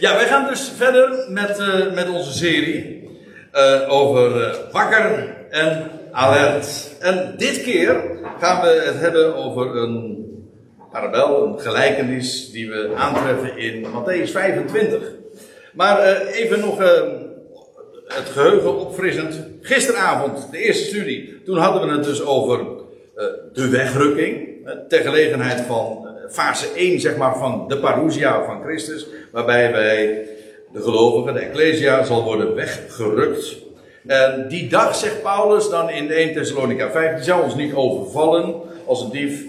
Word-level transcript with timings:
Ja, 0.00 0.14
wij 0.14 0.26
gaan 0.26 0.46
dus 0.46 0.72
verder 0.76 1.26
met, 1.28 1.58
uh, 1.58 1.92
met 1.92 2.08
onze 2.08 2.32
serie 2.32 3.08
uh, 3.54 3.92
over 3.92 4.40
uh, 4.40 4.54
wakker 4.72 5.36
en 5.50 5.90
alert. 6.12 6.96
En 7.00 7.34
dit 7.36 7.62
keer 7.62 8.02
gaan 8.38 8.60
we 8.60 8.82
het 8.86 9.00
hebben 9.00 9.36
over 9.36 9.76
een 9.76 10.24
parabel, 10.92 11.46
een 11.46 11.60
gelijkenis 11.60 12.50
die 12.50 12.70
we 12.70 12.92
aantreffen 12.96 13.58
in 13.58 13.86
Matthäus 13.86 14.30
25. 14.30 15.02
Maar 15.72 16.16
even 16.26 16.60
nog 16.60 16.78
het 18.06 18.28
geheugen 18.32 18.78
opfrissend. 18.78 19.46
Gisteravond, 19.60 20.48
de 20.50 20.58
eerste 20.58 20.84
studie, 20.84 21.42
toen 21.44 21.58
hadden 21.58 21.88
we 21.88 21.94
het 21.94 22.04
dus 22.04 22.24
over 22.24 22.66
de 23.52 23.68
wegrukking. 23.68 24.48
Ter 24.88 25.00
gelegenheid 25.00 25.60
van 25.60 26.09
fase 26.30 26.66
1 26.74 27.00
zeg 27.00 27.16
maar, 27.16 27.38
van 27.38 27.64
de 27.68 27.78
parousia 27.78 28.44
van 28.44 28.62
Christus, 28.62 29.06
waarbij 29.32 29.72
wij, 29.72 30.28
de 30.72 30.82
gelovigen, 30.82 31.34
de 31.34 31.40
ecclesia, 31.40 32.04
zal 32.04 32.24
worden 32.24 32.54
weggerukt. 32.54 33.56
En 34.06 34.48
die 34.48 34.68
dag, 34.68 34.94
zegt 34.94 35.22
Paulus 35.22 35.68
dan 35.68 35.90
in 35.90 36.10
1 36.10 36.32
Thessalonica 36.32 36.90
5, 36.90 37.14
die 37.14 37.24
zal 37.24 37.42
ons 37.42 37.54
niet 37.54 37.74
overvallen 37.74 38.54
als 38.86 39.02
een 39.02 39.10
dief. 39.10 39.44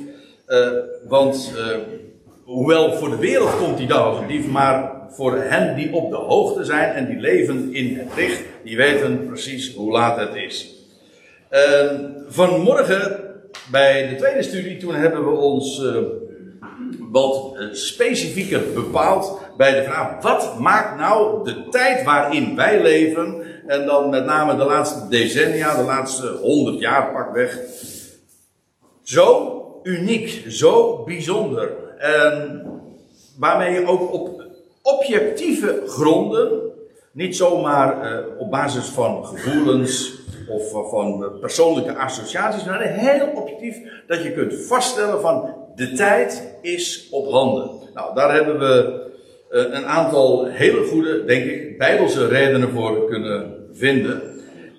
Uh, 0.47 0.67
want 1.07 1.53
uh, 1.57 1.77
hoewel 2.43 2.93
voor 2.93 3.09
de 3.09 3.17
wereld 3.17 3.57
komt 3.57 3.77
die 3.77 3.87
dag 3.87 4.05
als 4.05 4.17
een 4.17 4.27
dief, 4.27 4.47
maar 4.47 4.91
voor 5.09 5.37
hen 5.37 5.75
die 5.75 5.93
op 5.93 6.09
de 6.09 6.17
hoogte 6.17 6.63
zijn 6.63 6.93
en 6.93 7.05
die 7.05 7.19
leven 7.19 7.73
in 7.73 7.97
het 7.97 8.07
licht, 8.15 8.41
die 8.63 8.77
weten 8.77 9.25
precies 9.27 9.75
hoe 9.75 9.91
laat 9.91 10.19
het 10.19 10.35
is. 10.35 10.75
Uh, 11.51 11.91
vanmorgen 12.27 13.19
bij 13.71 14.09
de 14.09 14.15
tweede 14.15 14.43
studie, 14.43 14.77
toen 14.77 14.95
hebben 14.95 15.25
we 15.25 15.31
ons 15.31 15.81
wat 16.20 16.20
eh, 17.13 17.67
specifieker 17.71 18.73
bepaald 18.73 19.39
bij 19.57 19.75
de 19.75 19.83
vraag: 19.83 20.21
wat 20.21 20.59
maakt 20.59 20.99
nou 20.99 21.43
de 21.43 21.69
tijd 21.69 22.03
waarin 22.03 22.55
wij 22.55 22.81
leven, 22.81 23.43
en 23.67 23.85
dan 23.85 24.09
met 24.09 24.25
name 24.25 24.55
de 24.55 24.63
laatste 24.63 25.07
decennia, 25.09 25.75
de 25.75 25.83
laatste 25.83 26.27
honderd 26.41 26.79
jaar 26.79 27.11
pakweg, 27.11 27.59
zo 29.03 29.61
uniek, 29.83 30.45
zo 30.47 31.03
bijzonder. 31.03 31.71
En 31.97 32.63
waarmee 33.37 33.73
je 33.73 33.87
ook 33.87 34.13
op 34.13 34.43
objectieve 34.81 35.83
gronden, 35.87 36.61
niet 37.11 37.35
zomaar 37.35 38.13
uh, 38.13 38.19
op 38.37 38.51
basis 38.51 38.85
van 38.85 39.25
gevoelens 39.25 40.19
of 40.49 40.89
van 40.89 41.37
persoonlijke 41.39 41.95
associaties, 41.95 42.63
maar 42.63 42.81
heel 42.81 43.27
objectief 43.35 43.77
dat 44.07 44.23
je 44.23 44.31
kunt 44.31 44.53
vaststellen 44.53 45.21
van 45.21 45.60
de 45.81 45.91
tijd 45.91 46.57
is 46.61 47.07
op 47.11 47.31
handen. 47.31 47.69
Nou, 47.93 48.15
daar 48.15 48.33
hebben 48.33 48.59
we 48.59 49.01
uh, 49.51 49.61
een 49.71 49.85
aantal 49.85 50.45
hele 50.45 50.83
goede, 50.83 51.25
denk 51.25 51.45
ik, 51.45 51.77
bijbelse 51.77 52.27
redenen 52.27 52.69
voor 52.69 53.07
kunnen 53.09 53.53
vinden. 53.73 54.21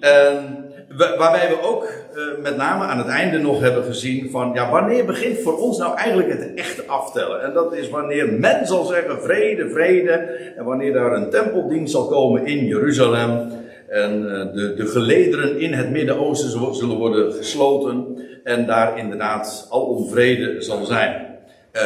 En 0.00 0.64
waarbij 0.97 1.48
we 1.48 1.62
ook 1.62 1.83
uh, 2.17 2.42
met 2.42 2.56
name 2.56 2.84
aan 2.84 2.98
het 2.98 3.06
einde 3.06 3.39
nog 3.39 3.61
hebben 3.61 3.84
gezien 3.84 4.30
van, 4.30 4.50
ja, 4.55 4.70
wanneer 4.70 5.05
begint 5.05 5.39
voor 5.39 5.58
ons 5.58 5.78
nou 5.78 5.97
eigenlijk 5.97 6.28
het 6.28 6.55
echte 6.55 6.86
aftellen? 6.86 7.42
En 7.42 7.53
dat 7.53 7.75
is 7.75 7.89
wanneer 7.89 8.33
men 8.33 8.67
zal 8.67 8.84
zeggen 8.84 9.23
vrede, 9.23 9.70
vrede, 9.70 10.12
en 10.56 10.64
wanneer 10.64 10.92
daar 10.92 11.12
een 11.12 11.30
tempeldienst 11.30 11.92
zal 11.92 12.06
komen 12.06 12.47
in 12.47 12.64
Jeruzalem. 12.64 13.61
En 13.89 14.23
uh, 14.23 14.55
de, 14.55 14.75
de 14.77 14.86
gelederen 14.86 15.61
in 15.61 15.73
het 15.73 15.91
Midden-Oosten 15.91 16.75
zullen 16.75 16.97
worden 16.97 17.33
gesloten. 17.33 18.17
En 18.44 18.66
daar 18.66 18.98
inderdaad 18.98 19.66
al 19.70 19.82
onvrede 19.82 20.62
zal 20.62 20.84
zijn. 20.84 21.38
Uh, 21.72 21.82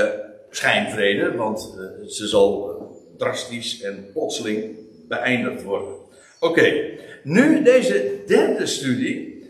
schijnvrede, 0.51 1.35
want 1.35 1.75
uh, 1.79 2.09
ze 2.09 2.27
zal 2.27 2.75
drastisch 3.17 3.83
en 3.83 4.11
plotseling 4.13 4.77
beëindigd 5.09 5.63
worden. 5.63 5.95
Oké, 6.41 6.91
nu 7.23 7.63
deze 7.63 8.23
derde 8.27 8.67
studie 8.67 9.49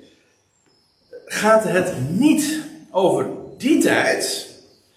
gaat 1.24 1.64
het 1.64 1.94
niet 2.08 2.60
over 2.90 3.26
die 3.56 3.82
tijd 3.82 4.48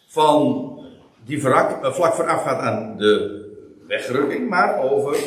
van 0.07 0.67
die 1.25 1.41
vlak, 1.41 1.93
vlak 1.95 2.13
voorafgaat 2.13 2.59
aan 2.59 2.97
de 2.97 3.45
wegrukking, 3.87 4.49
maar 4.49 4.79
over 4.79 5.17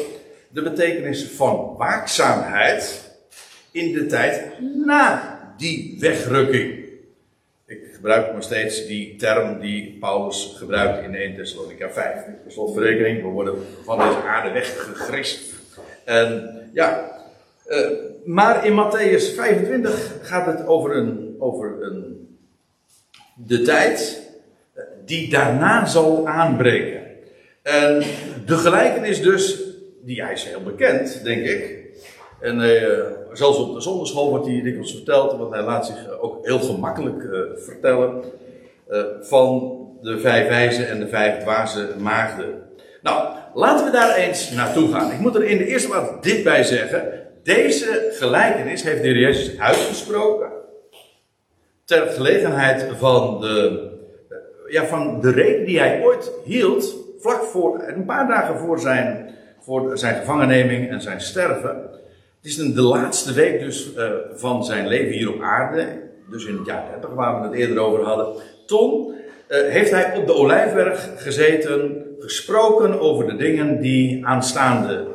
de 0.49 0.63
betekenis 0.63 1.25
van 1.25 1.75
waakzaamheid 1.79 3.11
in 3.71 3.93
de 3.93 4.07
tijd 4.07 4.61
na 4.87 5.32
die 5.63 5.97
wegrukking. 5.99 6.85
Ik 7.67 7.81
gebruik 7.95 8.33
nog 8.33 8.43
steeds 8.43 8.87
die 8.87 9.17
term 9.17 9.61
die 9.61 9.97
Paulus 10.01 10.55
gebruikt 10.59 11.05
in 11.05 11.15
1 11.15 11.37
Thessalonica 11.37 11.91
5. 11.91 12.25
Per 12.43 12.53
slotverrekening, 12.53 13.23
we 13.23 13.29
worden 13.29 13.55
van 13.85 13.99
deze 13.99 14.23
aarde 14.23 14.51
weggegrist. 14.51 15.55
En 16.05 16.51
ja, 16.73 17.11
uh, 17.69 17.87
maar 18.25 18.67
in 18.67 18.73
Matthäus 18.73 19.35
25 19.35 20.19
gaat 20.23 20.47
het 20.47 20.67
over, 20.67 20.97
een, 20.97 21.37
over 21.39 21.83
een, 21.83 22.29
de 23.35 23.63
tijd 23.63 24.21
die 25.05 25.31
daarna 25.31 25.87
zal 25.87 26.29
aanbreken. 26.29 27.01
En 27.63 28.03
de 28.47 28.57
gelijkenis 28.57 29.23
dus, 29.23 29.63
die 30.01 30.23
hij 30.23 30.33
is 30.33 30.45
heel 30.45 30.63
bekend, 30.63 31.25
denk 31.25 31.47
ik. 31.47 31.82
En 32.43 32.61
uh, 32.61 32.99
zelfs 33.33 33.59
op 33.59 33.75
de 33.75 33.81
zonderschool 33.81 34.31
wordt 34.31 34.47
hij 34.47 34.61
dikwijls 34.63 34.93
verteld, 34.93 35.39
want 35.39 35.53
hij 35.53 35.63
laat 35.63 35.87
zich 35.87 36.21
ook 36.21 36.47
heel 36.47 36.59
gemakkelijk 36.59 37.23
uh, 37.23 37.41
vertellen 37.57 38.23
van 39.21 39.79
de 40.03 40.19
vijf 40.19 40.49
wijzen 40.49 40.89
en 40.89 41.01
de 41.01 41.09
vijf 41.09 41.39
dwaze 41.39 41.89
maagden. 41.99 42.63
Nou, 43.03 43.29
laten 43.55 43.85
we 43.85 43.91
daar 43.91 44.15
eens 44.15 44.51
naartoe 44.51 44.93
gaan. 44.93 45.13
Ik 45.13 45.19
moet 45.19 45.35
er 45.35 45.45
in 45.45 45.59
de 45.59 45.67
eerste 45.67 45.89
plaats 45.89 46.11
dit 46.21 46.45
bij 46.45 46.63
zeggen. 46.63 47.21
Deze 47.43 48.11
gelijkenis 48.13 48.83
heeft 48.83 49.03
de 49.03 49.19
Jezus 49.19 49.59
uitgesproken. 49.59 50.51
Ter 51.85 52.07
gelegenheid 52.07 52.87
van 52.99 53.41
de, 53.41 53.89
ja, 54.69 54.85
van 54.85 55.21
de 55.21 55.31
reden 55.31 55.67
die 55.67 55.79
hij 55.79 56.03
ooit 56.03 56.31
hield, 56.45 56.97
vlak 57.19 57.43
voor, 57.43 57.83
een 57.87 58.05
paar 58.05 58.29
dagen 58.29 58.59
voor 58.59 58.81
zijn, 58.81 59.35
voor 59.61 59.99
zijn 59.99 60.15
gevangenneming 60.15 60.91
en 60.91 61.01
zijn 61.01 61.21
sterven. 61.21 61.91
Het 62.43 62.51
is 62.51 62.57
de 62.57 62.83
laatste 62.83 63.33
week 63.33 63.61
dus 63.61 63.95
uh, 63.97 64.11
van 64.35 64.65
zijn 64.65 64.89
leven 64.89 65.13
hier 65.13 65.35
op 65.35 65.41
aarde. 65.41 65.87
Dus 66.31 66.45
in 66.45 66.57
het 66.57 66.67
jaar 66.67 66.91
30 66.91 67.11
waar 67.11 67.41
we 67.41 67.47
het 67.47 67.57
eerder 67.57 67.79
over 67.79 68.05
hadden. 68.05 68.35
Toen 68.67 69.15
uh, 69.49 69.59
heeft 69.69 69.91
hij 69.91 70.17
op 70.17 70.27
de 70.27 70.35
Olijfberg 70.35 71.11
gezeten, 71.17 72.07
gesproken 72.19 73.01
over 73.01 73.27
de 73.27 73.37
dingen 73.37 73.81
die 73.81 74.27
aanstaande 74.27 75.07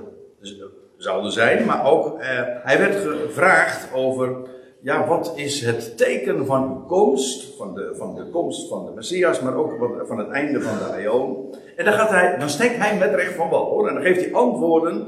zouden 0.98 1.32
zijn. 1.32 1.66
Maar 1.66 1.86
ook, 1.86 2.20
uh, 2.20 2.24
hij 2.64 2.80
werd 2.80 2.96
gevraagd 2.96 3.94
over, 3.94 4.36
ja, 4.82 5.08
wat 5.08 5.34
is 5.36 5.66
het 5.66 5.98
teken 5.98 6.46
van 6.46 6.64
uw 6.64 6.86
komst, 6.86 7.58
van 7.58 7.76
de, 7.76 7.94
van 7.98 8.16
de 8.16 8.26
komst 8.30 8.68
van 8.70 8.86
de 8.86 8.92
Messias, 8.92 9.40
maar 9.40 9.56
ook 9.56 10.04
van 10.08 10.18
het 10.18 10.30
einde 10.30 10.62
van 10.62 10.78
de 10.78 10.84
Aion. 10.84 11.56
En 11.76 11.86
dan, 11.86 11.94
gaat 11.94 12.10
hij, 12.10 12.38
dan 12.40 12.50
steekt 12.50 12.78
hij 12.78 12.98
met 12.98 13.14
recht 13.14 13.34
van 13.34 13.50
wal, 13.50 13.66
hoor. 13.66 13.88
En 13.88 13.94
dan 13.94 14.04
geeft 14.04 14.22
hij 14.22 14.34
antwoorden 14.34 15.08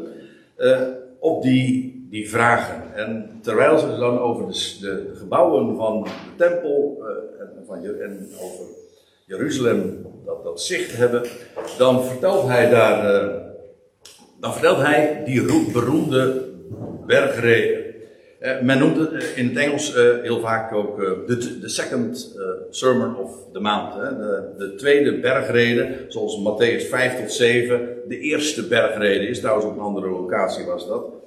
op 1.19 1.41
die 1.41 1.88
die 2.09 2.29
vragen. 2.29 2.95
En 2.95 3.39
terwijl 3.41 3.77
ze 3.77 3.97
dan 3.97 4.19
over 4.19 4.47
de, 4.47 4.77
de 4.81 5.11
gebouwen 5.15 5.75
van 5.75 6.03
de 6.03 6.09
tempel 6.37 6.97
uh, 7.01 8.01
en, 8.03 8.27
over 8.41 8.65
Jeruzalem 9.25 10.05
dat, 10.25 10.43
dat 10.43 10.61
zicht 10.61 10.97
hebben, 10.97 11.23
dan 11.77 12.03
vertelt 12.03 12.47
hij 12.47 12.69
daar, 12.69 13.23
uh, 13.23 13.35
dan 14.39 14.51
vertelt 14.53 14.77
hij 14.77 15.21
die 15.25 15.71
beroemde 15.71 16.43
bergreden. 17.05 17.87
Uh, 18.41 18.61
men 18.61 18.79
noemt 18.79 18.97
het 18.97 19.33
in 19.35 19.47
het 19.47 19.57
Engels 19.57 19.93
heel 20.21 20.39
vaak 20.39 20.73
ook 20.73 20.97
de, 21.27 21.59
de 21.59 21.69
second 21.69 22.39
sermon 22.69 23.17
of 23.17 23.31
the 23.53 23.59
mount. 23.59 23.93
Hè? 23.93 24.17
De, 24.17 24.53
de, 24.57 24.75
tweede 24.75 25.19
bergrede, 25.19 26.05
zoals 26.07 26.39
Matthäus 26.39 26.89
5 26.89 27.19
tot 27.19 27.31
7 27.31 27.89
de 28.07 28.19
eerste 28.19 28.67
bergrede 28.67 29.27
is. 29.27 29.39
Trouwens 29.39 29.67
op 29.67 29.73
een 29.73 29.79
andere 29.79 30.09
locatie 30.09 30.65
was 30.65 30.87
dat 30.87 31.19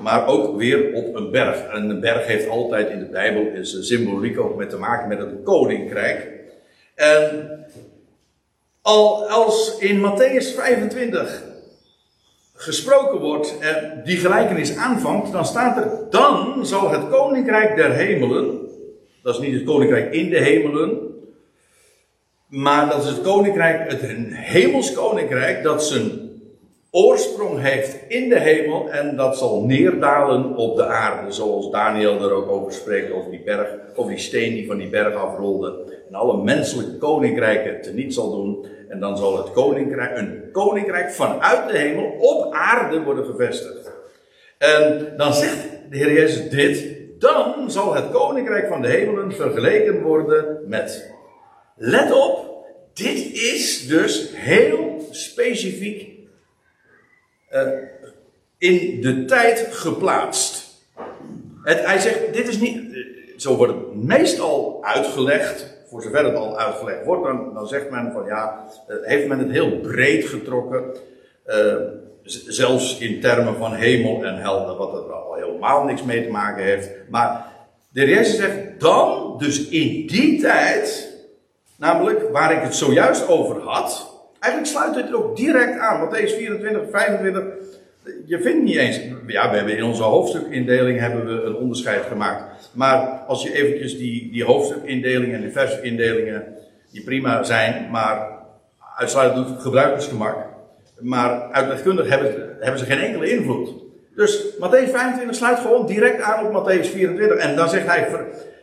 maar 0.00 0.26
ook 0.26 0.56
weer 0.56 0.94
op 0.94 1.14
een 1.14 1.30
berg. 1.30 1.66
En 1.66 1.90
een 1.90 2.00
berg 2.00 2.26
heeft 2.26 2.48
altijd 2.48 2.90
in 2.90 2.98
de 2.98 3.04
Bijbel 3.04 3.60
is 3.60 3.86
symboliek 3.88 4.40
ook 4.40 4.56
met 4.56 4.70
te 4.70 4.76
maken 4.76 5.08
met 5.08 5.18
een 5.18 5.42
koninkrijk. 5.42 6.30
En 6.94 7.50
al 8.82 9.28
als 9.28 9.78
in 9.78 10.00
Matthäus 10.00 10.54
25 10.54 11.42
gesproken 12.54 13.20
wordt 13.20 13.58
en 13.58 14.02
die 14.04 14.16
gelijkenis 14.16 14.76
aanvangt, 14.76 15.32
dan 15.32 15.44
staat 15.44 15.76
er: 15.76 15.90
dan 16.10 16.66
zal 16.66 16.90
het 16.90 17.08
koninkrijk 17.08 17.76
der 17.76 17.92
hemelen, 17.92 18.60
dat 19.22 19.34
is 19.34 19.40
niet 19.40 19.54
het 19.54 19.64
koninkrijk 19.64 20.12
in 20.12 20.30
de 20.30 20.38
hemelen, 20.38 20.98
maar 22.48 22.88
dat 22.88 23.02
is 23.02 23.08
het 23.08 23.20
koninkrijk, 23.20 23.90
het 23.90 24.00
hemels 24.30 24.92
koninkrijk, 24.92 25.62
dat 25.62 25.84
zijn 25.84 26.21
oorsprong 26.94 27.60
heeft 27.60 27.98
in 28.08 28.28
de 28.28 28.38
hemel 28.38 28.90
en 28.90 29.16
dat 29.16 29.38
zal 29.38 29.64
neerdalen 29.64 30.56
op 30.56 30.76
de 30.76 30.84
aarde. 30.84 31.32
Zoals 31.32 31.70
Daniel 31.70 32.22
er 32.22 32.32
ook 32.32 32.48
over 32.48 32.72
spreekt, 32.72 33.12
over 33.12 33.30
die 33.30 33.42
berg, 33.42 33.68
over 33.94 34.10
die 34.10 34.20
steen 34.20 34.54
die 34.54 34.66
van 34.66 34.78
die 34.78 34.88
berg 34.88 35.14
afrolde. 35.14 36.00
En 36.08 36.14
alle 36.14 36.42
menselijke 36.42 36.98
koninkrijken 36.98 37.80
teniet 37.80 38.14
zal 38.14 38.30
doen. 38.30 38.66
En 38.88 39.00
dan 39.00 39.16
zal 39.16 39.36
het 39.36 39.52
koninkrijk, 39.52 40.18
een 40.18 40.48
koninkrijk 40.52 41.10
vanuit 41.10 41.68
de 41.68 41.78
hemel 41.78 42.14
op 42.18 42.52
aarde 42.52 43.02
worden 43.02 43.24
gevestigd. 43.24 43.92
En 44.58 45.14
dan 45.16 45.34
zegt 45.34 45.68
de 45.90 45.96
Heer 45.96 46.12
Jezus 46.12 46.50
dit. 46.50 47.00
Dan 47.18 47.70
zal 47.70 47.94
het 47.94 48.10
koninkrijk 48.10 48.68
van 48.68 48.82
de 48.82 48.88
hemelen 48.88 49.32
vergeleken 49.32 50.02
worden 50.02 50.58
met. 50.66 51.12
Let 51.76 52.12
op, 52.12 52.66
dit 52.92 53.32
is 53.32 53.86
dus 53.86 54.32
heel 54.34 55.06
specifiek 55.10 56.11
uh, 57.52 57.68
in 58.58 59.00
de 59.00 59.24
tijd 59.24 59.68
geplaatst. 59.70 60.70
Hij 61.62 61.98
zegt, 61.98 62.34
dit 62.34 62.48
is 62.48 62.58
niet, 62.58 62.80
zo 63.36 63.56
wordt 63.56 63.72
het 63.72 63.94
meestal 63.94 64.84
uitgelegd, 64.84 65.76
voor 65.86 66.02
zover 66.02 66.24
het 66.24 66.34
al 66.34 66.58
uitgelegd 66.58 67.04
wordt, 67.04 67.24
dan, 67.24 67.54
dan 67.54 67.68
zegt 67.68 67.90
men 67.90 68.12
van 68.12 68.24
ja, 68.24 68.64
uh, 68.88 68.96
heeft 69.02 69.26
men 69.26 69.38
het 69.38 69.50
heel 69.50 69.80
breed 69.80 70.24
getrokken, 70.24 70.84
zelfs 72.24 72.98
in 72.98 73.20
termen 73.20 73.56
van 73.56 73.74
hemel 73.74 74.24
en 74.24 74.36
hel, 74.40 74.76
wat 74.76 74.92
er 74.92 75.12
al 75.12 75.34
helemaal 75.34 75.84
niks 75.84 76.02
mee 76.02 76.24
te 76.24 76.30
maken 76.30 76.64
heeft. 76.64 76.90
Maar 77.08 77.46
de 77.88 78.06
Jezus 78.06 78.36
zegt, 78.36 78.80
dan, 78.80 79.34
dus 79.38 79.68
in 79.68 80.06
die 80.06 80.40
tijd, 80.40 81.12
namelijk 81.76 82.28
waar 82.30 82.52
ik 82.52 82.62
het 82.62 82.74
zojuist 82.74 83.28
over 83.28 83.60
had, 83.60 84.11
Eigenlijk 84.42 84.72
sluit 84.72 84.94
het 84.94 85.14
ook 85.14 85.36
direct 85.36 85.78
aan. 85.78 86.08
Matthäus 86.08 86.36
24, 86.36 86.82
25. 86.90 87.42
Je 88.26 88.40
vindt 88.40 88.64
niet 88.64 88.76
eens. 88.76 89.00
Ja, 89.26 89.50
we 89.50 89.56
hebben 89.56 89.76
in 89.76 89.84
onze 89.84 90.02
hoofdstukindeling 90.02 90.98
hebben 90.98 91.26
we 91.26 91.42
een 91.42 91.54
onderscheid 91.54 92.02
gemaakt. 92.02 92.70
Maar 92.72 92.96
als 93.26 93.42
je 93.42 93.54
eventjes 93.54 93.98
die, 93.98 94.32
die 94.32 94.44
hoofdstukindelingen 94.44 95.34
en 95.34 95.40
die 95.40 95.50
versindelingen, 95.50 96.44
die 96.92 97.04
prima 97.04 97.42
zijn, 97.42 97.90
maar 97.90 98.28
uitsluitend 98.96 99.60
gebruikersgemak. 99.60 100.36
Maar 101.00 101.50
uitlegkundig 101.52 102.08
hebben, 102.08 102.56
hebben 102.60 102.78
ze 102.78 102.86
geen 102.86 103.00
enkele 103.00 103.30
invloed. 103.30 103.70
Dus 104.16 104.44
Matthäus 104.54 104.90
25 104.90 105.34
sluit 105.34 105.58
gewoon 105.58 105.86
direct 105.86 106.20
aan 106.20 106.46
op 106.46 106.52
Matthäus 106.52 106.86
24. 106.86 107.36
En 107.36 107.56
dan 107.56 107.68
zegt 107.68 107.86
hij, 107.86 108.08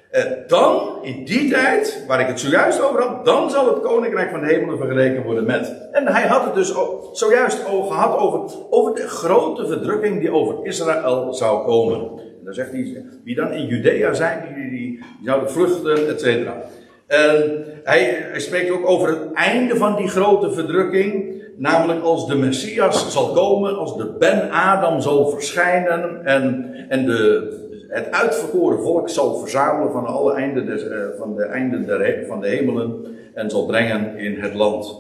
eh, 0.09 0.23
dan, 0.47 0.97
in 1.01 1.25
die 1.25 1.51
tijd, 1.51 2.03
waar 2.07 2.19
ik 2.19 2.27
het 2.27 2.39
zojuist 2.39 2.81
over 2.81 3.01
had, 3.01 3.25
dan 3.25 3.49
zal 3.49 3.67
het 3.67 3.81
koninkrijk 3.81 4.29
van 4.29 4.39
de 4.39 4.45
hemelen 4.45 4.77
vergeleken 4.77 5.23
worden 5.23 5.45
met. 5.45 5.89
En 5.91 6.07
hij 6.07 6.27
had 6.27 6.43
het 6.43 6.53
dus 6.53 6.73
zojuist 7.11 7.57
gehad 7.59 8.17
over, 8.17 8.55
over 8.69 8.95
de 8.95 9.07
grote 9.07 9.67
verdrukking 9.67 10.19
die 10.19 10.31
over 10.31 10.55
Israël 10.63 11.33
zou 11.33 11.65
komen. 11.65 11.99
En 12.19 12.43
dan 12.43 12.53
zegt 12.53 12.71
hij, 12.71 13.05
wie 13.23 13.35
dan 13.35 13.51
in 13.51 13.65
Judea 13.65 14.13
zijn, 14.13 14.43
die, 14.47 14.63
die, 14.63 14.79
die 14.79 15.03
zouden 15.23 15.51
vluchten, 15.51 16.07
et 16.07 16.19
cetera. 16.19 16.61
En 17.07 17.65
hij, 17.83 18.03
hij 18.31 18.39
spreekt 18.39 18.71
ook 18.71 18.89
over 18.89 19.09
het 19.09 19.33
einde 19.33 19.75
van 19.75 19.95
die 19.95 20.07
grote 20.07 20.51
verdrukking. 20.51 21.37
Namelijk 21.57 22.03
als 22.03 22.27
de 22.27 22.35
Messias 22.35 23.11
zal 23.13 23.31
komen, 23.31 23.77
als 23.77 23.97
de 23.97 24.15
Ben-Adam 24.19 25.01
zal 25.01 25.29
verschijnen 25.29 26.25
en, 26.25 26.75
en 26.89 27.05
de, 27.05 27.68
het 27.89 28.11
uitverkoren 28.11 28.81
volk 28.81 29.09
zal 29.09 29.37
verzamelen 29.37 29.91
van 29.91 30.05
alle 30.05 30.33
einden 30.33 30.65
des, 30.65 30.83
uh, 30.83 30.97
van 31.17 31.35
de 31.35 31.43
einden 31.43 31.85
der, 31.85 32.25
van 32.27 32.41
de 32.41 32.47
hemelen 32.47 33.05
en 33.33 33.49
zal 33.49 33.65
brengen 33.65 34.17
in 34.17 34.41
het 34.41 34.53
land. 34.53 34.95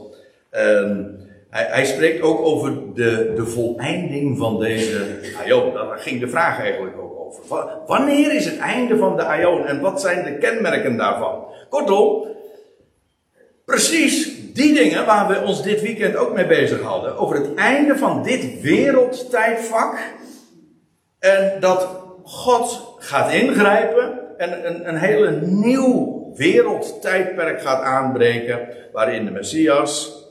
En 0.49 1.19
hij, 1.49 1.65
hij, 1.69 1.85
spreekt 1.85 2.21
ook 2.21 2.39
over 2.39 2.73
de, 2.93 3.33
de 3.35 3.45
voleinding 3.45 4.37
van 4.37 4.59
deze 4.59 5.19
aion. 5.43 5.73
Daar 5.73 5.97
ging 5.97 6.19
de 6.19 6.27
vraag 6.27 6.59
eigenlijk 6.59 6.97
ook 6.97 7.19
over. 7.19 7.65
Wanneer 7.85 8.33
is 8.33 8.45
het 8.45 8.57
einde 8.57 8.97
van 8.97 9.15
de 9.15 9.23
aion 9.23 9.65
en 9.65 9.81
wat 9.81 10.01
zijn 10.01 10.23
de 10.23 10.37
kenmerken 10.37 10.97
daarvan? 10.97 11.43
Kortom, 11.69 12.27
precies 13.65 14.39
die 14.53 14.73
dingen 14.73 15.05
waar 15.05 15.27
we 15.27 15.41
ons 15.45 15.63
dit 15.63 15.81
weekend 15.81 16.15
ook 16.15 16.33
mee 16.33 16.47
bezig 16.47 16.81
hadden. 16.81 17.17
Over 17.17 17.35
het 17.35 17.53
einde 17.53 17.97
van 17.97 18.23
dit 18.23 18.61
wereldtijdvak. 18.61 19.97
En 21.19 21.57
dat 21.59 22.08
God 22.29 22.95
gaat 22.97 23.33
ingrijpen 23.33 24.19
en 24.37 24.67
een, 24.67 24.87
een 24.87 24.97
hele 24.97 25.31
nieuw 25.41 26.31
wereldtijdperk 26.35 27.61
gaat 27.61 27.83
aanbreken. 27.83 28.67
Waarin 28.91 29.25
de 29.25 29.31
Messias 29.31 30.23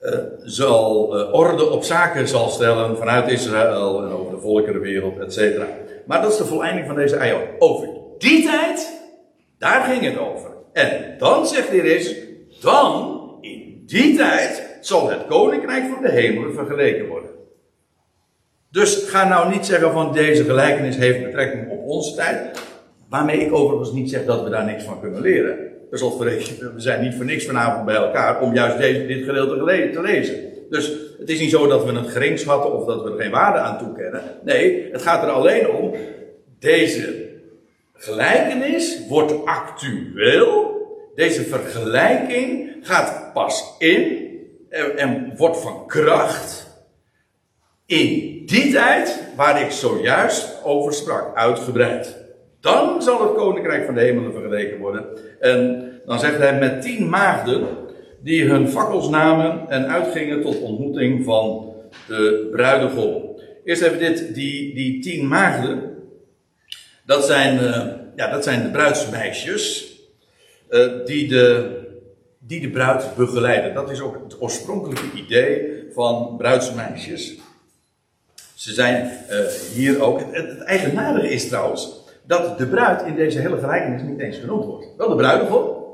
uh, 0.00 0.18
zal 0.38 1.16
uh, 1.18 1.34
orde 1.34 1.70
op 1.70 1.84
zaken 1.84 2.28
zal 2.28 2.48
stellen 2.48 2.96
vanuit 2.96 3.30
Israël 3.30 4.02
en 4.02 4.12
over 4.12 4.32
de 4.32 4.40
volkerenwereld, 4.40 5.18
et 5.18 5.32
cetera. 5.32 5.66
Maar 6.06 6.22
dat 6.22 6.32
is 6.32 6.38
de 6.38 6.44
voleinding 6.44 6.86
van 6.86 6.96
deze 6.96 7.16
eion. 7.16 7.42
Over 7.58 7.88
die 8.18 8.44
tijd, 8.44 9.02
daar 9.58 9.84
ging 9.84 10.02
het 10.02 10.18
over. 10.18 10.50
En 10.72 11.14
dan 11.18 11.46
zegt 11.46 11.70
de 11.70 11.76
Jezus, 11.76 12.16
dan, 12.60 13.20
in 13.40 13.82
die 13.86 14.16
tijd, 14.16 14.78
zal 14.80 15.10
het 15.10 15.26
koninkrijk 15.26 15.84
van 15.94 16.02
de 16.02 16.10
hemelen 16.10 16.54
vergeleken 16.54 17.06
worden. 17.06 17.30
Dus 18.74 19.04
ga 19.06 19.28
nou 19.28 19.50
niet 19.50 19.66
zeggen 19.66 19.92
van 19.92 20.12
deze 20.12 20.44
gelijkenis 20.44 20.96
heeft 20.96 21.24
betrekking 21.24 21.70
op 21.70 21.86
onze 21.86 22.14
tijd. 22.14 22.62
Waarmee 23.08 23.38
ik 23.38 23.54
overigens 23.54 23.92
niet 23.92 24.10
zeg 24.10 24.24
dat 24.24 24.42
we 24.42 24.50
daar 24.50 24.64
niks 24.64 24.84
van 24.84 25.00
kunnen 25.00 25.20
leren. 25.20 25.58
Dus 25.90 26.00
we 26.00 26.72
zijn 26.76 27.02
niet 27.02 27.14
voor 27.14 27.24
niks 27.24 27.46
vanavond 27.46 27.84
bij 27.84 27.94
elkaar 27.94 28.40
om 28.40 28.54
juist 28.54 28.78
deze, 28.78 29.06
dit 29.06 29.24
gedeelte 29.24 29.90
te 29.92 30.00
lezen. 30.00 30.34
Dus 30.70 30.92
het 31.18 31.28
is 31.30 31.40
niet 31.40 31.50
zo 31.50 31.66
dat 31.66 31.84
we 31.84 31.92
het 31.92 32.08
gering 32.08 32.38
schatten 32.38 32.72
of 32.72 32.86
dat 32.86 33.02
we 33.02 33.10
er 33.10 33.20
geen 33.20 33.30
waarde 33.30 33.58
aan 33.58 33.78
toekennen. 33.78 34.22
Nee, 34.44 34.88
het 34.92 35.02
gaat 35.02 35.22
er 35.22 35.30
alleen 35.30 35.70
om. 35.70 35.94
Deze 36.58 37.28
gelijkenis 37.92 39.06
wordt 39.08 39.46
actueel. 39.46 40.72
Deze 41.14 41.42
vergelijking 41.42 42.76
gaat 42.80 43.30
pas 43.32 43.74
in 43.78 44.28
en 44.96 45.32
wordt 45.36 45.60
van 45.60 45.86
kracht 45.86 46.66
in 47.86 48.33
die 48.46 48.72
tijd 48.72 49.22
waar 49.36 49.62
ik 49.62 49.70
zojuist 49.70 50.64
over 50.64 50.92
sprak, 50.92 51.36
uitgebreid. 51.36 52.16
Dan 52.60 53.02
zal 53.02 53.22
het 53.22 53.34
koninkrijk 53.34 53.84
van 53.84 53.94
de 53.94 54.00
hemelen 54.00 54.32
vergeleken 54.32 54.78
worden. 54.78 55.04
En 55.40 55.90
dan 56.06 56.18
zegt 56.18 56.38
hij 56.38 56.58
met 56.58 56.82
tien 56.82 57.08
maagden 57.08 57.66
die 58.22 58.44
hun 58.44 58.68
fakkels 58.68 59.08
namen 59.08 59.68
en 59.68 59.88
uitgingen 59.88 60.42
tot 60.42 60.60
ontmoeting 60.60 61.24
van 61.24 61.74
de 62.06 62.48
bruidegom. 62.52 63.38
Eerst 63.64 63.82
even 63.82 63.98
dit, 63.98 64.34
die, 64.34 64.74
die 64.74 65.00
tien 65.00 65.28
maagden. 65.28 65.92
Dat 67.06 67.24
zijn, 67.24 67.54
uh, 67.54 67.86
ja, 68.16 68.30
dat 68.30 68.44
zijn 68.44 68.62
de 68.62 68.70
bruidsmeisjes 68.70 69.94
uh, 70.70 70.90
die, 71.04 71.28
de, 71.28 71.70
die 72.38 72.60
de 72.60 72.70
bruid 72.70 73.16
begeleiden. 73.16 73.74
Dat 73.74 73.90
is 73.90 74.00
ook 74.00 74.18
het 74.22 74.40
oorspronkelijke 74.40 75.16
idee 75.16 75.82
van 75.94 76.34
bruidsmeisjes. 76.36 77.34
Ze 78.54 78.72
zijn 78.72 79.10
uh, 79.30 79.38
hier 79.72 80.02
ook. 80.02 80.20
Het, 80.20 80.46
het, 80.48 80.60
eigenaardige 80.60 81.28
is 81.28 81.48
trouwens 81.48 82.02
dat 82.22 82.58
de 82.58 82.66
bruid 82.66 83.02
in 83.06 83.14
deze 83.14 83.38
hele 83.38 83.58
gelijkenis 83.58 84.02
niet 84.02 84.20
eens 84.20 84.38
genoemd 84.38 84.64
wordt. 84.64 84.86
Wel 84.96 85.08
de 85.08 85.16
bruidegom, 85.16 85.84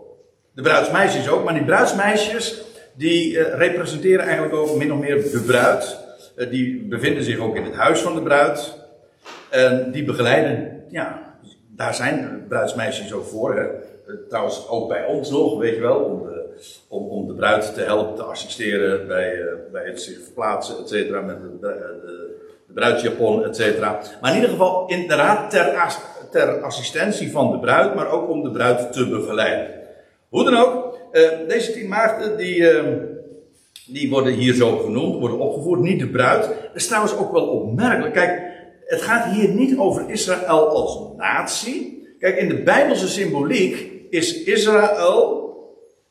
de 0.54 0.62
bruidsmeisjes 0.62 1.28
ook, 1.28 1.44
maar 1.44 1.54
die 1.54 1.64
bruidsmeisjes 1.64 2.62
die 2.94 3.32
uh, 3.32 3.54
representeren 3.54 4.24
eigenlijk 4.24 4.54
ook 4.54 4.76
min 4.76 4.92
of 4.92 4.98
meer 4.98 5.16
de 5.16 5.42
bruid. 5.46 5.98
Uh, 6.36 6.50
die 6.50 6.86
bevinden 6.88 7.24
zich 7.24 7.38
ook 7.38 7.56
in 7.56 7.64
het 7.64 7.74
huis 7.74 8.00
van 8.00 8.14
de 8.14 8.22
bruid. 8.22 8.78
En 9.50 9.90
die 9.90 10.04
begeleiden, 10.04 10.84
ja, 10.88 11.34
daar 11.76 11.94
zijn 11.94 12.44
bruidsmeisjes 12.48 13.12
ook 13.12 13.26
voor. 13.26 13.74
Trouwens 14.28 14.68
ook 14.68 14.88
bij 14.88 15.04
ons 15.04 15.30
nog, 15.30 15.58
weet 15.58 15.74
je 15.74 15.80
wel, 15.80 15.98
om 15.98 16.22
de, 16.22 16.54
om, 16.88 17.08
om 17.08 17.26
de 17.26 17.34
bruid 17.34 17.74
te 17.74 17.80
helpen, 17.80 18.14
te 18.16 18.22
assisteren 18.22 19.06
bij, 19.06 19.44
bij 19.72 19.84
het 19.84 20.02
zich 20.02 20.22
verplaatsen, 20.24 20.78
et 20.78 20.88
cetera, 20.88 21.20
met 21.20 21.36
de 21.60 22.29
de 22.70 22.80
bruidsjapon, 22.80 23.44
et. 23.44 23.78
Maar 24.20 24.30
in 24.30 24.34
ieder 24.34 24.50
geval 24.50 24.88
inderdaad 24.88 25.50
ter, 25.50 25.98
ter 26.30 26.62
assistentie 26.62 27.30
van 27.30 27.50
de 27.50 27.58
bruid, 27.58 27.94
maar 27.94 28.10
ook 28.10 28.28
om 28.28 28.42
de 28.42 28.50
bruid 28.50 28.92
te 28.92 29.08
begeleiden. 29.08 29.74
Hoe 30.28 30.44
dan 30.44 30.56
ook, 30.56 30.98
uh, 31.12 31.28
deze 31.48 31.72
tien 31.72 31.88
maagden 31.88 32.36
die, 32.36 32.56
uh, 32.56 32.82
die 33.86 34.10
worden 34.10 34.32
hier 34.32 34.54
zo 34.54 34.76
genoemd, 34.76 35.20
worden 35.20 35.38
opgevoerd, 35.38 35.80
niet 35.80 36.00
de 36.00 36.08
bruid. 36.08 36.42
Dat 36.42 36.74
is 36.74 36.86
trouwens 36.86 37.16
ook 37.16 37.32
wel 37.32 37.46
opmerkelijk. 37.46 38.14
Kijk, 38.14 38.42
het 38.84 39.02
gaat 39.02 39.32
hier 39.32 39.48
niet 39.48 39.78
over 39.78 40.10
Israël 40.10 40.68
als 40.68 40.98
natie. 41.16 42.08
Kijk, 42.18 42.36
in 42.36 42.48
de 42.48 42.62
Bijbelse 42.62 43.08
symboliek 43.08 43.92
is 44.10 44.42
Israël 44.42 45.38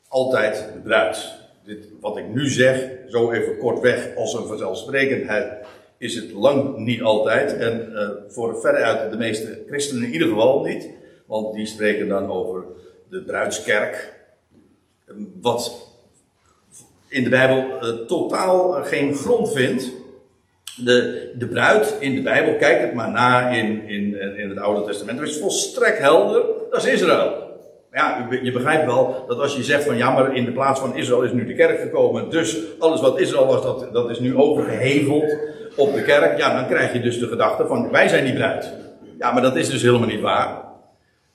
altijd 0.08 0.68
de 0.74 0.80
bruid. 0.80 1.38
Dit, 1.64 1.88
wat 2.00 2.16
ik 2.16 2.28
nu 2.34 2.48
zeg, 2.48 2.88
zo 3.08 3.30
even 3.30 3.58
kortweg 3.58 4.16
als 4.16 4.34
een 4.34 4.46
vanzelfsprekendheid, 4.46 5.52
is 6.00 6.14
het 6.14 6.32
lang 6.32 6.76
niet 6.76 7.02
altijd. 7.02 7.56
En 7.56 7.90
uh, 7.92 8.08
voor 8.28 8.60
veruit 8.60 9.10
de 9.10 9.16
meeste 9.16 9.62
christenen 9.66 10.04
in 10.04 10.12
ieder 10.12 10.28
geval 10.28 10.64
niet. 10.64 10.88
Want 11.26 11.54
die 11.54 11.66
spreken 11.66 12.08
dan 12.08 12.30
over 12.30 12.64
de 13.08 13.22
bruidskerk. 13.22 14.12
Wat 15.40 15.88
in 17.08 17.24
de 17.24 17.30
Bijbel 17.30 17.58
uh, 17.58 18.06
totaal 18.06 18.72
geen 18.82 19.14
grond 19.14 19.52
vindt. 19.52 19.90
De, 20.76 21.30
de 21.38 21.46
bruid 21.46 21.96
in 21.98 22.14
de 22.14 22.22
Bijbel, 22.22 22.56
kijk 22.56 22.80
het 22.80 22.94
maar 22.94 23.10
na 23.10 23.48
in, 23.48 23.88
in, 23.88 24.36
in 24.36 24.48
het 24.48 24.58
Oude 24.58 24.86
Testament. 24.86 25.18
Dat 25.18 25.28
is 25.28 25.38
volstrekt 25.38 25.98
helder. 25.98 26.44
Dat 26.70 26.84
is 26.84 26.92
Israël. 26.92 27.48
Ja, 27.92 28.28
je 28.42 28.52
begrijpt 28.52 28.86
wel 28.86 29.24
dat 29.28 29.38
als 29.38 29.56
je 29.56 29.62
zegt 29.62 29.84
van 29.84 29.96
ja, 29.96 30.10
maar 30.10 30.36
in 30.36 30.44
de 30.44 30.52
plaats 30.52 30.80
van 30.80 30.96
Israël 30.96 31.22
is 31.22 31.32
nu 31.32 31.46
de 31.46 31.54
kerk 31.54 31.80
gekomen, 31.80 32.30
dus 32.30 32.58
alles 32.78 33.00
wat 33.00 33.20
Israël 33.20 33.46
was, 33.46 33.62
dat, 33.62 33.92
dat 33.92 34.10
is 34.10 34.18
nu 34.18 34.36
overgeheveld 34.36 35.58
op 35.80 35.94
de 35.94 36.02
kerk. 36.02 36.38
Ja, 36.38 36.54
dan 36.54 36.66
krijg 36.66 36.92
je 36.92 37.00
dus 37.00 37.18
de 37.18 37.28
gedachte 37.28 37.66
van 37.66 37.90
wij 37.90 38.08
zijn 38.08 38.24
die 38.24 38.34
bruid. 38.34 38.72
Ja, 39.18 39.32
maar 39.32 39.42
dat 39.42 39.56
is 39.56 39.70
dus 39.70 39.82
helemaal 39.82 40.08
niet 40.08 40.20
waar. 40.20 40.62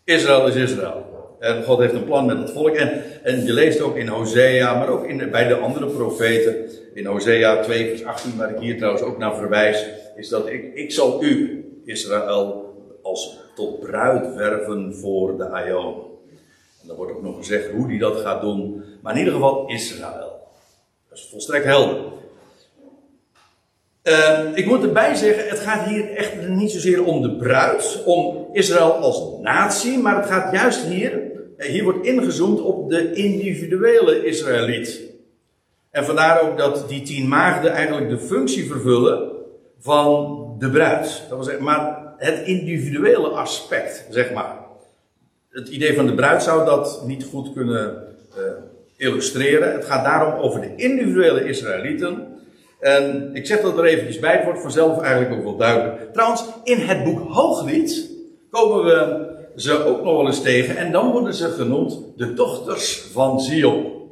Israël 0.04 0.48
is 0.48 0.56
Israël. 0.56 1.06
En 1.40 1.64
God 1.64 1.80
heeft 1.80 1.94
een 1.94 2.06
plan 2.06 2.26
met 2.26 2.38
het 2.38 2.52
volk. 2.52 2.76
En, 2.76 3.04
en 3.24 3.46
je 3.46 3.54
leest 3.54 3.82
ook 3.82 3.96
in 3.96 4.08
Hosea, 4.08 4.78
maar 4.78 4.90
ook 4.90 5.06
in, 5.06 5.30
bij 5.32 5.48
de 5.48 5.56
andere 5.56 5.88
profeten. 5.88 6.56
In 6.94 7.06
Hosea 7.06 7.62
2, 7.62 7.90
vers 7.90 8.06
18, 8.06 8.38
waar 8.38 8.50
ik 8.50 8.60
hier 8.60 8.78
trouwens 8.78 9.04
ook 9.04 9.18
naar 9.18 9.36
verwijs. 9.36 9.86
Is 10.16 10.30
dat 10.30 10.48
ik, 10.48 10.74
ik 10.74 10.92
zal 10.92 11.24
u, 11.24 11.64
Israël, 11.86 12.74
als 13.02 13.40
tot 13.56 13.80
bruid 13.80 14.36
werven 14.36 14.96
voor 14.96 15.38
de 15.38 15.50
Aion. 15.50 15.96
En 16.82 16.88
dan 16.88 16.96
wordt 16.96 17.12
ook 17.12 17.22
nog 17.22 17.38
gezegd 17.38 17.70
hoe 17.72 17.88
die 17.88 18.00
dat 18.00 18.18
gaat 18.18 18.42
doen. 18.42 18.84
Maar 19.02 19.14
in 19.14 19.20
ieder 19.20 19.34
geval 19.34 19.68
Israël. 19.68 20.48
Dat 21.10 21.18
is 21.18 21.28
volstrekt 21.32 21.66
helder. 21.66 21.98
Uh, 24.08 24.40
ik 24.54 24.66
moet 24.66 24.84
erbij 24.84 25.16
zeggen, 25.16 25.48
het 25.48 25.60
gaat 25.60 25.88
hier 25.88 26.14
echt 26.14 26.48
niet 26.48 26.72
zozeer 26.72 27.04
om 27.04 27.22
de 27.22 27.36
bruid, 27.36 28.02
om 28.06 28.48
Israël 28.52 28.92
als 28.92 29.42
natie, 29.42 29.98
maar 30.00 30.16
het 30.16 30.26
gaat 30.26 30.54
juist 30.54 30.86
hier, 30.86 31.22
eh, 31.58 31.70
hier 31.70 31.84
wordt 31.84 32.06
ingezoomd 32.06 32.62
op 32.62 32.90
de 32.90 33.14
individuele 33.14 34.26
Israëliet. 34.26 35.02
En 35.92 36.06
vandaar 36.06 36.42
ook 36.42 36.58
dat 36.58 36.90
die 36.90 37.02
tien 37.02 37.28
maagden 37.28 37.72
eigenlijk 37.72 38.10
de 38.10 38.18
functie 38.18 38.68
vervullen 38.68 39.32
van 39.80 40.46
de 40.60 40.70
bruid. 40.70 41.24
Dat 41.30 41.38
was, 41.38 41.58
maar 41.58 42.14
het 42.18 42.48
individuele 42.48 43.28
aspect, 43.28 44.08
zeg 44.10 44.34
maar. 44.34 44.58
Het 45.50 45.68
idee 45.68 45.96
van 45.96 46.06
de 46.06 46.14
bruid 46.14 46.44
zou 46.44 46.66
dat 46.66 47.04
niet 47.06 47.24
goed 47.24 47.54
kunnen 47.54 48.04
uh, 48.38 48.44
illustreren. 48.98 49.74
Het 49.74 49.86
gaat 49.86 50.06
daarom 50.06 50.34
over 50.34 50.62
de 50.62 50.74
individuele 50.76 51.48
Israëlieten 51.48 52.35
en 52.86 53.30
ik 53.34 53.46
zeg 53.46 53.62
dat 53.62 53.78
er 53.78 53.86
eventjes 53.86 54.20
bij, 54.20 54.36
het 54.36 54.44
wordt 54.44 54.62
vanzelf 54.62 55.02
eigenlijk 55.02 55.36
ook 55.36 55.44
wel 55.44 55.58
duidelijk. 55.58 56.14
Trouwens, 56.14 56.46
in 56.64 56.80
het 56.80 57.04
boek 57.04 57.32
Hooglied 57.32 58.12
komen 58.50 58.84
we 58.84 59.34
ze 59.56 59.84
ook 59.84 60.04
nog 60.04 60.16
wel 60.16 60.26
eens 60.26 60.42
tegen. 60.42 60.78
En 60.78 60.92
dan 60.92 61.12
worden 61.12 61.34
ze 61.34 61.50
genoemd 61.50 62.18
de 62.18 62.34
dochters 62.34 63.02
van 63.02 63.42
Zion. 63.42 64.10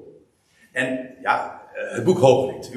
En 0.71 1.15
ja, 1.21 1.61
eh, 1.73 1.95
het 1.95 2.03
boek 2.03 2.17
Hooglied, 2.19 2.71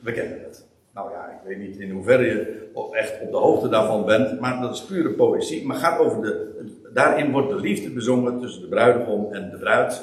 we 0.00 0.12
kennen 0.12 0.40
het. 0.42 0.66
Nou 0.92 1.10
ja, 1.10 1.24
ik 1.26 1.48
weet 1.48 1.58
niet 1.58 1.78
in 1.78 1.90
hoeverre 1.90 2.24
je 2.24 2.70
echt 2.92 3.20
op 3.22 3.30
de 3.30 3.36
hoogte 3.36 3.68
daarvan 3.68 4.04
bent, 4.04 4.40
maar 4.40 4.60
dat 4.60 4.74
is 4.74 4.84
pure 4.84 5.10
poëzie. 5.10 5.66
Maar 5.66 5.76
gaat 5.76 5.98
over 5.98 6.22
de, 6.22 6.62
daarin 6.92 7.32
wordt 7.32 7.48
de 7.48 7.60
liefde 7.60 7.90
bezongen 7.90 8.40
tussen 8.40 8.62
de 8.62 8.68
bruidegom 8.68 9.32
en 9.32 9.50
de 9.50 9.58
bruid. 9.58 10.02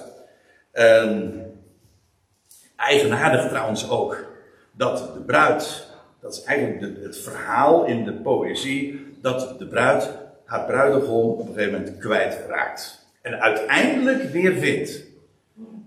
En 0.72 1.34
eigenaardig 2.76 3.48
trouwens 3.48 3.90
ook 3.90 4.30
dat 4.82 5.12
de 5.14 5.20
bruid, 5.20 5.88
dat 6.22 6.34
is 6.34 6.44
eigenlijk 6.44 7.04
het 7.04 7.18
verhaal 7.18 7.86
in 7.86 8.04
de 8.04 8.14
poëzie, 8.14 9.06
dat 9.22 9.56
de 9.60 9.68
bruid 9.68 10.10
haar 10.46 10.66
bruidegom 10.66 11.30
op 11.30 11.40
een 11.48 11.54
gegeven 11.54 11.80
moment 11.80 11.98
kwijtraakt. 11.98 13.06
En 13.22 13.42
uiteindelijk 13.42 14.24
weer 14.24 14.54
vindt. 14.54 15.04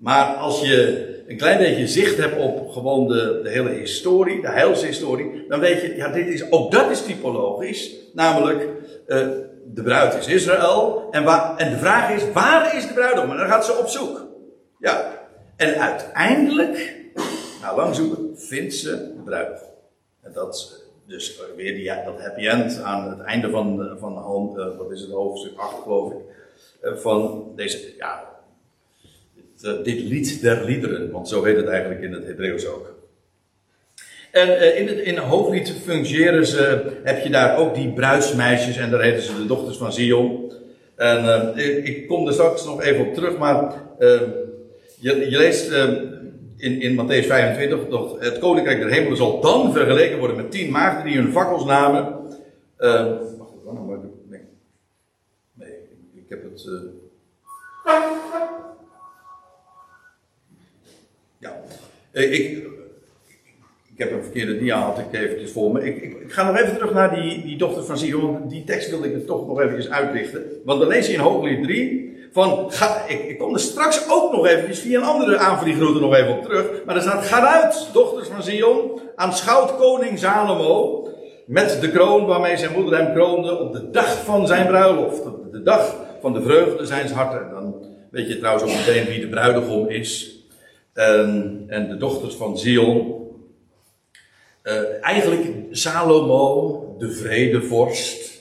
Maar 0.00 0.24
als 0.24 0.60
je 0.60 1.08
een 1.28 1.36
klein 1.36 1.58
beetje 1.58 1.86
zicht 1.86 2.16
hebt 2.16 2.38
op 2.38 2.70
gewoon 2.70 3.08
de, 3.08 3.40
de 3.42 3.50
hele 3.50 3.70
historie, 3.70 4.40
de 4.40 4.50
heilshistorie, 4.50 5.44
dan 5.48 5.60
weet 5.60 5.80
je, 5.80 5.96
ja, 5.96 6.08
dit 6.08 6.26
is, 6.26 6.50
ook 6.50 6.70
dat 6.70 6.90
is 6.90 7.02
typologisch. 7.02 7.94
Namelijk, 8.12 8.62
uh, 9.06 9.18
de 9.66 9.82
bruid 9.82 10.14
is 10.14 10.26
Israël. 10.26 11.08
En, 11.10 11.24
waar, 11.24 11.56
en 11.56 11.70
de 11.70 11.78
vraag 11.78 12.10
is, 12.10 12.32
waar 12.32 12.76
is 12.76 12.86
de 12.86 12.94
bruidegom? 12.94 13.30
En 13.30 13.36
dan 13.36 13.48
gaat 13.48 13.64
ze 13.64 13.72
op 13.72 13.88
zoek. 13.88 14.26
Ja. 14.78 15.12
En 15.56 15.80
uiteindelijk 15.80 17.02
na 17.64 17.74
lang 17.74 17.94
zoeken 17.94 18.38
vindt 18.38 18.74
ze 18.74 18.90
de 18.90 19.22
bruidegom. 19.24 19.68
En 20.22 20.32
dat 20.32 20.82
dus 21.06 21.40
weer 21.56 21.74
die, 21.74 21.84
dat 22.04 22.20
happy 22.20 22.46
end 22.46 22.80
aan 22.82 23.10
het 23.10 23.20
einde 23.20 23.50
van, 23.50 23.96
van 23.98 24.12
uh, 24.56 24.76
wat 24.76 24.90
is 24.92 25.00
het, 25.00 25.10
hoofdstuk 25.10 25.58
8 25.58 25.82
geloof 25.82 26.12
ik. 26.12 26.18
Van 27.00 27.52
deze, 27.56 27.78
ja, 27.98 28.24
dit, 29.60 29.84
dit, 29.84 30.00
lied 30.00 30.40
der 30.40 30.64
liederen, 30.64 31.10
want 31.10 31.28
zo 31.28 31.44
heet 31.44 31.56
het 31.56 31.68
eigenlijk 31.68 32.02
in 32.02 32.12
het 32.12 32.24
Hebreeuws 32.24 32.66
ook. 32.66 32.94
En 34.30 34.76
in 34.76 34.88
het, 34.88 34.98
in 34.98 35.14
het 35.14 35.24
hoofdlied 35.24 35.74
fungeren 35.84 36.46
ze, 36.46 36.92
heb 37.02 37.22
je 37.22 37.30
daar 37.30 37.56
ook 37.56 37.74
die 37.74 37.92
bruidsmeisjes 37.92 38.76
en 38.76 38.90
daar 38.90 39.02
heten 39.02 39.22
ze 39.22 39.36
de 39.36 39.46
dochters 39.46 39.76
van 39.76 39.92
Zion. 39.92 40.52
En 40.96 41.56
ik, 41.84 42.06
kom 42.08 42.26
er 42.26 42.32
straks 42.32 42.64
nog 42.64 42.82
even 42.82 43.06
op 43.06 43.14
terug, 43.14 43.38
maar 43.38 43.74
je 45.00 45.36
leest 45.38 45.70
in, 46.64 46.80
in 46.80 46.94
Matthäus 46.94 47.26
25, 47.26 47.88
dat 47.88 48.16
het 48.20 48.38
koninkrijk 48.38 48.78
der 48.78 48.90
hemelen 48.90 49.16
zal 49.16 49.40
dan 49.40 49.72
vergeleken 49.72 50.18
worden 50.18 50.36
met 50.36 50.50
tien 50.50 50.70
maagden 50.70 51.04
die 51.04 51.16
hun 51.16 51.32
fakkels 51.32 51.64
namen. 51.64 52.02
Uh, 52.78 53.04
wacht 53.38 53.52
even, 53.52 53.74
nou, 53.74 53.98
nee. 54.28 54.40
Nee, 55.52 55.68
ik, 56.14 56.24
heb 56.28 56.42
het. 56.42 56.66
Uh... 56.68 56.80
Ja, 61.38 61.60
eh, 62.10 62.32
ik, 62.32 62.66
ik 63.92 63.98
heb 63.98 64.12
een 64.12 64.22
verkeerde 64.22 64.58
dia, 64.58 64.78
had 64.78 64.98
ik 64.98 65.20
eventjes 65.20 65.52
voor 65.52 65.72
me. 65.72 65.84
Ik, 65.84 66.02
ik, 66.02 66.32
ga 66.32 66.50
nog 66.50 66.60
even 66.60 66.74
terug 66.74 66.92
naar 66.92 67.14
die, 67.14 67.42
die 67.42 67.58
dochter 67.58 67.84
van 67.84 67.98
Sion. 67.98 68.48
Die 68.48 68.64
tekst 68.64 68.90
wilde 68.90 69.08
ik 69.08 69.14
er 69.14 69.24
toch 69.24 69.46
nog 69.46 69.60
even 69.60 69.92
uitlichten. 69.92 70.42
Want 70.64 70.80
dan 70.80 70.88
lees 70.88 71.06
je 71.06 71.12
in 71.12 71.18
Hooglied 71.18 71.62
3 71.62 72.13
van, 72.34 72.72
ga, 72.72 73.04
ik, 73.06 73.24
ik 73.24 73.38
kom 73.38 73.54
er 73.54 73.60
straks 73.60 74.10
ook 74.10 74.32
nog 74.32 74.46
even 74.46 74.74
via 74.74 74.98
een 74.98 75.06
andere 75.06 75.38
aanvliegroute 75.38 76.00
nog 76.00 76.14
even 76.14 76.38
op 76.38 76.42
terug. 76.42 76.84
Maar 76.84 76.96
er 76.96 77.02
staat, 77.02 77.26
ga 77.26 77.62
uit, 77.62 77.88
dochters 77.92 78.28
van 78.28 78.42
Zion, 78.42 79.00
aanschouwt 79.16 79.76
koning 79.76 80.18
Salomo 80.18 81.08
met 81.46 81.80
de 81.80 81.90
kroon 81.90 82.26
waarmee 82.26 82.56
zijn 82.56 82.72
moeder 82.72 82.98
hem 82.98 83.12
kroonde 83.12 83.58
op 83.58 83.72
de 83.72 83.90
dag 83.90 84.24
van 84.24 84.46
zijn 84.46 84.66
bruiloft. 84.66 85.22
De 85.50 85.62
dag 85.62 85.96
van 86.20 86.32
de 86.32 86.42
vreugde 86.42 86.86
zijn 86.86 87.10
harten. 87.10 87.50
Dan 87.50 87.86
weet 88.10 88.28
je 88.28 88.38
trouwens 88.38 88.64
ook 88.64 88.78
meteen 88.78 89.04
wie 89.04 89.20
de 89.20 89.28
bruidegom 89.28 89.88
is. 89.88 90.38
En, 90.92 91.64
en 91.66 91.88
de 91.88 91.96
dochters 91.96 92.34
van 92.34 92.58
Zion. 92.58 93.22
Uh, 94.62 95.04
eigenlijk 95.04 95.44
Salomo, 95.70 96.94
de 96.98 97.10
vredevorst. 97.10 98.33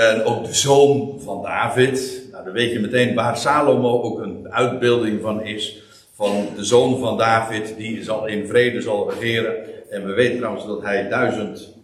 En 0.00 0.24
ook 0.24 0.44
de 0.44 0.54
zoon 0.54 1.20
van 1.20 1.42
David. 1.42 2.22
Nou, 2.32 2.44
dan 2.44 2.52
weet 2.52 2.72
je 2.72 2.80
meteen 2.80 3.14
waar 3.14 3.36
Salomo 3.36 4.02
ook 4.02 4.18
een 4.18 4.52
uitbeelding 4.52 5.20
van 5.20 5.42
is. 5.42 5.82
Van 6.12 6.46
de 6.56 6.64
zoon 6.64 6.98
van 6.98 7.18
David, 7.18 7.74
die 7.76 8.04
zal 8.04 8.26
in 8.26 8.46
vrede 8.46 8.80
zal 8.80 9.10
regeren. 9.10 9.54
En 9.90 10.06
we 10.06 10.12
weten 10.12 10.36
trouwens 10.36 10.66
dat 10.66 10.82
hij 10.82 11.08
duizend 11.08 11.74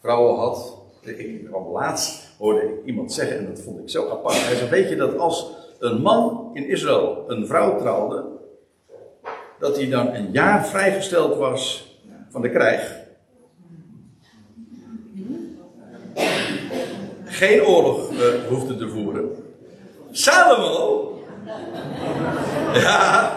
vrouwen 0.00 0.36
had. 0.36 0.76
Ik 1.02 1.44
kwam 1.44 1.72
laatst, 1.72 2.34
hoorde 2.38 2.60
ik 2.60 2.84
iemand 2.84 3.12
zeggen, 3.12 3.38
en 3.38 3.46
dat 3.46 3.60
vond 3.60 3.80
ik 3.80 3.90
zo 3.90 4.10
apart. 4.10 4.46
Hij 4.46 4.56
zei, 4.56 4.70
weet 4.70 4.88
je 4.88 4.96
dat 4.96 5.18
als 5.18 5.50
een 5.78 6.02
man 6.02 6.50
in 6.52 6.68
Israël 6.68 7.24
een 7.26 7.46
vrouw 7.46 7.78
trouwde, 7.78 8.24
dat 9.58 9.76
hij 9.76 9.88
dan 9.88 10.14
een 10.14 10.28
jaar 10.32 10.66
vrijgesteld 10.66 11.36
was 11.36 11.92
van 12.30 12.42
de 12.42 12.50
krijg. 12.50 13.03
Geen 17.34 17.64
oorlog 17.64 18.10
uh, 18.12 18.18
hoefde 18.48 18.76
te 18.76 18.88
voeren. 18.88 19.30
Salomo, 20.10 21.12
ja, 22.74 23.32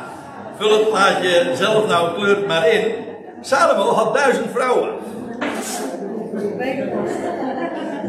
vul 0.58 0.72
het 0.72 0.90
plaatje 0.90 1.52
zelf 1.56 1.88
nou 1.88 2.14
kleur 2.14 2.48
maar 2.48 2.70
in. 2.70 2.92
Salomo 3.42 3.92
had 3.92 4.14
duizend 4.14 4.52
vrouwen. 4.52 4.90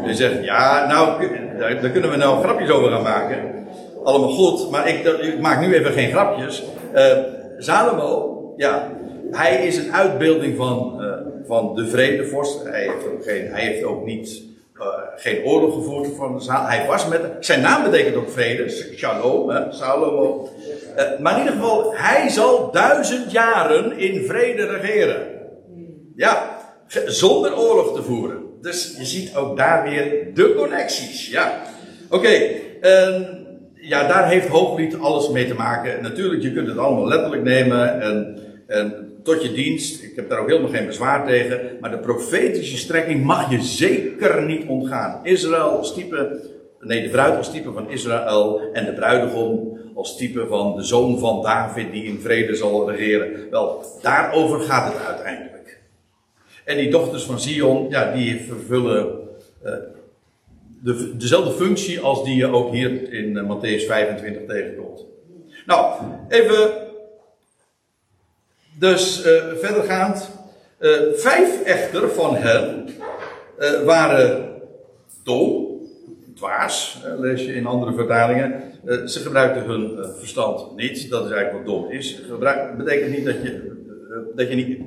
Je 0.05 0.13
zegt, 0.13 0.43
ja, 0.43 0.87
nou, 0.87 1.27
daar, 1.57 1.89
kunnen 1.89 2.09
we 2.09 2.15
nou 2.15 2.43
grapjes 2.43 2.69
over 2.69 2.91
gaan 2.91 3.03
maken. 3.03 3.37
Allemaal 4.03 4.29
goed, 4.29 4.71
maar 4.71 4.87
ik, 4.87 5.03
ik 5.05 5.39
maak 5.39 5.59
nu 5.59 5.73
even 5.73 5.91
geen 5.91 6.11
grapjes. 6.11 6.63
Uh, 6.95 7.17
Salomo, 7.57 8.53
ja, 8.57 8.91
hij 9.31 9.65
is 9.67 9.77
een 9.77 9.93
uitbeelding 9.93 10.57
van, 10.57 10.97
uh, 10.99 11.13
van 11.47 11.75
de 11.75 11.87
vredevorst. 11.87 12.63
Hij 12.63 12.81
heeft 12.81 13.07
ook, 13.11 13.23
geen, 13.23 13.47
hij 13.51 13.61
heeft 13.61 13.83
ook 13.83 14.05
niet 14.05 14.48
uh, 14.79 14.85
geen 15.15 15.43
oorlog 15.43 15.73
gevoerd 15.73 16.07
van 16.15 16.41
Hij 16.67 16.85
was 16.87 17.07
met. 17.07 17.21
Zijn 17.39 17.61
naam 17.61 17.83
betekent 17.83 18.15
ook 18.15 18.29
vrede, 18.29 18.69
Shalom, 18.95 19.49
hè, 19.49 19.71
Salomo. 19.71 20.49
Uh, 20.97 21.19
maar 21.19 21.33
in 21.33 21.39
ieder 21.39 21.53
geval, 21.53 21.93
hij 21.95 22.29
zal 22.29 22.71
duizend 22.71 23.31
jaren 23.31 23.97
in 23.97 24.25
vrede 24.25 24.65
regeren. 24.65 25.27
Ja, 26.15 26.57
zonder 27.05 27.57
oorlog 27.57 27.95
te 27.95 28.03
voeren. 28.03 28.37
Dus 28.61 28.95
je 28.97 29.05
ziet 29.05 29.35
ook 29.35 29.57
daar 29.57 29.89
weer 29.89 30.33
de 30.33 30.55
connecties. 30.55 31.29
Ja, 31.29 31.61
oké. 32.09 32.51
Uh, 32.81 33.19
ja, 33.73 34.07
daar 34.07 34.29
heeft 34.29 34.47
Hooglied 34.47 34.99
alles 34.99 35.29
mee 35.29 35.47
te 35.47 35.53
maken. 35.53 36.01
Natuurlijk, 36.01 36.41
je 36.41 36.53
kunt 36.53 36.67
het 36.67 36.77
allemaal 36.77 37.07
letterlijk 37.07 37.43
nemen. 37.43 38.01
En, 38.01 38.39
en 38.67 39.08
tot 39.29 39.43
je 39.43 39.51
dienst. 39.51 40.03
Ik 40.03 40.15
heb 40.15 40.29
daar 40.29 40.39
ook 40.39 40.49
helemaal 40.49 40.71
geen 40.71 40.85
bezwaar 40.85 41.27
tegen. 41.27 41.77
Maar 41.79 41.91
de 41.91 41.97
profetische 41.97 42.77
strekking 42.77 43.23
mag 43.23 43.49
je 43.51 43.61
zeker 43.61 44.45
niet 44.45 44.67
ontgaan. 44.67 45.25
Israël 45.25 45.77
als 45.77 45.93
type 45.93 46.39
nee, 46.79 47.03
de 47.03 47.09
bruid 47.09 47.37
als 47.37 47.51
type 47.51 47.71
van 47.71 47.89
Israël 47.89 48.61
en 48.73 48.85
de 48.85 48.93
bruidegom 48.93 49.77
als 49.95 50.17
type 50.17 50.47
van 50.47 50.75
de 50.75 50.83
zoon 50.83 51.19
van 51.19 51.41
David 51.41 51.91
die 51.91 52.03
in 52.03 52.19
vrede 52.19 52.55
zal 52.55 52.91
regeren. 52.91 53.49
Wel, 53.49 53.83
daarover 54.01 54.59
gaat 54.59 54.93
het 54.93 55.05
uiteindelijk. 55.05 55.79
En 56.65 56.77
die 56.77 56.89
dochters 56.89 57.23
van 57.23 57.39
Sion, 57.39 57.89
ja, 57.89 58.11
die 58.11 58.41
vervullen 58.47 59.19
uh, 59.65 59.73
de, 60.83 61.17
dezelfde 61.17 61.51
functie 61.51 61.99
als 61.99 62.23
die 62.23 62.35
je 62.35 62.47
ook 62.47 62.71
hier 62.73 63.13
in 63.13 63.35
uh, 63.35 63.43
Matthäus 63.43 63.85
25 63.85 64.45
tegenkomt. 64.47 65.05
Nou, 65.65 66.01
even 66.29 66.88
dus 68.79 69.25
uh, 69.25 69.43
verdergaand. 69.55 70.29
vijf 71.15 71.61
echter 71.63 72.09
van 72.09 72.35
hen 72.35 72.89
waren 73.85 74.49
dom 75.23 75.69
dwaas, 76.39 77.01
lees 77.17 77.45
je 77.45 77.53
in 77.53 77.65
andere 77.65 77.93
vertalingen. 77.93 78.69
Eh, 78.85 79.05
ze 79.05 79.19
gebruikten 79.19 79.63
hun 79.63 79.97
eh, 79.97 80.09
verstand 80.17 80.75
niet, 80.75 81.09
dat 81.09 81.25
is 81.25 81.31
eigenlijk 81.31 81.65
wat 81.65 81.75
dom 81.75 81.91
is. 81.91 82.21
Gebruik, 82.29 82.77
betekent 82.77 83.11
niet 83.11 83.25
dat 83.25 83.35
je, 83.41 83.51
eh, 84.09 84.35
dat 84.35 84.49
je 84.49 84.55
niet, 84.55 84.79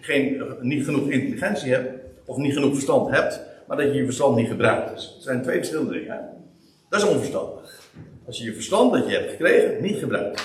geen, 0.00 0.42
niet 0.60 0.84
genoeg 0.84 1.08
intelligentie 1.08 1.72
hebt, 1.72 1.90
of 2.24 2.36
niet 2.36 2.52
genoeg 2.52 2.72
verstand 2.72 3.10
hebt, 3.10 3.40
maar 3.66 3.76
dat 3.76 3.86
je 3.86 3.94
je 3.94 4.04
verstand 4.04 4.36
niet 4.36 4.48
gebruikt. 4.48 4.94
Dus 4.94 5.12
het 5.14 5.22
zijn 5.22 5.42
twee 5.42 5.56
verschillende 5.56 5.92
dingen. 5.92 6.20
Dat 6.88 7.02
is 7.02 7.08
onverstandig. 7.08 7.80
Als 8.26 8.38
je 8.38 8.44
je 8.44 8.54
verstand 8.54 8.92
dat 8.92 9.08
je 9.08 9.14
hebt 9.14 9.30
gekregen 9.30 9.82
niet 9.82 9.98
gebruikt. 9.98 10.42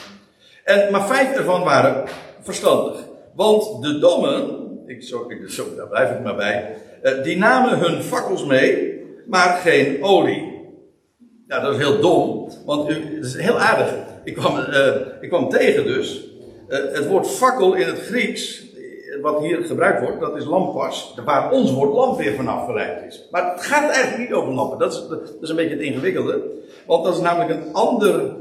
En, 0.63 0.91
maar 0.91 1.07
vijf 1.07 1.35
ervan 1.35 1.63
waren 1.63 2.03
verstandig. 2.43 3.03
Want 3.35 3.83
de 3.83 3.99
dommen, 3.99 4.43
ik, 4.85 5.03
ik, 5.27 5.75
daar 5.75 5.87
blijf 5.87 6.11
ik 6.11 6.23
maar 6.23 6.35
bij, 6.35 6.77
die 7.23 7.37
namen 7.37 7.77
hun 7.77 8.03
fakkels 8.03 8.45
mee, 8.45 9.01
maar 9.27 9.59
geen 9.63 10.03
olie. 10.03 10.51
Ja, 11.47 11.59
dat 11.59 11.71
is 11.71 11.77
heel 11.77 11.99
dom, 11.99 12.49
want 12.65 12.87
het 12.87 13.25
is 13.25 13.35
heel 13.35 13.59
aardig. 13.59 13.93
Ik 14.23 14.33
kwam, 14.33 14.57
uh, 14.57 14.95
ik 15.21 15.29
kwam 15.29 15.49
tegen 15.49 15.83
dus. 15.83 16.27
Uh, 16.69 16.77
het 16.93 17.07
woord 17.07 17.27
fakkel 17.27 17.73
in 17.73 17.87
het 17.87 17.99
Grieks, 17.99 18.63
wat 19.21 19.41
hier 19.41 19.65
gebruikt 19.65 20.01
wordt, 20.01 20.19
dat 20.19 20.37
is 20.37 20.45
lampas. 20.45 21.15
Waar 21.25 21.51
ons 21.51 21.71
woord 21.71 21.93
lamp 21.93 22.17
weer 22.17 22.35
vanaf 22.35 22.65
geleid 22.65 23.05
is. 23.07 23.27
Maar 23.31 23.51
het 23.51 23.61
gaat 23.61 23.91
eigenlijk 23.91 24.17
niet 24.17 24.33
over 24.33 24.53
lampen. 24.53 24.79
Dat 24.79 24.93
is, 24.93 25.07
dat 25.07 25.37
is 25.41 25.49
een 25.49 25.55
beetje 25.55 25.75
het 25.75 25.83
ingewikkelde. 25.83 26.41
Want 26.87 27.03
dat 27.03 27.15
is 27.15 27.21
namelijk 27.21 27.49
een 27.49 27.73
ander 27.73 28.35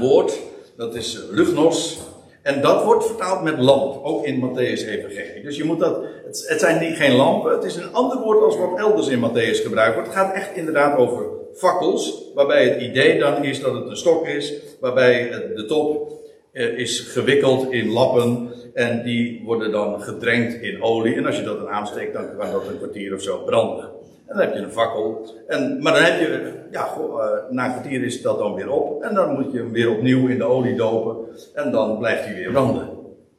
woord. 0.00 0.38
Dat 0.76 0.94
is 0.94 1.24
lugnos. 1.30 1.98
En 2.46 2.60
dat 2.60 2.84
wordt 2.84 3.06
vertaald 3.06 3.42
met 3.42 3.58
lamp, 3.58 4.04
ook 4.04 4.26
in 4.26 4.36
Matthäus 4.36 4.88
Evangelie. 4.88 5.42
Dus 5.42 5.56
je 5.56 5.64
moet 5.64 5.78
dat, 5.78 6.04
het, 6.24 6.60
zijn 6.60 6.80
niet, 6.80 6.96
geen 6.96 7.16
lampen, 7.16 7.52
het 7.52 7.64
is 7.64 7.76
een 7.76 7.92
ander 7.92 8.18
woord 8.18 8.42
als 8.42 8.56
wat 8.56 8.78
elders 8.78 9.08
in 9.08 9.18
Matthäus 9.18 9.62
gebruikt 9.62 9.94
wordt. 9.94 10.08
Het 10.08 10.18
gaat 10.18 10.34
echt 10.34 10.56
inderdaad 10.56 10.98
over 10.98 11.26
fakkels, 11.54 12.30
waarbij 12.34 12.68
het 12.68 12.80
idee 12.80 13.18
dan 13.18 13.44
is 13.44 13.60
dat 13.60 13.74
het 13.74 13.88
een 13.88 13.96
stok 13.96 14.26
is, 14.26 14.54
waarbij 14.80 15.30
de 15.54 15.64
top 15.64 16.12
eh, 16.52 16.78
is 16.78 17.00
gewikkeld 17.00 17.72
in 17.72 17.92
lappen 17.92 18.48
en 18.74 19.02
die 19.02 19.42
worden 19.44 19.72
dan 19.72 20.02
gedrenkt 20.02 20.62
in 20.62 20.82
olie. 20.82 21.14
En 21.14 21.26
als 21.26 21.36
je 21.36 21.44
dat 21.44 21.58
dan 21.58 21.68
aansteekt, 21.68 22.12
dan 22.12 22.36
kan 22.38 22.52
dat 22.52 22.68
een 22.68 22.78
kwartier 22.78 23.14
of 23.14 23.22
zo 23.22 23.38
branden. 23.44 23.95
En 24.26 24.36
dan 24.36 24.46
heb 24.46 24.54
je 24.54 24.60
een 24.60 24.72
fakkel. 24.72 25.26
En, 25.46 25.82
maar 25.82 25.92
dan 25.92 26.02
heb 26.02 26.20
je, 26.20 26.52
ja, 26.70 26.88
uh, 26.98 27.50
na 27.50 27.64
een 27.64 27.72
kwartier 27.72 28.04
is 28.04 28.22
dat 28.22 28.38
dan 28.38 28.54
weer 28.54 28.70
op. 28.70 29.02
En 29.02 29.14
dan 29.14 29.34
moet 29.34 29.52
je 29.52 29.58
hem 29.58 29.72
weer 29.72 29.90
opnieuw 29.90 30.28
in 30.28 30.38
de 30.38 30.44
olie 30.44 30.76
dopen. 30.76 31.16
En 31.54 31.70
dan 31.70 31.98
blijft 31.98 32.24
hij 32.24 32.34
weer 32.34 32.50
branden. 32.50 32.88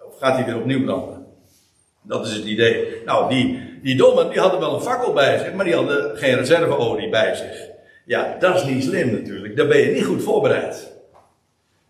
Of 0.08 0.18
gaat 0.18 0.36
hij 0.36 0.46
weer 0.46 0.58
opnieuw 0.58 0.84
branden. 0.84 1.26
Dat 2.02 2.26
is 2.26 2.34
het 2.34 2.46
idee. 2.46 3.02
Nou, 3.06 3.30
die, 3.30 3.60
die 3.82 3.98
dommen, 3.98 4.30
die 4.30 4.40
hadden 4.40 4.60
wel 4.60 4.74
een 4.74 4.82
fakkel 4.82 5.14
bij 5.14 5.38
zich, 5.38 5.54
maar 5.54 5.66
die 5.66 5.76
hadden 5.76 6.18
geen 6.18 6.36
reserveolie 6.36 7.10
bij 7.10 7.36
zich. 7.36 7.70
Ja, 8.06 8.36
dat 8.40 8.56
is 8.56 8.64
niet 8.64 8.84
slim 8.84 9.12
natuurlijk. 9.12 9.58
Daar 9.58 9.68
ben 9.68 9.78
je 9.78 9.92
niet 9.92 10.06
goed 10.06 10.24
voorbereid. 10.24 10.96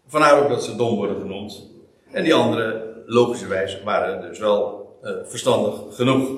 Vandaar 0.07 0.43
ook 0.43 0.49
dat 0.49 0.63
ze 0.63 0.75
dom 0.75 0.95
worden 0.95 1.21
genoemd. 1.21 1.69
En 2.11 2.23
die 2.23 2.33
anderen, 2.33 2.81
logischerwijs, 3.05 3.81
waren 3.83 4.21
dus 4.21 4.39
wel 4.39 4.89
uh, 5.03 5.11
verstandig 5.23 5.73
genoeg. 5.89 6.29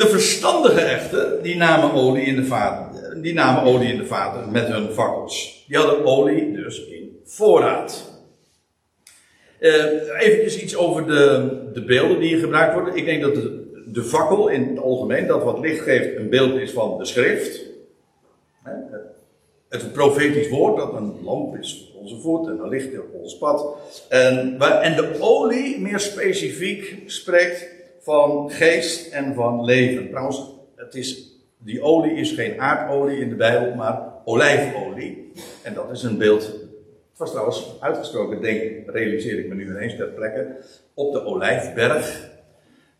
De 0.00 0.08
verstandige 0.08 0.80
echten, 0.80 1.42
die 1.42 1.56
namen 1.56 1.92
olie 1.92 2.24
in 2.24 2.36
de 2.36 2.44
vaten, 2.44 3.22
die 3.22 3.34
namen 3.34 3.62
olie 3.62 3.92
in 3.92 3.98
de 3.98 4.06
vaten 4.06 4.52
met 4.52 4.66
hun 4.66 4.92
fakkels. 4.92 5.64
Die 5.68 5.76
hadden 5.76 6.04
olie 6.04 6.52
dus 6.52 6.86
in 6.86 7.20
voorraad. 7.24 8.10
Uh, 9.60 9.84
Even 10.18 10.62
iets 10.62 10.76
over 10.76 11.06
de, 11.06 11.50
de 11.72 11.84
beelden 11.84 12.20
die 12.20 12.38
gebruikt 12.38 12.74
worden. 12.74 12.96
Ik 12.96 13.04
denk 13.04 13.22
dat 13.22 13.34
de, 13.34 13.82
de 13.92 14.02
fakkel 14.02 14.48
in 14.48 14.68
het 14.68 14.78
algemeen, 14.78 15.26
dat 15.26 15.42
wat 15.42 15.58
licht 15.58 15.80
geeft, 15.80 16.16
een 16.16 16.30
beeld 16.30 16.60
is 16.60 16.70
van 16.70 16.98
de 16.98 17.04
schrift. 17.04 17.60
Het 19.68 19.92
profetisch 19.92 20.48
woord, 20.48 20.76
dat 20.76 20.92
een 20.92 21.14
lamp 21.22 21.56
is 21.56 21.90
voor 21.92 22.00
onze 22.00 22.20
voet 22.20 22.46
en 22.46 22.58
een 22.58 22.68
licht 22.68 22.98
op 22.98 23.14
ons 23.14 23.38
pad. 23.38 23.76
En, 24.08 24.60
en 24.60 24.96
de 24.96 25.16
olie 25.18 25.80
meer 25.80 26.00
specifiek 26.00 27.02
spreekt 27.06 27.79
van 28.10 28.50
geest 28.50 29.12
en 29.12 29.34
van 29.34 29.64
leven. 29.64 30.08
Trouwens, 30.08 30.50
het 30.76 30.94
is, 30.94 31.32
die 31.58 31.82
olie 31.82 32.14
is 32.14 32.32
geen 32.32 32.60
aardolie 32.60 33.20
in 33.20 33.28
de 33.28 33.34
Bijbel, 33.34 33.74
maar 33.74 34.02
olijfolie. 34.24 35.32
En 35.62 35.74
dat 35.74 35.90
is 35.90 36.02
een 36.02 36.18
beeld. 36.18 36.42
Het 36.42 37.18
was 37.18 37.30
trouwens 37.30 37.76
uitgesproken, 37.80 38.40
denk 38.40 38.88
realiseer 38.88 39.38
ik 39.38 39.48
me 39.48 39.54
nu 39.54 39.66
ineens 39.66 39.96
ter 39.96 40.06
plekke, 40.06 40.56
op 40.94 41.12
de 41.12 41.24
olijfberg. 41.24 42.30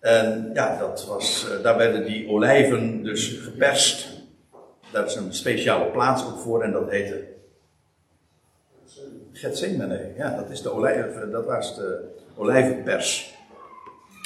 En 0.00 0.50
ja, 0.54 0.78
dat 0.78 1.06
was, 1.06 1.46
eh, 1.50 1.62
daar 1.62 1.76
werden 1.76 2.04
die 2.04 2.28
olijven 2.28 3.02
dus 3.02 3.28
geperst. 3.28 4.08
Daar 4.92 5.06
is 5.06 5.14
een 5.14 5.34
speciale 5.34 5.90
plaats 5.90 6.26
ook 6.26 6.38
voor 6.38 6.62
en 6.62 6.72
dat 6.72 6.90
heette 6.90 7.24
Gethsemane. 9.32 10.12
Ja, 10.16 10.36
dat 10.36 10.50
is 10.50 10.62
de 10.62 10.70
olijf, 10.70 11.30
dat 11.30 11.44
was 11.44 11.76
de 11.76 12.08
olijvenpers. 12.36 13.38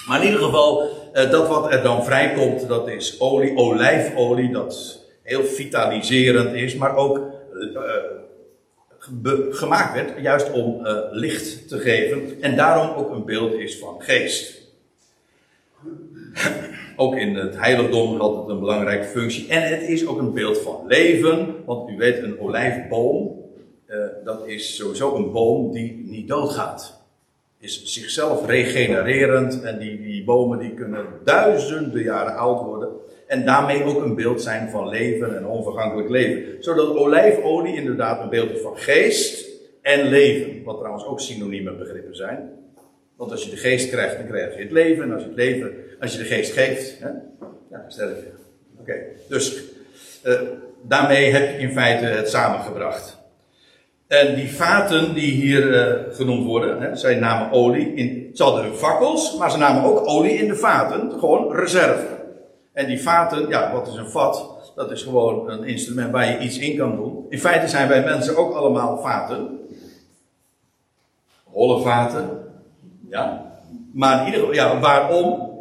Maar 0.07 0.21
in 0.21 0.27
ieder 0.27 0.45
geval, 0.45 0.91
eh, 1.13 1.31
dat 1.31 1.49
wat 1.49 1.73
er 1.73 1.83
dan 1.83 2.05
vrijkomt, 2.05 2.69
dat 2.69 2.89
is 2.89 3.21
olie, 3.21 3.57
olijfolie, 3.57 4.53
dat 4.53 5.03
heel 5.23 5.45
vitaliserend 5.45 6.55
is, 6.55 6.75
maar 6.75 6.97
ook 6.97 7.21
uh, 7.53 9.33
gemaakt 9.51 9.95
werd 9.95 10.23
juist 10.23 10.53
om 10.53 10.87
licht 11.11 11.69
te 11.69 11.79
geven 11.79 12.43
en 12.43 12.57
daarom 12.57 12.97
ook 12.97 13.11
een 13.11 13.25
beeld 13.25 13.55
is 13.55 13.79
van 13.79 13.95
geest. 13.99 14.63
Ook 16.97 17.17
in 17.17 17.35
het 17.35 17.57
heiligdom 17.57 18.21
had 18.21 18.37
het 18.37 18.49
een 18.49 18.61
belangrijke 18.61 19.07
functie. 19.07 19.49
En 19.49 19.63
het 19.63 19.83
is 19.83 20.07
ook 20.07 20.19
een 20.19 20.33
beeld 20.33 20.59
van 20.59 20.87
leven. 20.87 21.65
Want 21.65 21.91
u 21.91 21.97
weet, 21.97 22.23
een 22.23 22.41
olijfboom, 22.41 23.43
dat 24.25 24.47
is 24.47 24.77
sowieso 24.77 25.15
een 25.15 25.33
boom 25.33 25.73
die 25.73 26.03
niet 26.07 26.29
doodgaat 26.29 27.04
is 27.65 27.85
zichzelf 27.85 28.47
regenererend 28.47 29.63
en 29.63 29.79
die, 29.79 30.03
die 30.03 30.25
bomen 30.25 30.59
die 30.59 30.75
kunnen 30.75 31.07
duizenden 31.25 32.03
jaren 32.03 32.37
oud 32.37 32.63
worden. 32.63 32.89
En 33.27 33.45
daarmee 33.45 33.85
ook 33.85 34.03
een 34.03 34.15
beeld 34.15 34.43
zijn 34.43 34.71
van 34.71 34.89
leven 34.89 35.37
en 35.37 35.47
onvergankelijk 35.47 36.09
leven. 36.09 36.63
Zodat 36.63 36.97
olijfolie 36.97 37.77
inderdaad 37.77 38.23
een 38.23 38.29
beeld 38.29 38.51
is 38.51 38.61
van 38.61 38.77
geest 38.77 39.49
en 39.83 40.07
leven. 40.07 40.63
Wat 40.63 40.79
trouwens 40.79 41.05
ook 41.05 41.21
synonieme 41.21 41.73
begrippen 41.73 42.17
zijn. 42.17 42.51
Want 43.17 43.31
als 43.31 43.45
je 43.45 43.51
de 43.51 43.57
geest 43.57 43.91
krijgt, 43.91 44.17
dan 44.17 44.27
krijg 44.27 44.57
je 44.57 44.63
het 44.63 44.73
leven. 44.73 45.05
En 45.05 45.13
als 45.13 45.23
je 45.23 45.29
het 45.29 45.37
leven, 45.37 45.73
als 46.01 46.13
je 46.13 46.19
de 46.19 46.25
geest 46.25 46.53
geeft, 46.53 46.99
hè, 47.01 47.09
ja, 47.71 47.85
sterf 47.89 48.19
je. 48.19 48.33
Oké, 48.81 48.95
dus 49.29 49.63
uh, 50.25 50.41
daarmee 50.83 51.31
heb 51.31 51.51
je 51.51 51.59
in 51.59 51.73
feite 51.73 52.05
het 52.05 52.29
samengebracht. 52.29 53.24
En 54.07 54.35
die 54.35 54.55
vaten 54.55 55.15
die 55.15 55.33
hier 55.33 55.67
uh, 55.67 56.15
genoemd 56.15 56.47
worden, 56.47 56.81
hè, 56.81 56.97
zij 56.97 57.15
namen 57.15 57.53
olie 57.53 57.95
in. 57.95 58.31
Ze 58.35 58.43
hadden 58.43 58.65
hun 58.65 58.75
fakkels, 58.75 59.37
maar 59.37 59.51
ze 59.51 59.59
namen 59.59 59.85
ook 59.85 60.09
olie 60.09 60.33
in 60.33 60.49
de 60.49 60.57
vaten. 60.57 61.13
Gewoon 61.19 61.53
reserve. 61.53 62.07
En 62.73 62.87
die 62.87 63.03
vaten, 63.03 63.49
ja, 63.49 63.73
wat 63.73 63.87
is 63.87 63.95
een 63.95 64.11
vat? 64.11 64.53
Dat 64.75 64.91
is 64.91 65.03
gewoon 65.03 65.51
een 65.51 65.65
instrument 65.65 66.11
waar 66.11 66.31
je 66.31 66.39
iets 66.39 66.59
in 66.59 66.77
kan 66.77 66.97
doen. 66.97 67.27
In 67.29 67.41
feite 67.41 67.69
zijn 67.69 67.89
wij 67.89 68.05
mensen 68.05 68.37
ook 68.37 68.55
allemaal 68.55 68.99
vaten. 68.99 69.59
Holle 71.45 71.83
vaten. 71.83 72.31
Ja. 73.11 73.53
Maar 73.93 74.21
in 74.21 74.27
ieder 74.27 74.41
geval, 74.41 74.55
ja, 74.55 74.81
waarom? 74.81 75.53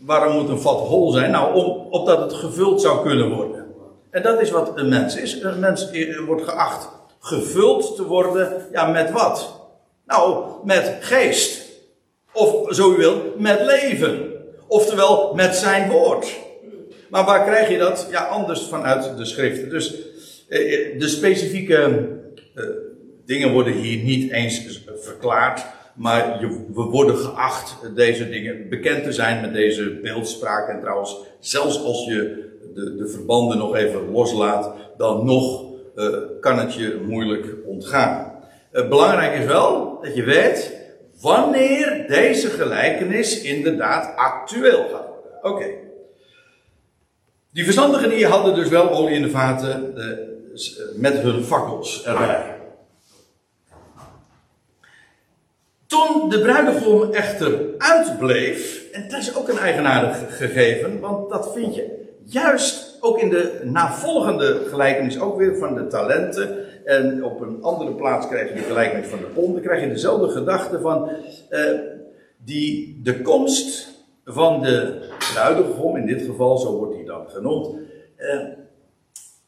Waarom 0.00 0.34
moet 0.34 0.48
een 0.48 0.60
vat 0.60 0.78
hol 0.78 1.10
zijn? 1.10 1.30
Nou, 1.30 1.54
om, 1.54 1.86
opdat 1.90 2.18
het 2.20 2.32
gevuld 2.32 2.80
zou 2.80 3.02
kunnen 3.02 3.34
worden. 3.34 3.66
En 4.10 4.22
dat 4.22 4.40
is 4.40 4.50
wat 4.50 4.78
een 4.78 4.88
mens 4.88 5.16
is. 5.16 5.42
Een 5.42 5.60
mens 5.60 5.90
wordt 6.26 6.44
geacht 6.44 6.99
gevuld 7.20 7.96
te 7.96 8.06
worden, 8.06 8.66
ja, 8.72 8.86
met 8.86 9.10
wat? 9.10 9.60
Nou, 10.06 10.44
met 10.64 10.96
geest. 11.00 11.68
Of 12.32 12.74
zo 12.74 12.92
u 12.92 12.96
wilt, 12.96 13.40
met 13.40 13.60
leven. 13.64 14.32
Oftewel, 14.66 15.34
met 15.34 15.54
zijn 15.54 15.90
woord. 15.90 16.38
Maar 17.08 17.24
waar 17.24 17.44
krijg 17.44 17.68
je 17.68 17.78
dat? 17.78 18.08
Ja, 18.10 18.24
anders 18.24 18.60
vanuit 18.60 19.16
de 19.16 19.24
schriften. 19.24 19.70
Dus 19.70 19.94
eh, 20.48 20.98
de 20.98 21.08
specifieke 21.08 22.08
eh, 22.54 22.64
dingen 23.24 23.52
worden 23.52 23.72
hier 23.72 24.04
niet 24.04 24.32
eens 24.32 24.80
verklaard. 25.00 25.66
Maar 25.94 26.40
je, 26.40 26.64
we 26.74 26.82
worden 26.82 27.16
geacht 27.16 27.76
deze 27.94 28.28
dingen 28.28 28.68
bekend 28.68 29.04
te 29.04 29.12
zijn 29.12 29.40
met 29.40 29.52
deze 29.52 29.98
beeldspraak. 30.02 30.68
En 30.68 30.80
trouwens, 30.80 31.16
zelfs 31.40 31.82
als 31.82 32.04
je 32.04 32.48
de, 32.74 32.96
de 32.96 33.08
verbanden 33.08 33.58
nog 33.58 33.76
even 33.76 34.10
loslaat, 34.10 34.74
dan 34.96 35.24
nog 35.24 35.69
uh, 36.00 36.40
kan 36.40 36.58
het 36.58 36.74
je 36.74 37.00
moeilijk 37.06 37.46
ontgaan. 37.66 38.32
Belangrijk 38.72 39.38
is 39.38 39.46
wel 39.46 39.98
dat 40.02 40.14
je 40.14 40.22
weet 40.22 40.78
wanneer 41.20 42.04
deze 42.08 42.48
gelijkenis 42.48 43.42
inderdaad 43.42 44.16
actueel 44.16 44.88
gaat 44.92 45.06
worden. 45.06 45.42
Oké. 45.42 45.66
Die 47.52 47.64
verstandigen 47.64 48.08
die 48.08 48.26
hadden 48.26 48.54
dus 48.54 48.68
wel 48.68 48.90
olie 48.90 49.14
in 49.14 49.22
de 49.22 49.30
vaten 49.30 49.94
uh, 49.96 50.04
met 50.94 51.18
hun 51.18 51.44
fakkels 51.44 52.04
erbij. 52.04 52.58
Toen 55.86 56.28
de 56.28 56.40
bruidegom 56.40 57.12
echter 57.12 57.60
uitbleef, 57.78 58.90
en 58.92 59.08
dat 59.08 59.20
is 59.20 59.34
ook 59.34 59.48
een 59.48 59.58
eigenaardig 59.58 60.36
gegeven, 60.36 61.00
want 61.00 61.30
dat 61.30 61.52
vind 61.52 61.74
je 61.74 62.08
juist 62.24 62.89
ook 63.00 63.18
in 63.18 63.28
de 63.28 63.60
navolgende 63.64 64.60
gelijkenis 64.68 65.20
ook 65.20 65.38
weer 65.38 65.56
van 65.56 65.74
de 65.74 65.86
talenten. 65.86 66.56
En 66.84 67.24
op 67.24 67.40
een 67.40 67.62
andere 67.62 67.94
plaats 67.94 68.28
krijg 68.28 68.48
je 68.48 68.54
de 68.54 68.60
gelijkenis 68.60 69.06
van 69.06 69.18
de 69.18 69.24
ponden. 69.24 69.62
krijg 69.62 69.82
je 69.82 69.88
dezelfde 69.88 70.28
gedachte 70.28 70.80
van 70.80 71.10
uh, 71.50 71.60
die, 72.36 73.00
de 73.02 73.22
komst 73.22 73.88
van 74.24 74.62
de 74.62 75.08
bruidegom, 75.32 75.96
in 75.96 76.06
dit 76.06 76.22
geval, 76.22 76.58
zo 76.58 76.76
wordt 76.76 76.94
hij 76.94 77.04
dan 77.04 77.28
genoemd. 77.28 77.76
Uh, 78.18 78.42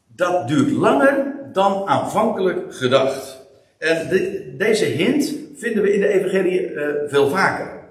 dat 0.07 0.47
duurt 0.47 0.71
langer 0.71 1.33
dan 1.51 1.87
aanvankelijk 1.87 2.73
gedacht. 2.75 3.41
En 3.77 4.07
de, 4.09 4.53
deze 4.57 4.85
hint 4.85 5.35
vinden 5.55 5.83
we 5.83 5.93
in 5.93 5.99
de 5.99 6.07
Evangelie 6.07 6.71
uh, 6.71 6.85
veel 7.05 7.27
vaker. 7.27 7.81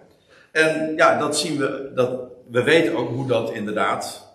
En 0.52 0.92
ja, 0.96 1.18
dat 1.18 1.36
zien 1.36 1.58
we, 1.58 1.90
dat, 1.94 2.20
we 2.50 2.62
weten 2.62 2.96
ook 2.96 3.08
hoe 3.08 3.26
dat 3.26 3.52
inderdaad 3.52 4.30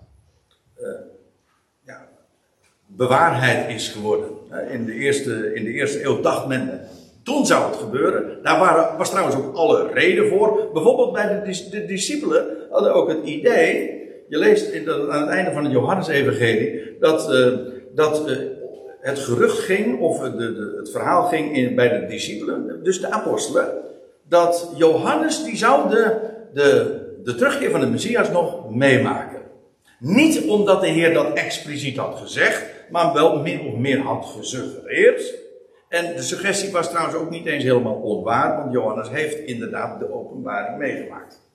bewaarheid 2.88 3.70
is 3.74 3.90
geworden. 3.90 4.30
In 4.72 4.86
de, 4.86 4.94
eerste, 4.94 5.54
in 5.54 5.64
de 5.64 5.72
eerste 5.72 6.04
eeuw 6.04 6.22
dacht 6.22 6.48
men, 6.48 6.82
toen 7.24 7.46
zou 7.46 7.66
het 7.66 7.76
gebeuren. 7.76 8.40
Daar 8.44 8.60
waren, 8.60 8.98
was 8.98 9.10
trouwens 9.10 9.36
ook 9.36 9.56
alle 9.56 9.88
reden 9.94 10.28
voor. 10.28 10.70
Bijvoorbeeld 10.74 11.14
bij 11.14 11.42
de, 11.44 11.70
de 11.70 11.86
discipelen 11.86 12.46
hadden 12.70 12.94
ook 12.94 13.10
het 13.10 13.24
idee, 13.24 13.96
je 14.30 14.38
leest 14.38 14.72
in 14.72 14.90
aan 14.90 15.22
het 15.22 15.30
einde 15.30 15.52
van 15.52 15.64
het 15.64 15.74
Johannes-evangelie, 15.74 16.98
dat, 17.00 17.34
uh, 17.34 17.58
dat 17.96 18.30
uh, 18.30 18.38
het 19.02 19.20
gerucht 19.20 19.60
ging, 19.60 20.00
of 20.00 20.20
de, 20.20 20.36
de, 20.36 20.74
het 20.78 20.92
verhaal 20.92 21.24
ging 21.24 21.56
in, 21.56 21.76
bij 21.76 22.00
de 22.00 22.06
discipelen, 22.06 22.84
dus 22.84 23.02
de 23.02 23.12
apostelen, 23.12 23.74
dat 24.30 24.72
Johannes 24.76 25.44
die 25.44 25.58
zou 25.58 25.90
de, 25.90 26.16
de, 26.54 27.00
de 27.24 27.36
terugkeer 27.36 27.72
van 27.72 27.80
de 27.80 27.88
Messias 27.88 28.32
nog 28.32 28.70
meemaken. 28.70 29.42
Niet 30.00 30.48
omdat 30.48 30.82
de 30.82 30.88
Heer 30.88 31.14
dat 31.14 31.34
expliciet 31.34 31.98
had 31.98 32.20
gezegd, 32.22 32.64
maar 32.90 33.14
wel 33.14 33.40
min 33.40 33.62
of 33.62 33.74
meer 33.74 34.00
had 34.00 34.26
gesuggereerd. 34.26 35.36
En 35.90 36.16
de 36.16 36.22
suggestie 36.22 36.72
was 36.72 36.90
trouwens 36.90 37.16
ook 37.16 37.30
niet 37.30 37.46
eens 37.46 37.64
helemaal 37.64 37.96
onwaar, 37.96 38.58
want 38.58 38.74
Johannes 38.74 39.10
heeft 39.10 39.38
inderdaad 39.38 40.00
de 40.00 40.14
openbaring 40.14 40.78
meegemaakt. 40.78 41.46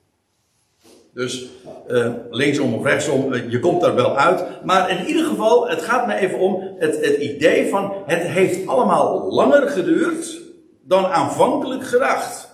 Dus 1.15 1.49
uh, 1.89 2.13
linksom 2.31 2.75
of 2.75 2.85
rechtsom, 2.85 3.33
uh, 3.33 3.51
je 3.51 3.61
komt 3.61 3.81
daar 3.81 3.95
wel 3.95 4.17
uit. 4.17 4.65
Maar 4.65 4.91
in 4.91 5.07
ieder 5.07 5.25
geval, 5.25 5.69
het 5.69 5.83
gaat 5.83 6.07
me 6.07 6.15
even 6.15 6.39
om 6.39 6.63
het, 6.79 7.05
het 7.05 7.17
idee 7.17 7.69
van 7.69 7.93
het 8.07 8.23
heeft 8.23 8.67
allemaal 8.67 9.33
langer 9.33 9.69
geduurd 9.69 10.41
dan 10.83 11.07
aanvankelijk 11.07 11.85
gedacht. 11.85 12.51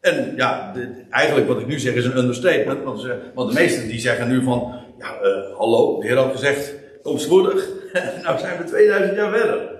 En 0.00 0.32
ja, 0.36 0.72
eigenlijk 1.10 1.48
wat 1.48 1.60
ik 1.60 1.66
nu 1.66 1.78
zeg 1.78 1.94
is 1.94 2.04
een 2.04 2.18
understatement. 2.18 2.82
Want, 2.82 3.06
want 3.34 3.48
de 3.48 3.60
meesten 3.60 3.88
die 3.88 4.00
zeggen 4.00 4.28
nu 4.28 4.42
van, 4.42 4.74
ja, 4.98 5.06
uh, 5.22 5.56
hallo, 5.56 6.00
de 6.00 6.06
Heer 6.06 6.16
had 6.16 6.32
gezegd, 6.32 6.74
kom 7.02 7.18
spoedig. 7.18 7.68
nou 8.22 8.38
zijn 8.38 8.58
we 8.58 8.64
2000 8.64 9.16
jaar 9.16 9.30
verder. 9.30 9.76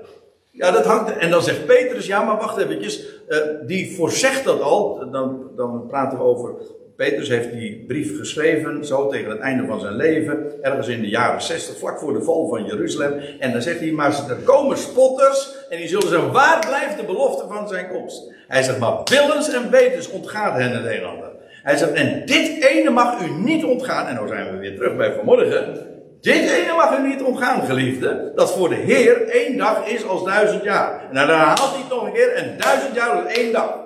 Ja, 0.56 0.70
dat 0.70 0.84
hangt. 0.84 1.16
En 1.16 1.30
dan 1.30 1.42
zegt 1.42 1.66
Petrus, 1.66 2.06
ja, 2.06 2.22
maar 2.22 2.36
wacht 2.36 2.56
eventjes. 2.56 3.04
Uh, 3.28 3.38
die 3.66 3.96
voorzegt 3.96 4.44
dat 4.44 4.60
al. 4.60 5.10
Dan, 5.10 5.50
dan 5.56 5.86
praten 5.86 6.18
we 6.18 6.24
over. 6.24 6.54
Petrus 6.96 7.28
heeft 7.28 7.52
die 7.52 7.84
brief 7.86 8.18
geschreven, 8.18 8.84
zo 8.84 9.08
tegen 9.08 9.30
het 9.30 9.38
einde 9.38 9.66
van 9.66 9.80
zijn 9.80 9.96
leven. 9.96 10.62
Ergens 10.62 10.88
in 10.88 11.00
de 11.00 11.08
jaren 11.08 11.42
60, 11.42 11.78
vlak 11.78 11.98
voor 11.98 12.12
de 12.12 12.22
val 12.22 12.48
van 12.48 12.64
Jeruzalem. 12.64 13.20
En 13.38 13.52
dan 13.52 13.62
zegt 13.62 13.80
hij, 13.80 13.90
maar 13.90 14.28
er 14.28 14.36
komen 14.44 14.78
spotters. 14.78 15.54
En 15.68 15.78
die 15.78 15.88
zullen 15.88 16.08
zeggen, 16.08 16.32
waar 16.32 16.66
blijft 16.66 16.96
de 16.96 17.04
belofte 17.04 17.44
van 17.48 17.68
zijn 17.68 17.88
komst? 17.88 18.32
Hij 18.48 18.62
zegt, 18.62 18.78
maar 18.78 19.00
willens 19.04 19.54
en 19.54 19.70
wetens 19.70 20.10
ontgaat 20.10 20.58
hen 20.58 20.72
het 20.72 20.86
een. 20.86 21.34
Hij 21.62 21.76
zegt, 21.76 21.92
en 21.92 22.26
dit 22.26 22.64
ene 22.64 22.90
mag 22.90 23.20
u 23.20 23.30
niet 23.30 23.64
ontgaan. 23.64 24.06
En 24.06 24.14
dan 24.14 24.28
zijn 24.28 24.50
we 24.50 24.58
weer 24.58 24.76
terug 24.76 24.96
bij 24.96 25.12
vanmorgen. 25.12 25.95
Dit 26.20 26.50
ene 26.50 26.72
mag 26.76 26.98
u 26.98 27.08
niet 27.08 27.22
ontgaan, 27.22 27.66
geliefde. 27.66 28.32
Dat 28.34 28.52
voor 28.52 28.68
de 28.68 28.74
Heer 28.74 29.28
één 29.28 29.56
dag 29.56 29.86
is 29.86 30.04
als 30.04 30.24
duizend 30.24 30.62
jaar. 30.62 31.08
En 31.08 31.14
dan 31.14 31.28
herhaalt 31.28 31.70
hij 31.70 31.78
het 31.78 31.88
nog 31.88 32.06
een 32.06 32.12
keer. 32.12 32.32
En 32.32 32.58
duizend 32.58 32.94
jaar 32.94 33.26
is 33.26 33.36
één 33.36 33.52
dag. 33.52 33.78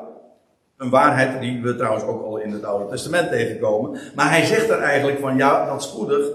Een 0.76 0.90
waarheid 0.90 1.40
die 1.40 1.62
we 1.62 1.76
trouwens 1.76 2.04
ook 2.04 2.24
al 2.24 2.38
in 2.38 2.52
het 2.52 2.64
Oude 2.64 2.90
Testament 2.90 3.30
tegenkomen. 3.30 4.00
Maar 4.14 4.30
hij 4.30 4.44
zegt 4.44 4.68
er 4.68 4.78
eigenlijk 4.78 5.18
van, 5.18 5.36
ja, 5.36 5.66
dat 5.66 5.82
spoedig. 5.82 6.26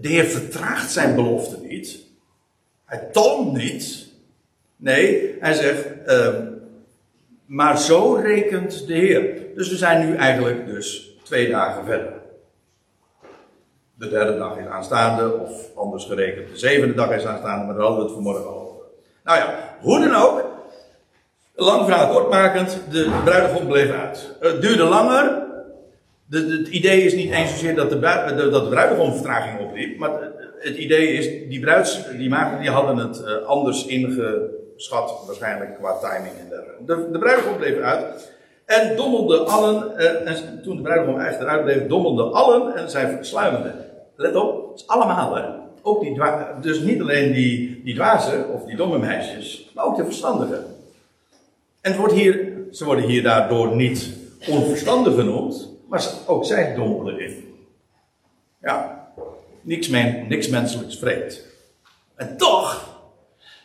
De 0.00 0.08
Heer 0.08 0.24
vertraagt 0.24 0.90
zijn 0.90 1.14
belofte 1.14 1.56
niet. 1.62 1.98
Hij 2.84 3.08
talmt 3.12 3.52
niet. 3.52 4.06
Nee, 4.76 5.36
hij 5.40 5.54
zegt, 5.54 5.86
uh, 6.06 6.34
maar 7.46 7.78
zo 7.78 8.14
rekent 8.14 8.86
de 8.86 8.94
Heer. 8.94 9.36
Dus 9.54 9.68
we 9.68 9.76
zijn 9.76 10.08
nu 10.08 10.16
eigenlijk 10.16 10.66
dus 10.66 11.16
twee 11.22 11.50
dagen 11.50 11.84
verder. 11.84 12.12
De 13.98 14.08
derde 14.08 14.38
dag 14.38 14.58
is 14.58 14.66
aanstaande, 14.66 15.38
of 15.38 15.76
anders 15.76 16.04
gerekend, 16.04 16.48
de 16.48 16.58
zevende 16.58 16.94
dag 16.94 17.10
is 17.10 17.26
aanstaande, 17.26 17.64
maar 17.64 17.74
daar 17.74 17.84
hadden 17.84 18.00
we 18.00 18.04
het 18.04 18.14
vanmorgen 18.14 18.46
al 18.46 18.60
over. 18.60 18.84
Nou 19.24 19.38
ja, 19.38 19.54
hoe 19.80 20.00
dan 20.00 20.14
ook. 20.14 20.44
Lang 21.54 21.84
verhaal 21.84 22.12
kortmakend, 22.12 22.80
de 22.90 23.20
bruidegom 23.24 23.66
bleef 23.66 23.90
uit. 23.90 24.36
Het 24.40 24.62
duurde 24.62 24.84
langer. 24.84 25.46
Het 26.30 26.68
idee 26.68 27.02
is 27.02 27.14
niet 27.14 27.32
eens 27.32 27.50
zozeer 27.50 27.74
dat 27.74 27.90
de, 27.90 27.98
de, 27.98 28.48
dat 28.50 28.62
de 28.62 28.68
bruidegom 28.68 29.12
vertraging 29.12 29.60
opliep, 29.60 29.98
maar 29.98 30.10
het, 30.58 30.76
idee 30.76 31.08
is, 31.08 31.48
die 31.48 31.60
bruids, 31.60 32.04
die 32.16 32.28
maagden, 32.28 32.60
die 32.60 32.70
hadden 32.70 32.96
het 32.96 33.20
uh, 33.20 33.46
anders 33.46 33.86
ingeschat, 33.86 35.22
waarschijnlijk 35.26 35.74
qua 35.74 35.98
timing 35.98 36.34
en 36.40 36.48
dergelijke. 36.48 36.84
De, 36.84 37.10
de 37.12 37.18
bruidegom 37.18 37.56
bleef 37.56 37.78
uit. 37.78 38.32
En 38.64 38.96
dommelden 38.96 39.46
allen, 39.46 39.92
uh, 39.96 40.28
en 40.28 40.62
toen 40.62 40.76
de 40.76 40.82
bruidegom 40.82 41.20
echt 41.20 41.40
eruit 41.40 41.62
bleef, 41.62 41.86
dommelden 41.86 42.32
allen 42.32 42.76
en 42.76 42.90
zij 42.90 43.18
sluimerden. 43.20 43.87
Let 44.20 44.36
op, 44.36 44.70
het 44.70 44.80
is 44.80 44.86
allemaal 44.86 45.36
hè. 45.36 45.44
Ook 45.82 46.00
die 46.00 46.20
dus 46.60 46.80
niet 46.80 47.00
alleen 47.00 47.32
die, 47.32 47.82
die 47.84 47.94
dwazen 47.94 48.48
of 48.52 48.64
die 48.64 48.76
domme 48.76 48.98
meisjes, 48.98 49.70
maar 49.74 49.84
ook 49.84 49.96
de 49.96 50.04
verstandigen. 50.04 50.64
En 51.80 51.90
het 51.90 51.96
wordt 51.96 52.14
hier, 52.14 52.52
ze 52.72 52.84
worden 52.84 53.04
hier 53.04 53.22
daardoor 53.22 53.76
niet 53.76 54.16
onverstandig 54.48 55.14
genoemd, 55.14 55.68
maar 55.88 56.04
ook 56.26 56.44
zij 56.44 56.74
dommelen 56.74 57.20
in. 57.20 57.54
Ja, 58.60 59.08
niks, 59.60 59.88
men, 59.88 60.28
niks 60.28 60.48
menselijks 60.48 60.98
vreemd. 60.98 61.44
En 62.14 62.36
toch, 62.36 62.98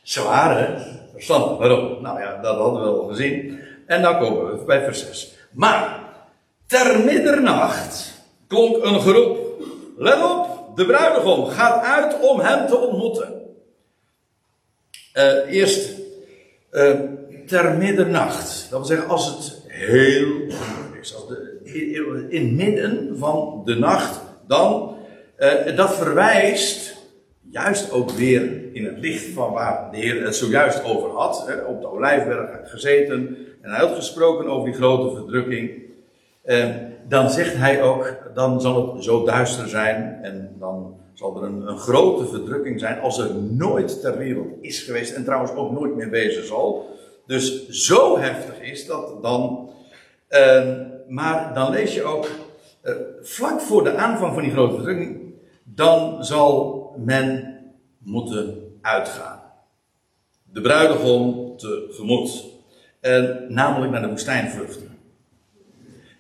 ze 0.02 0.24
waren 0.24 1.00
verstandig. 1.12 1.58
Waarom? 1.58 2.02
Nou 2.02 2.20
ja, 2.20 2.42
dat 2.42 2.58
hadden 2.58 2.82
we 2.82 2.88
al 2.88 3.08
gezien. 3.08 3.60
En 3.86 4.02
dan 4.02 4.20
komen 4.20 4.60
we 4.60 4.66
bij 4.66 4.84
vers 4.84 5.00
6. 5.00 5.34
Maar, 5.52 6.04
ter 6.68 7.04
middernacht 7.06 8.14
klonk 8.48 8.84
een 8.84 9.02
geroep. 9.02 9.43
Let 9.98 10.24
op, 10.24 10.72
de 10.76 10.86
bruidegom 10.86 11.46
gaat 11.46 11.84
uit 11.84 12.20
om 12.20 12.40
hem 12.40 12.68
te 12.68 12.78
ontmoeten. 12.78 13.42
Uh, 15.18 15.54
eerst, 15.54 15.90
uh, 16.72 17.00
ter 17.46 17.78
middernacht. 17.78 18.68
Dat 18.70 18.80
wil 18.80 18.88
zeggen, 18.88 19.08
als 19.08 19.28
het 19.28 19.62
heel 19.68 20.38
donker 20.40 21.00
is. 21.02 21.16
Als 21.16 21.28
de, 21.28 21.60
in, 21.64 22.32
in 22.32 22.56
midden 22.56 23.18
van 23.18 23.62
de 23.66 23.76
nacht, 23.76 24.22
dan, 24.48 24.98
uh, 25.40 25.76
dat 25.76 25.96
verwijst 25.96 26.96
juist 27.50 27.92
ook 27.92 28.12
weer 28.12 28.74
in 28.76 28.86
het 28.86 28.98
licht 28.98 29.26
van 29.26 29.52
waar 29.52 29.92
de 29.92 29.98
Heer 29.98 30.24
het 30.24 30.36
zojuist 30.36 30.84
over 30.84 31.10
had. 31.10 31.48
Hè, 31.48 31.62
op 31.62 31.82
de 31.82 31.88
Olijfberg 31.88 32.70
gezeten 32.70 33.38
en 33.62 33.70
hij 33.70 33.80
had 33.80 33.96
gesproken 33.96 34.48
over 34.48 34.66
die 34.66 34.80
grote 34.80 35.16
verdrukking. 35.16 35.72
En 36.44 36.93
dan 37.08 37.30
zegt 37.30 37.56
hij 37.56 37.82
ook, 37.82 38.32
dan 38.34 38.62
zal 38.62 38.94
het 38.94 39.04
zo 39.04 39.26
duister 39.26 39.68
zijn 39.68 40.20
en 40.22 40.56
dan 40.60 40.96
zal 41.14 41.38
er 41.38 41.44
een, 41.44 41.68
een, 41.68 41.78
grote 41.78 42.26
verdrukking 42.28 42.80
zijn 42.80 43.00
als 43.00 43.18
er 43.20 43.36
nooit 43.36 44.02
ter 44.02 44.18
wereld 44.18 44.48
is 44.62 44.82
geweest 44.82 45.14
en 45.14 45.24
trouwens 45.24 45.52
ook 45.52 45.72
nooit 45.72 45.96
meer 45.96 46.10
wezen 46.10 46.48
zal. 46.48 46.90
Dus 47.26 47.68
zo 47.68 48.18
heftig 48.18 48.62
is 48.62 48.86
dat 48.86 49.22
dan. 49.22 49.70
Uh, 50.30 50.72
maar 51.08 51.54
dan 51.54 51.72
lees 51.72 51.94
je 51.94 52.04
ook, 52.04 52.30
uh, 52.84 52.94
vlak 53.22 53.62
voor 53.62 53.84
de 53.84 53.96
aanvang 53.96 54.34
van 54.34 54.44
die 54.44 54.52
grote 54.52 54.74
verdrukking, 54.74 55.34
dan 55.64 56.26
zal 56.26 56.96
men 56.98 57.58
moeten 57.98 58.78
uitgaan. 58.82 59.42
De 60.44 60.62
bruidegom 60.62 61.54
tegemoet. 61.58 62.52
En 63.00 63.46
namelijk 63.50 63.92
naar 63.92 64.02
de 64.02 64.10
woestijnvluchten. 64.10 64.93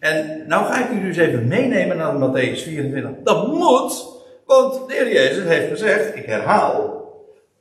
En 0.04 0.44
nou 0.48 0.66
ga 0.66 0.84
ik 0.84 0.92
u 0.92 1.02
dus 1.02 1.18
even 1.18 1.48
meenemen 1.48 1.98
naar 1.98 2.14
Matthäus 2.14 2.64
24. 2.64 3.12
Dat 3.24 3.48
moet, 3.48 4.06
want 4.46 4.88
de 4.88 4.94
Heer 4.94 5.14
Jezus 5.14 5.44
heeft 5.44 5.70
gezegd, 5.70 6.16
ik 6.16 6.26
herhaal, 6.26 7.04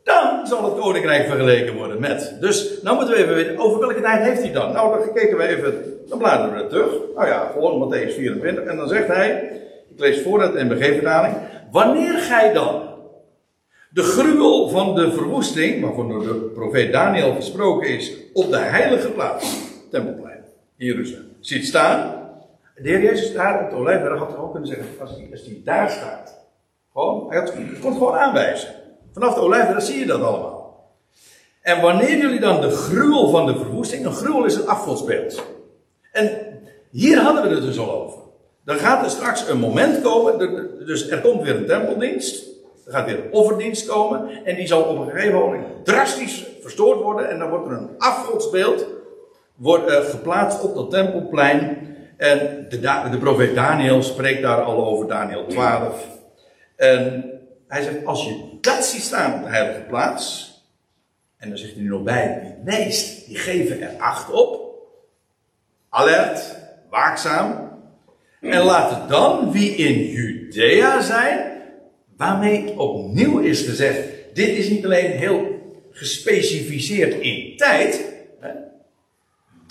dan 0.04 0.46
zal 0.46 0.64
het 0.64 0.80
koninkrijk 0.80 1.26
vergeleken 1.26 1.74
worden 1.76 2.00
met. 2.00 2.36
Dus 2.40 2.82
nou 2.82 2.96
moeten 2.96 3.14
we 3.14 3.20
even 3.20 3.34
weten, 3.34 3.58
over 3.58 3.80
welke 3.80 4.00
tijd 4.00 4.22
heeft 4.22 4.42
hij 4.42 4.52
dan? 4.52 4.72
Nou, 4.72 4.98
dan 4.98 5.14
kijken 5.14 5.36
we 5.36 5.46
even, 5.46 5.74
dan 6.08 6.18
bladeren 6.18 6.62
we 6.62 6.66
terug. 6.66 6.92
Nou 7.14 7.28
ja, 7.28 7.50
gewoon 7.52 7.88
Matthäus 7.88 8.14
24. 8.14 8.64
En 8.64 8.76
dan 8.76 8.88
zegt 8.88 9.06
hij, 9.06 9.60
ik 9.90 10.00
lees 10.00 10.22
voor 10.22 10.42
het 10.42 10.54
NBG-vertaling. 10.54 11.34
Wanneer 11.70 12.18
gij 12.18 12.52
dan 12.52 12.82
de 13.90 14.02
gruwel 14.02 14.68
van 14.68 14.94
de 14.94 15.12
verwoesting, 15.12 15.82
waarvan 15.82 16.08
door 16.08 16.22
de 16.22 16.50
profeet 16.54 16.92
Daniel 16.92 17.34
gesproken 17.34 17.88
is, 17.88 18.12
op 18.32 18.50
de 18.50 18.58
heilige 18.58 19.08
plaats, 19.08 19.56
Tempelplein, 19.90 20.44
Jeruzalem, 20.76 21.36
ziet 21.40 21.66
staan. 21.66 22.20
De 22.82 22.88
Heer 22.88 23.02
Jezus 23.02 23.32
daar 23.32 23.64
op 23.64 23.70
de 23.70 23.76
olijfberg 23.76 24.18
had 24.18 24.36
ook 24.36 24.50
kunnen 24.50 24.68
zeggen, 24.68 24.86
als 25.00 25.10
hij, 25.10 25.28
als 25.30 25.44
hij 25.44 25.60
daar 25.64 25.90
staat, 25.90 26.38
gewoon, 26.92 27.26
hij 27.28 27.38
had, 27.38 27.52
kon 27.80 27.92
gewoon 27.92 28.14
aanwijzen. 28.14 28.68
Vanaf 29.12 29.34
de 29.34 29.40
olijfberg 29.40 29.82
zie 29.82 29.98
je 29.98 30.06
dat 30.06 30.22
allemaal. 30.22 30.90
En 31.60 31.80
wanneer 31.80 32.18
jullie 32.18 32.40
dan 32.40 32.60
de 32.60 32.70
gruwel 32.70 33.30
van 33.30 33.46
de 33.46 33.56
verwoesting, 33.56 34.06
een 34.06 34.12
gruwel 34.12 34.44
is 34.44 34.54
een 34.54 34.66
afgodsbeeld. 34.66 35.42
En 36.12 36.30
hier 36.90 37.18
hadden 37.18 37.42
we 37.42 37.54
het 37.54 37.64
dus 37.64 37.78
al 37.78 38.02
over. 38.02 38.18
Dan 38.64 38.76
gaat 38.76 39.04
er 39.04 39.10
straks 39.10 39.48
een 39.48 39.58
moment 39.58 40.00
komen, 40.00 40.38
dus 40.86 41.08
er 41.08 41.20
komt 41.20 41.42
weer 41.42 41.56
een 41.56 41.66
tempeldienst. 41.66 42.46
Er 42.86 42.92
gaat 42.92 43.06
weer 43.06 43.24
een 43.24 43.32
offerdienst 43.32 43.86
komen. 43.86 44.44
En 44.44 44.56
die 44.56 44.66
zal 44.66 44.82
op 44.82 44.98
een 44.98 45.10
gegeven 45.10 45.38
moment 45.38 45.64
drastisch 45.84 46.46
verstoord 46.60 47.00
worden. 47.00 47.30
En 47.30 47.38
dan 47.38 47.48
wordt 47.48 47.66
er 47.66 47.72
een 47.72 47.90
afgodsbeeld 47.98 48.86
wordt, 49.54 49.90
uh, 49.90 49.96
geplaatst 49.96 50.62
op 50.62 50.74
dat 50.74 50.90
tempelplein. 50.90 51.91
En 52.22 52.66
de, 52.68 53.08
de 53.10 53.18
profeet 53.18 53.54
Daniel 53.54 54.02
spreekt 54.02 54.42
daar 54.42 54.62
al 54.62 54.84
over, 54.86 55.08
Daniel 55.08 55.46
12. 55.46 56.06
En 56.76 57.24
hij 57.68 57.82
zegt, 57.82 58.04
als 58.04 58.24
je 58.24 58.58
dat 58.60 58.84
ziet 58.84 59.02
staan 59.02 59.34
op 59.34 59.42
de 59.42 59.48
heilige 59.48 59.80
plaats. 59.80 60.50
En 61.38 61.48
dan 61.48 61.58
zegt 61.58 61.74
hij 61.74 61.82
er 61.82 61.88
nog 61.88 62.02
bij, 62.02 62.56
wie 62.64 62.74
leest, 62.74 63.26
die 63.26 63.36
geven 63.36 63.82
er 63.82 63.96
acht 63.98 64.30
op. 64.30 64.74
Alert, 65.88 66.56
waakzaam. 66.90 67.70
En 68.40 68.62
laat 68.62 69.08
dan 69.08 69.52
wie 69.52 69.74
in 69.74 70.04
Judea 70.04 71.00
zijn, 71.00 71.52
Waarmee 72.16 72.78
opnieuw 72.78 73.38
is 73.38 73.62
gezegd, 73.62 73.98
dit 74.32 74.48
is 74.48 74.68
niet 74.68 74.84
alleen 74.84 75.10
heel 75.10 75.60
gespecificeerd 75.90 77.20
in 77.20 77.56
tijd. 77.56 78.11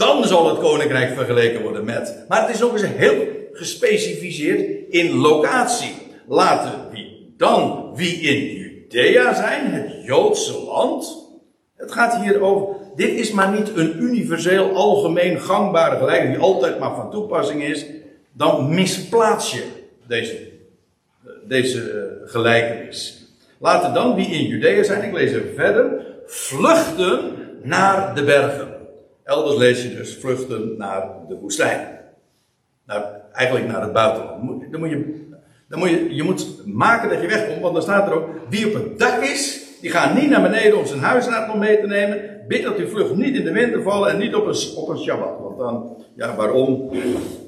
Dan 0.02 0.28
zal 0.28 0.50
het 0.50 0.60
koninkrijk 0.60 1.16
vergeleken 1.16 1.62
worden 1.62 1.86
met. 1.86 2.26
Maar 2.28 2.42
het 2.48 2.56
is 2.56 2.64
ook 2.64 2.74
eens 2.74 2.86
heel 2.86 3.28
gespecificeerd 3.54 4.90
in 4.90 5.16
locatie. 5.16 5.94
Laten 6.28 6.90
wie 6.92 7.34
dan 7.38 7.92
wie 7.96 8.20
in 8.20 8.56
Judea 8.58 9.34
zijn, 9.34 9.72
het 9.72 10.06
Joodse 10.06 10.60
land. 10.60 11.30
Het 11.76 11.92
gaat 11.92 12.22
hier 12.24 12.42
over. 12.42 12.76
Dit 12.96 13.10
is 13.10 13.32
maar 13.32 13.52
niet 13.52 13.72
een 13.76 14.04
universeel, 14.04 14.76
algemeen 14.76 15.40
gangbare 15.40 15.98
gelijkenis 15.98 16.36
die 16.36 16.44
altijd 16.46 16.80
maar 16.80 16.96
van 16.96 17.12
toepassing 17.12 17.64
is. 17.64 17.86
Dan 18.34 18.74
misplaats 18.74 19.52
je 19.52 19.64
deze 20.08 20.50
deze 21.48 21.92
eh, 21.92 22.32
gelijkenis. 22.32 23.26
Laten 23.60 23.94
dan 23.94 24.16
wie 24.16 24.28
in 24.28 24.48
Judea 24.48 24.84
zijn, 24.84 25.04
ik 25.04 25.14
lees 25.14 25.32
even 25.32 25.54
verder, 25.56 26.06
vluchten 26.26 27.20
naar 27.62 28.16
de 28.16 28.24
bergen. 28.24 28.71
Elders 29.32 29.58
lees 29.58 29.84
je 29.84 29.96
dus 29.96 30.18
vluchten 30.18 30.78
naar 30.78 31.10
de 31.28 31.36
woestijn. 31.36 32.00
Nou, 32.86 33.04
eigenlijk 33.34 33.68
naar 33.68 33.82
het 33.82 33.94
buitenland. 33.94 34.42
Dan 34.72 34.80
moet 34.80 34.90
je, 34.90 35.26
dan 35.70 35.80
moet 35.80 35.90
je, 35.90 36.16
je 36.16 36.24
moet 36.24 36.66
maken 36.66 37.10
dat 37.10 37.22
je 37.22 37.28
wegkomt, 37.28 37.62
want 37.62 37.74
dan 37.74 37.82
staat 37.82 38.08
er 38.08 38.14
ook, 38.14 38.30
wie 38.50 38.68
op 38.68 38.74
het 38.74 39.00
dak 39.00 39.24
is, 39.24 39.64
die 39.82 39.90
gaat 39.90 40.16
niet 40.16 40.30
naar 40.30 40.42
beneden 40.42 40.78
om 40.78 40.86
zijn 40.86 41.00
huisraad 41.00 41.48
nog 41.48 41.58
mee 41.58 41.80
te 41.80 41.88
nemen. 41.88 42.20
Bid 42.48 42.64
dat 42.64 42.78
die 42.78 42.88
vlucht 42.88 43.16
niet 43.16 43.36
in 43.36 43.44
de 43.44 43.52
winter 43.52 43.82
vallen 43.82 44.12
en 44.12 44.18
niet 44.18 44.36
op 44.36 44.46
een, 44.46 44.76
op 44.76 44.90
een 44.90 44.98
Shabbat. 44.98 45.40
Want 45.40 45.58
dan, 45.58 45.98
ja, 46.16 46.36
waarom? 46.36 46.90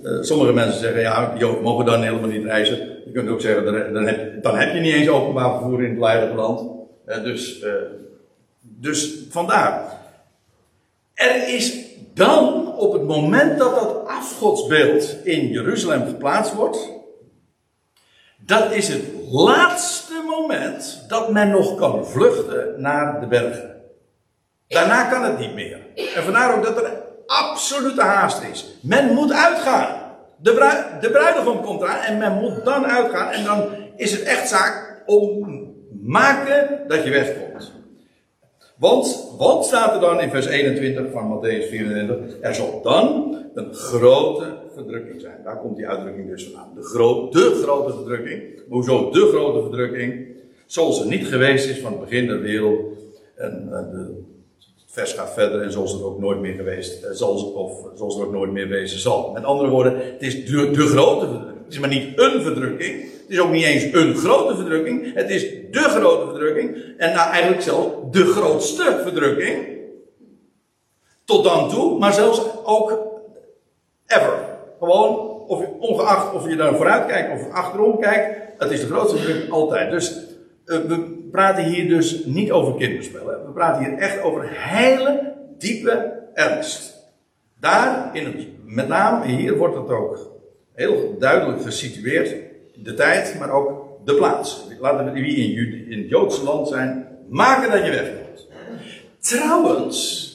Uh, 0.03 0.21
sommige 0.21 0.53
mensen 0.53 0.79
zeggen, 0.79 1.01
ja, 1.01 1.33
Jood 1.37 1.61
mogen 1.61 1.85
dan 1.85 2.03
helemaal 2.03 2.29
niet 2.29 2.43
reizen. 2.43 2.77
Je 3.05 3.11
kunt 3.13 3.29
ook 3.29 3.41
zeggen, 3.41 3.65
dan, 3.65 3.93
dan, 3.93 4.05
heb, 4.07 4.43
dan 4.43 4.57
heb 4.57 4.73
je 4.73 4.79
niet 4.79 4.93
eens 4.93 5.09
openbaar 5.09 5.59
vervoer 5.59 5.83
in 5.83 5.89
het 5.89 5.99
Leidige 5.99 6.35
land. 6.35 6.71
Uh, 7.07 7.23
dus, 7.23 7.63
uh, 7.63 7.71
dus 8.61 9.25
vandaar. 9.29 10.01
Er 11.13 11.47
is 11.47 11.75
dan, 12.13 12.75
op 12.75 12.93
het 12.93 13.03
moment 13.03 13.57
dat 13.57 13.75
dat 13.75 14.07
afgodsbeeld 14.07 15.15
in 15.23 15.47
Jeruzalem 15.47 16.05
geplaatst 16.05 16.53
wordt, 16.53 16.89
dat 18.37 18.71
is 18.71 18.87
het 18.87 19.03
laatste 19.29 20.23
moment 20.25 21.05
dat 21.07 21.31
men 21.31 21.49
nog 21.49 21.75
kan 21.75 22.05
vluchten 22.07 22.81
naar 22.81 23.19
de 23.19 23.27
bergen. 23.27 23.81
Daarna 24.67 25.03
kan 25.03 25.23
het 25.23 25.39
niet 25.39 25.53
meer. 25.53 25.79
En 26.15 26.23
vandaar 26.23 26.57
ook 26.57 26.63
dat 26.63 26.77
er 26.77 27.03
absolute 27.25 28.01
haast 28.01 28.43
is. 28.51 28.65
Men 28.81 29.13
moet 29.13 29.31
uitgaan. 29.31 30.01
De, 30.37 30.83
de 31.01 31.09
bruidegom 31.09 31.61
komt 31.61 31.81
eraan 31.81 32.01
en 32.01 32.17
men 32.17 32.33
moet 32.33 32.65
dan 32.65 32.85
uitgaan. 32.85 33.31
En 33.31 33.43
dan 33.43 33.69
is 33.95 34.11
het 34.11 34.21
echt 34.21 34.47
zaak 34.47 35.03
om 35.05 35.47
maken 36.01 36.87
dat 36.87 37.03
je 37.03 37.09
wegkomt. 37.09 37.82
Want, 38.83 39.33
wat 39.37 39.65
staat 39.65 39.93
er 39.93 39.99
dan 39.99 40.21
in 40.21 40.29
vers 40.29 40.45
21 40.45 41.11
van 41.11 41.39
Matthäus 41.39 41.69
24? 41.69 42.39
Er 42.41 42.55
zal 42.55 42.81
dan 42.81 43.37
een 43.53 43.73
grote 43.73 44.57
verdrukking 44.73 45.21
zijn. 45.21 45.37
Daar 45.43 45.57
komt 45.57 45.75
die 45.75 45.87
uitdrukking 45.87 46.29
dus 46.29 46.43
vandaan. 46.43 46.71
De, 46.75 46.81
gro 46.81 47.29
de 47.29 47.59
grote 47.63 47.93
verdrukking. 47.93 48.43
Hoezo 48.69 49.11
de 49.11 49.19
grote 49.19 49.61
verdrukking? 49.61 50.27
Zoals 50.65 50.99
het 50.99 51.09
niet 51.09 51.27
geweest 51.27 51.69
is 51.69 51.79
van 51.79 51.91
het 51.91 52.01
begin 52.01 52.27
der 52.27 52.41
wereld. 52.41 52.97
En 53.35 53.67
uh, 53.69 53.91
de, 53.91 54.21
vers 54.93 55.13
gaat 55.13 55.33
verder 55.33 55.61
en 55.61 55.71
zoals 55.71 55.91
het 55.91 56.03
ook 56.03 56.19
nooit 56.19 56.39
meer 56.39 56.53
geweest, 56.53 57.03
uh, 57.03 57.09
zal, 57.11 57.35
of 57.35 57.97
zoals 57.97 58.15
het 58.15 58.23
ook 58.23 58.31
nooit 58.31 58.51
meer 58.51 58.67
wezen 58.67 58.99
zal. 58.99 59.31
Met 59.31 59.43
andere 59.43 59.69
woorden, 59.69 59.95
het 59.95 60.21
is 60.21 60.45
de, 60.45 60.71
de 60.71 60.87
grote 60.87 61.25
verdrukking. 61.25 61.63
Het 61.63 61.73
is 61.73 61.79
maar 61.79 61.89
niet 61.89 62.19
een 62.19 62.41
verdrukking. 62.41 63.01
Het 63.01 63.25
is 63.27 63.39
ook 63.39 63.51
niet 63.51 63.63
eens 63.63 63.83
een 63.83 64.15
grote 64.15 64.55
verdrukking. 64.55 65.13
Het 65.13 65.29
is 65.29 65.41
de 65.71 65.79
grote 65.79 66.29
verdrukking. 66.29 66.77
En 66.97 67.13
nou 67.13 67.31
eigenlijk 67.31 67.61
zelfs 67.61 67.87
de 68.11 68.25
grootste 68.25 68.99
verdrukking. 69.01 69.67
Tot 71.25 71.43
dan 71.43 71.69
toe, 71.69 71.99
maar 71.99 72.13
zelfs 72.13 72.41
ook 72.63 72.89
ever. 74.07 74.39
Gewoon, 74.79 75.15
of 75.47 75.59
je, 75.59 75.67
ongeacht 75.79 76.33
of 76.33 76.49
je 76.49 76.55
daar 76.55 76.75
vooruit 76.75 77.05
kijkt 77.05 77.41
of 77.41 77.51
achterom 77.51 77.99
kijkt, 77.99 78.39
het 78.57 78.71
is 78.71 78.79
de 78.79 78.87
grootste 78.87 79.17
verdrukking 79.17 79.51
altijd. 79.51 79.91
Dus 79.91 80.17
uh, 80.65 80.77
we 80.77 81.22
praten 81.33 81.63
hier 81.63 81.87
dus 81.87 82.25
niet 82.25 82.51
over 82.51 82.75
kinderspel. 82.75 83.27
Hè. 83.27 83.45
We 83.45 83.51
praten 83.53 83.83
hier 83.83 83.97
echt 83.97 84.21
over 84.21 84.49
hele 84.49 85.33
diepe 85.57 86.21
ernst. 86.33 87.11
Daar, 87.59 88.09
in 88.15 88.25
het, 88.25 88.47
met 88.65 88.87
name 88.87 89.25
hier, 89.25 89.57
wordt 89.57 89.75
het 89.75 89.89
ook 89.89 90.39
heel 90.73 91.15
duidelijk 91.19 91.61
gesitueerd. 91.61 92.35
De 92.75 92.93
tijd, 92.93 93.35
maar 93.39 93.51
ook 93.51 93.99
de 94.05 94.15
plaats. 94.15 94.67
Laten 94.79 95.05
we 95.05 95.11
wie 95.11 95.35
in, 95.35 95.91
in 95.91 95.97
het 95.97 96.09
Joodse 96.09 96.43
land 96.43 96.67
zijn, 96.67 97.07
maken 97.29 97.71
dat 97.71 97.85
je 97.85 97.91
wegkomt. 97.91 98.47
Trouwens, 99.19 100.29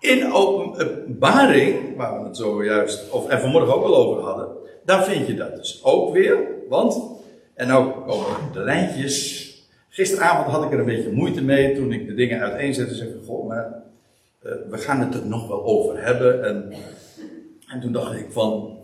in 0.00 0.32
openbaring, 0.32 1.96
waar 1.96 2.20
we 2.20 2.26
het 2.26 2.36
zojuist, 2.36 3.10
of 3.10 3.28
en 3.28 3.40
vanmorgen 3.40 3.74
ook 3.74 3.84
al 3.84 3.96
over 3.96 4.22
hadden, 4.22 4.48
daar 4.84 5.04
vind 5.04 5.26
je 5.26 5.34
dat 5.34 5.56
dus 5.56 5.80
ook 5.84 6.12
weer. 6.12 6.38
Want, 6.68 7.02
en 7.54 7.68
nou 7.68 7.90
komen 8.06 8.52
de 8.52 8.60
lijntjes. 8.60 9.47
Gisteravond 9.98 10.46
had 10.46 10.64
ik 10.64 10.72
er 10.72 10.78
een 10.78 10.84
beetje 10.84 11.12
moeite 11.12 11.42
mee 11.42 11.74
toen 11.74 11.92
ik 11.92 12.06
de 12.06 12.14
dingen 12.14 12.40
uiteenzette. 12.40 12.94
Zeg 12.94 13.08
ik, 13.08 13.14
goh, 13.26 13.48
maar 13.48 13.82
uh, 14.42 14.52
we 14.70 14.78
gaan 14.78 15.00
het 15.00 15.14
er 15.14 15.26
nog 15.26 15.48
wel 15.48 15.64
over 15.64 16.04
hebben. 16.04 16.44
En, 16.44 16.72
en 17.68 17.80
toen 17.80 17.92
dacht 17.92 18.14
ik 18.14 18.26
van, 18.30 18.78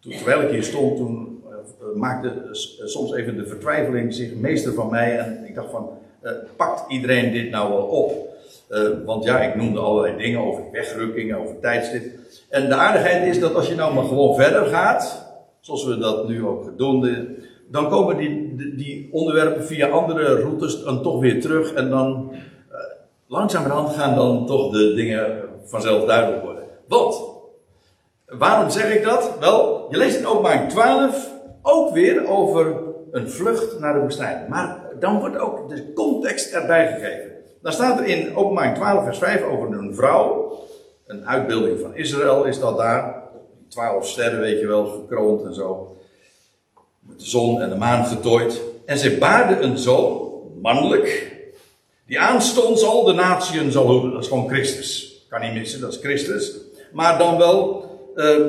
toen, 0.00 0.12
terwijl 0.12 0.42
ik 0.42 0.50
hier 0.50 0.62
stond, 0.62 0.96
toen 0.96 1.42
uh, 1.48 1.96
maakte 1.96 2.28
uh, 2.28 2.52
soms 2.86 3.14
even 3.14 3.36
de 3.36 3.46
vertwijfeling 3.46 4.14
zich 4.14 4.34
meester 4.34 4.72
van 4.72 4.90
mij. 4.90 5.18
En 5.18 5.44
ik 5.46 5.54
dacht 5.54 5.70
van, 5.70 5.90
pakt 6.56 6.92
iedereen 6.92 7.32
dit 7.32 7.50
nou 7.50 7.72
wel 7.72 7.86
op? 7.86 8.36
Uh, 8.70 8.88
want 9.04 9.24
ja, 9.24 9.40
ik 9.40 9.54
noemde 9.54 9.80
allerlei 9.80 10.16
dingen 10.16 10.40
over 10.40 10.62
wegrukkingen, 10.72 11.38
over 11.38 11.60
tijdstip. 11.60 12.04
En 12.50 12.68
de 12.68 12.74
aardigheid 12.74 13.26
is 13.26 13.40
dat 13.40 13.54
als 13.54 13.68
je 13.68 13.74
nou 13.74 13.94
maar 13.94 14.04
gewoon 14.04 14.34
verder 14.34 14.64
gaat, 14.64 15.26
zoals 15.60 15.84
we 15.84 15.98
dat 15.98 16.28
nu 16.28 16.44
ook 16.46 16.78
doen, 16.78 17.26
dan 17.74 17.88
komen 17.88 18.16
die, 18.16 18.56
die 18.76 19.08
onderwerpen 19.12 19.64
via 19.64 19.88
andere 19.88 20.40
routes 20.40 20.82
dan 20.82 21.02
toch 21.02 21.20
weer 21.20 21.40
terug. 21.40 21.72
En 21.72 21.90
dan 21.90 22.30
uh, 22.32 22.76
langzamerhand 23.26 23.94
gaan 23.94 24.14
dan 24.14 24.46
toch 24.46 24.72
de 24.72 24.94
dingen 24.94 25.42
vanzelf 25.64 26.04
duidelijk 26.04 26.44
worden. 26.44 26.64
Want, 26.88 27.22
waarom 28.26 28.70
zeg 28.70 28.94
ik 28.94 29.04
dat? 29.04 29.38
Wel, 29.40 29.86
je 29.90 29.96
leest 29.96 30.18
in 30.18 30.26
openbaring 30.26 30.68
12 30.68 31.32
ook 31.62 31.94
weer 31.94 32.28
over 32.28 32.76
een 33.10 33.30
vlucht 33.30 33.80
naar 33.80 33.94
de 33.94 34.00
woestijn. 34.00 34.46
Maar 34.48 34.90
dan 35.00 35.20
wordt 35.20 35.38
ook 35.38 35.68
de 35.68 35.92
context 35.92 36.52
erbij 36.52 36.86
gegeven. 36.92 37.30
Dan 37.62 37.72
staat 37.72 37.98
er 37.98 38.06
in 38.06 38.36
openbaring 38.36 38.74
12 38.74 39.04
vers 39.04 39.18
5 39.18 39.42
over 39.42 39.72
een 39.72 39.94
vrouw. 39.94 40.52
Een 41.06 41.26
uitbeelding 41.26 41.80
van 41.80 41.94
Israël 41.94 42.44
is 42.44 42.60
dat 42.60 42.76
daar. 42.76 43.22
twaalf 43.68 44.06
sterren, 44.06 44.40
weet 44.40 44.60
je 44.60 44.66
wel, 44.66 44.86
verkroond 44.86 45.44
en 45.44 45.54
zo. 45.54 45.96
Met 47.08 47.18
de 47.18 47.26
zon 47.26 47.60
en 47.60 47.68
de 47.68 47.76
maan 47.76 48.06
getooid. 48.06 48.60
En 48.86 48.98
zij 48.98 49.18
baarde 49.18 49.60
een 49.60 49.78
zoon, 49.78 50.32
mannelijk, 50.62 51.32
die 52.06 52.20
aanstonds 52.20 52.84
al 52.84 53.04
de 53.04 53.12
natieën 53.12 53.72
zal 53.72 53.86
hoeden. 53.86 54.12
Dat 54.12 54.22
is 54.22 54.28
gewoon 54.28 54.48
Christus. 54.48 55.24
Kan 55.28 55.40
niet 55.40 55.54
missen, 55.54 55.80
dat 55.80 55.92
is 55.92 55.98
Christus. 55.98 56.52
Maar 56.92 57.18
dan 57.18 57.38
wel 57.38 57.84
uh, 58.16 58.46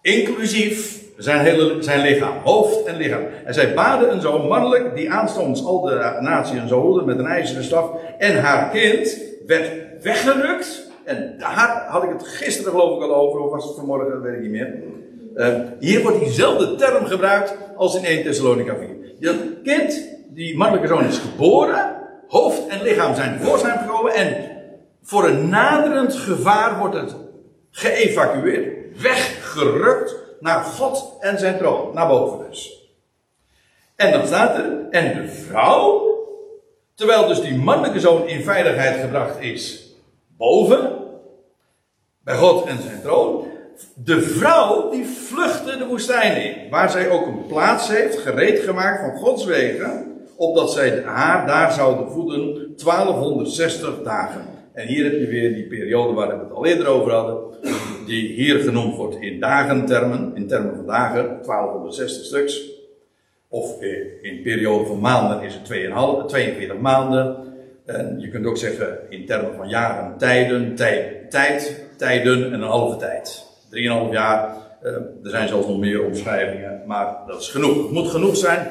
inclusief 0.00 1.02
zijn 1.16 1.40
hele 1.40 1.82
zijn 1.82 2.00
lichaam, 2.00 2.38
hoofd 2.44 2.84
en 2.84 2.96
lichaam. 2.96 3.24
En 3.44 3.54
zij 3.54 3.74
baden 3.74 4.12
een 4.12 4.20
zoon 4.20 4.48
mannelijk, 4.48 4.96
die 4.96 5.10
aanstonds 5.10 5.64
al 5.64 5.80
de 5.80 6.18
natieën 6.20 6.68
zal 6.68 6.80
hoeden 6.80 7.04
met 7.04 7.18
een 7.18 7.26
ijzeren 7.26 7.64
staf. 7.64 7.90
En 8.18 8.40
haar 8.40 8.70
kind 8.70 9.18
werd 9.46 9.70
weggerukt. 10.02 10.92
En 11.04 11.34
daar 11.38 11.86
had 11.88 12.02
ik 12.02 12.08
het 12.08 12.26
gisteren 12.26 12.70
geloof 12.70 12.96
ik 12.96 13.02
al 13.02 13.14
over, 13.14 13.40
of 13.40 13.50
was 13.50 13.64
het 13.64 13.74
vanmorgen, 13.74 14.10
dat 14.10 14.22
weet 14.22 14.34
ik 14.34 14.40
niet 14.40 14.50
meer. 14.50 14.82
Uh, 15.34 15.56
hier 15.80 16.02
wordt 16.02 16.18
diezelfde 16.18 16.74
term 16.74 17.06
gebruikt 17.06 17.56
als 17.76 17.96
in 17.96 18.04
1 18.04 18.22
Thessalonica 18.22 18.76
4. 18.76 18.88
Dat 19.20 19.36
kind, 19.62 20.08
die 20.28 20.56
mannelijke 20.56 20.88
zoon 20.88 21.04
is 21.04 21.18
geboren, 21.18 21.96
hoofd 22.28 22.66
en 22.66 22.82
lichaam 22.82 23.14
zijn 23.14 23.38
tevoorschijn 23.38 23.78
gekomen 23.78 24.14
en 24.14 24.52
voor 25.02 25.28
een 25.28 25.48
naderend 25.48 26.14
gevaar 26.14 26.78
wordt 26.78 26.94
het 26.94 27.16
geëvacueerd, 27.70 29.00
weggerukt 29.02 30.16
naar 30.40 30.64
God 30.64 31.16
en 31.20 31.38
zijn 31.38 31.58
troon, 31.58 31.94
naar 31.94 32.08
boven 32.08 32.46
dus. 32.48 32.90
En 33.96 34.12
dan 34.12 34.26
staat 34.26 34.58
er, 34.58 34.88
en 34.90 35.22
de 35.22 35.28
vrouw, 35.28 36.02
terwijl 36.94 37.26
dus 37.26 37.40
die 37.40 37.58
mannelijke 37.58 38.00
zoon 38.00 38.28
in 38.28 38.42
veiligheid 38.42 39.00
gebracht 39.00 39.40
is, 39.40 39.92
boven, 40.36 40.92
bij 42.24 42.36
God 42.36 42.66
en 42.66 42.82
zijn 42.82 43.00
troon, 43.02 43.46
de 43.94 44.20
vrouw 44.20 44.90
die 44.90 45.06
vluchtte 45.06 45.76
de 45.78 45.86
woestijn 45.86 46.42
in, 46.42 46.70
waar 46.70 46.90
zij 46.90 47.10
ook 47.10 47.26
een 47.26 47.46
plaats 47.46 47.88
heeft 47.88 48.18
gereed 48.18 48.58
gemaakt 48.58 49.00
van 49.00 49.16
Gods 49.16 49.44
wegen, 49.44 50.12
opdat 50.36 50.72
zij 50.72 51.02
haar 51.04 51.46
daar 51.46 51.72
zouden 51.72 52.10
voeden 52.10 52.72
1260 52.84 54.02
dagen. 54.02 54.42
En 54.72 54.86
hier 54.86 55.04
heb 55.04 55.12
je 55.12 55.26
weer 55.26 55.54
die 55.54 55.66
periode 55.66 56.12
waar 56.12 56.28
we 56.28 56.44
het 56.44 56.52
al 56.52 56.66
eerder 56.66 56.86
over 56.86 57.12
hadden, 57.12 57.38
die 58.06 58.32
hier 58.32 58.58
genoemd 58.58 58.96
wordt 58.96 59.16
in 59.16 59.40
dagentermen, 59.40 60.32
in 60.34 60.46
termen 60.46 60.76
van 60.76 60.86
dagen, 60.86 61.22
1260 61.24 62.24
stuks. 62.24 62.72
Of 63.48 63.82
in 64.22 64.42
periode 64.42 64.84
van 64.84 65.00
maanden 65.00 65.42
is 65.42 65.54
het 65.54 65.72
2,5, 66.22 66.26
42 66.26 66.78
maanden. 66.78 67.36
En 67.84 68.20
je 68.20 68.28
kunt 68.28 68.46
ook 68.46 68.56
zeggen 68.56 68.98
in 69.08 69.26
termen 69.26 69.54
van 69.54 69.68
jaren, 69.68 70.18
tijden, 70.18 70.74
tijd, 70.74 71.30
tijd, 71.30 71.84
tijden 71.96 72.44
en 72.44 72.52
een 72.52 72.68
halve 72.68 72.96
tijd. 72.96 73.53
3,5 74.06 74.12
jaar. 74.12 74.56
Uh, 74.82 74.92
er 74.92 75.30
zijn 75.30 75.48
zelfs 75.48 75.66
nog 75.66 75.78
meer 75.78 76.04
omschrijvingen, 76.04 76.82
maar 76.86 77.16
dat 77.26 77.40
is 77.40 77.48
genoeg. 77.48 77.76
Het 77.76 77.90
moet 77.90 78.10
genoeg 78.10 78.36
zijn. 78.36 78.68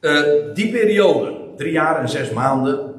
Uh, 0.00 0.22
die 0.54 0.70
periode, 0.70 1.34
drie 1.56 1.72
jaar 1.72 2.00
en 2.00 2.08
zes 2.08 2.30
maanden, 2.30 2.92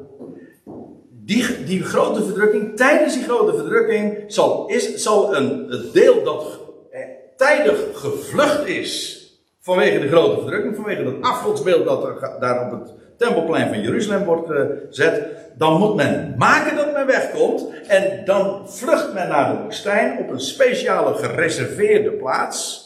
die, 1.26 1.64
die 1.64 1.84
grote 1.84 2.24
verdrukking, 2.24 2.76
tijdens 2.76 3.14
die 3.14 3.24
grote 3.24 3.58
verdrukking, 3.58 4.24
zal, 4.28 4.68
is, 4.68 4.96
zal 4.96 5.36
een, 5.36 5.72
deel 5.94 6.24
dat 6.24 6.60
eh, 6.92 7.02
tijdig 7.38 7.80
gevlucht 7.94 8.68
is 8.68 9.22
vanwege 9.60 10.00
de 10.00 10.08
grote 10.08 10.42
verdrukking, 10.42 10.76
vanwege 10.76 11.04
dat 11.04 11.22
afgodsbeeld 11.22 11.86
dat 11.86 12.04
er 12.04 12.38
daar 12.40 12.66
op 12.66 12.80
het 12.80 12.94
tempelplein 13.24 13.68
van 13.68 13.82
Jeruzalem 13.82 14.24
wordt 14.24 14.50
gezet, 14.90 15.22
dan 15.58 15.80
moet 15.80 15.96
men 15.96 16.36
maken 16.38 16.76
dat 16.76 16.94
men 16.94 17.06
wegkomt 17.06 17.66
en 17.88 18.26
dan 18.26 18.70
vlucht 18.70 19.14
men 19.14 19.28
naar 19.28 19.56
de 19.56 19.64
woestijn 19.64 20.20
op 20.20 20.30
een 20.30 20.40
speciale 20.40 21.14
gereserveerde 21.14 22.12
plaats. 22.12 22.82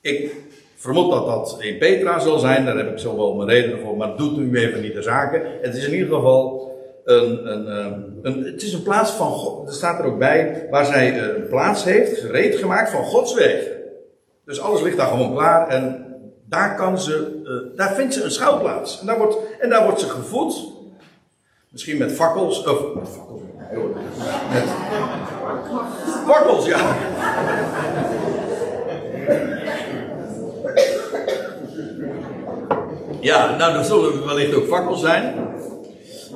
Ik 0.00 0.34
vermoed 0.76 1.10
dat 1.10 1.26
dat 1.26 1.56
in 1.58 1.78
Petra 1.78 2.18
zal 2.18 2.38
zijn, 2.38 2.64
daar 2.64 2.76
heb 2.76 2.90
ik 2.90 2.98
zo 2.98 3.16
wel 3.16 3.34
mijn 3.34 3.48
redenen 3.48 3.80
voor, 3.80 3.96
maar 3.96 4.16
doet 4.16 4.36
nu 4.36 4.58
even 4.58 4.80
niet 4.80 4.94
de 4.94 5.02
zaken. 5.02 5.42
Het 5.60 5.74
is 5.74 5.86
in 5.86 5.92
ieder 5.92 6.14
geval 6.14 6.70
een, 7.04 7.50
een, 7.52 7.66
een, 8.22 8.44
het 8.44 8.62
is 8.62 8.72
een 8.72 8.82
plaats 8.82 9.10
van 9.10 9.30
God, 9.30 9.68
er 9.68 9.74
staat 9.74 9.98
er 9.98 10.04
ook 10.04 10.18
bij, 10.18 10.66
waar 10.70 10.84
zij 10.84 11.18
een 11.18 11.48
plaats 11.48 11.84
heeft, 11.84 12.18
gereed 12.18 12.54
gemaakt 12.54 12.90
van 12.90 13.04
Gods 13.04 13.34
wegen. 13.34 13.72
Dus 14.44 14.60
alles 14.60 14.82
ligt 14.82 14.96
daar 14.96 15.06
gewoon 15.06 15.34
klaar 15.34 15.68
en 15.68 16.06
daar 16.48 16.76
kan 16.76 16.98
ze, 16.98 17.41
uh, 17.52 17.76
daar 17.76 17.94
vindt 17.94 18.14
ze 18.14 18.22
een 18.22 18.30
schouwplaats. 18.30 19.00
En 19.00 19.06
daar 19.06 19.18
wordt, 19.18 19.36
en 19.60 19.68
daar 19.68 19.84
wordt 19.84 20.00
ze 20.00 20.08
gevoed. 20.08 20.70
Misschien 21.68 21.98
met 21.98 22.12
fakkels, 22.12 22.64
of 22.64 22.94
met 22.94 23.08
fakkels, 23.08 23.40
met 24.52 24.64
fakkels, 26.26 26.66
ja. 26.66 26.96
Ja, 33.20 33.56
nou, 33.56 33.72
dan 33.72 33.84
zullen 33.84 34.26
wellicht 34.26 34.54
ook 34.54 34.66
fakkels 34.66 35.00
zijn. 35.00 35.34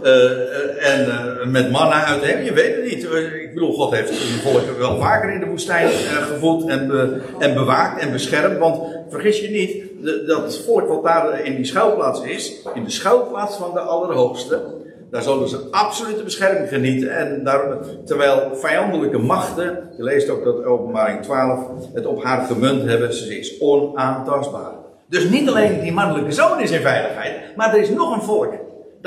Uh, 0.05 0.93
en 0.93 1.07
uh, 1.07 1.47
met 1.47 1.71
manna 1.71 2.05
uit 2.05 2.25
hem, 2.25 2.45
je 2.45 2.53
weet 2.53 2.77
het 2.77 2.85
niet. 2.85 3.05
ik 3.43 3.55
bedoel, 3.55 3.73
God 3.73 3.95
heeft 3.95 4.09
het 4.09 4.19
volk 4.19 4.79
wel 4.79 4.99
vaker 4.99 5.33
in 5.33 5.41
de 5.41 5.47
woestijn 5.47 5.89
gevoed 5.89 6.69
en, 6.69 6.91
en 7.39 7.55
bewaakt 7.55 8.01
en 8.01 8.13
beschermd. 8.13 8.59
Want 8.59 8.81
vergis 9.11 9.41
je 9.41 9.51
niet, 9.51 9.96
dat 10.27 10.57
volk 10.57 10.89
wat 10.89 11.05
daar 11.05 11.45
in 11.45 11.57
die 11.57 11.65
schuilplaats 11.65 12.23
is, 12.23 12.63
in 12.75 12.85
de 12.85 12.91
schuilplaats 12.91 13.57
van 13.57 13.73
de 13.73 13.81
Allerhoogste, 13.81 14.63
daar 15.11 15.23
zullen 15.23 15.49
ze 15.49 15.69
absolute 15.71 16.23
bescherming 16.23 16.69
genieten. 16.69 17.17
En 17.17 17.45
daar, 17.45 17.79
terwijl 18.05 18.51
vijandelijke 18.55 19.19
machten, 19.19 19.91
je 19.97 20.03
leest 20.03 20.29
ook 20.29 20.45
dat 20.45 20.65
openbaring 20.65 21.23
12, 21.23 21.61
het 21.95 22.07
op 22.07 22.25
haar 22.25 22.47
gemunt 22.47 22.83
hebben, 22.83 23.15
ze 23.15 23.39
is 23.39 23.61
onaantastbaar. 23.61 24.73
Dus 25.09 25.29
niet 25.29 25.49
alleen 25.49 25.81
die 25.81 25.93
mannelijke 25.93 26.33
zoon 26.33 26.61
is 26.61 26.71
in 26.71 26.81
veiligheid, 26.81 27.57
maar 27.57 27.75
er 27.75 27.81
is 27.81 27.91
nog 27.91 28.15
een 28.15 28.23
volk 28.23 28.53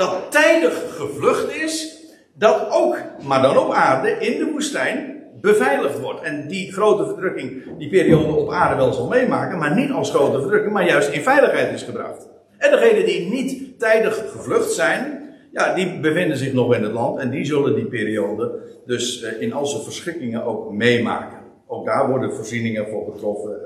dat 0.00 0.16
tijdig 0.28 0.96
gevlucht 0.96 1.54
is, 1.54 1.98
dat 2.34 2.66
ook, 2.70 2.96
maar 3.26 3.42
dan 3.42 3.58
op 3.58 3.72
aarde, 3.72 4.10
in 4.10 4.38
de 4.38 4.50
woestijn, 4.52 5.19
beveiligd 5.40 6.00
wordt. 6.00 6.22
En 6.22 6.48
die 6.48 6.72
grote 6.72 7.04
verdrukking, 7.04 7.78
die 7.78 7.88
periode 7.88 8.32
op 8.32 8.50
aarde 8.50 8.76
wel 8.76 8.92
zal 8.92 9.08
meemaken, 9.08 9.58
maar 9.58 9.76
niet 9.76 9.90
als 9.90 10.10
grote 10.10 10.40
verdrukking, 10.40 10.72
maar 10.72 10.86
juist 10.86 11.10
in 11.10 11.22
veiligheid 11.22 11.72
is 11.72 11.82
gebracht. 11.82 12.28
En 12.58 12.70
degenen 12.70 13.06
die 13.06 13.30
niet 13.30 13.78
tijdig 13.78 14.30
gevlucht 14.30 14.72
zijn, 14.72 15.28
ja, 15.52 15.74
die 15.74 16.00
bevinden 16.00 16.36
zich 16.36 16.52
nog 16.52 16.74
in 16.74 16.82
het 16.82 16.92
land 16.92 17.18
en 17.18 17.30
die 17.30 17.44
zullen 17.44 17.74
die 17.74 17.86
periode 17.86 18.58
dus 18.86 19.22
eh, 19.22 19.40
in 19.40 19.52
al 19.52 19.66
zijn 19.66 19.82
verschrikkingen 19.82 20.44
ook 20.44 20.72
meemaken. 20.72 21.38
Ook 21.66 21.86
daar 21.86 22.08
worden 22.08 22.34
voorzieningen 22.34 22.88
voor 22.88 23.12
getroffen 23.12 23.58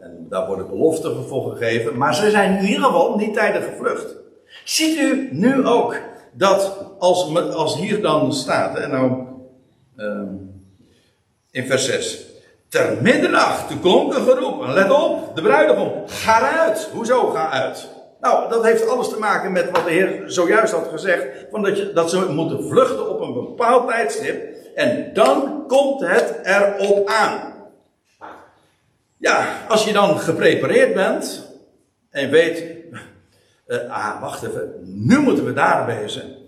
en 0.00 0.26
daar 0.28 0.46
worden 0.46 0.68
beloften 0.68 1.24
voor 1.24 1.50
gegeven, 1.50 1.96
maar 1.96 2.14
ze 2.14 2.30
zijn 2.30 2.58
in 2.58 2.64
ieder 2.64 2.84
geval 2.84 3.16
niet 3.16 3.34
tijdig 3.34 3.64
gevlucht. 3.64 4.16
Ziet 4.64 4.98
u 4.98 5.28
nu 5.32 5.66
ook 5.66 5.96
dat 6.32 6.94
als, 6.98 7.36
als 7.54 7.80
hier 7.80 8.02
dan 8.02 8.32
staat, 8.32 8.78
en 8.78 8.90
nou 8.90 9.22
uh, 9.96 10.22
in 11.56 11.66
vers 11.66 11.84
6. 11.84 12.26
Ter 12.68 12.98
middernacht, 13.02 13.68
toen 13.68 13.80
klonk 13.80 14.14
een 14.14 14.22
geroep. 14.22 14.66
Let 14.66 14.90
op, 14.90 15.36
de 15.36 15.42
bruidegom. 15.42 15.92
Ga 16.06 16.38
eruit. 16.38 16.88
Hoezo 16.92 17.30
ga 17.30 17.50
uit? 17.50 17.88
Nou, 18.20 18.48
dat 18.48 18.64
heeft 18.64 18.88
alles 18.88 19.08
te 19.08 19.18
maken 19.18 19.52
met 19.52 19.70
wat 19.70 19.84
de 19.84 19.90
Heer 19.90 20.22
zojuist 20.26 20.72
had 20.72 20.88
gezegd. 20.88 21.26
Van 21.50 21.62
dat, 21.62 21.78
je, 21.78 21.92
dat 21.92 22.10
ze 22.10 22.30
moeten 22.30 22.68
vluchten 22.68 23.10
op 23.10 23.20
een 23.20 23.32
bepaald 23.32 23.88
tijdstip. 23.88 24.56
En 24.74 25.10
dan 25.14 25.64
komt 25.66 26.00
het 26.00 26.40
erop 26.42 27.08
aan. 27.08 27.54
Ja, 29.18 29.46
als 29.68 29.84
je 29.84 29.92
dan 29.92 30.18
geprepareerd 30.18 30.94
bent. 30.94 31.54
En 32.10 32.30
weet. 32.30 32.64
Uh, 33.66 33.90
ah, 33.98 34.20
wacht 34.20 34.42
even. 34.42 34.74
Nu 34.82 35.18
moeten 35.18 35.44
we 35.44 35.52
daar 35.52 35.86
wezen. 35.86 36.45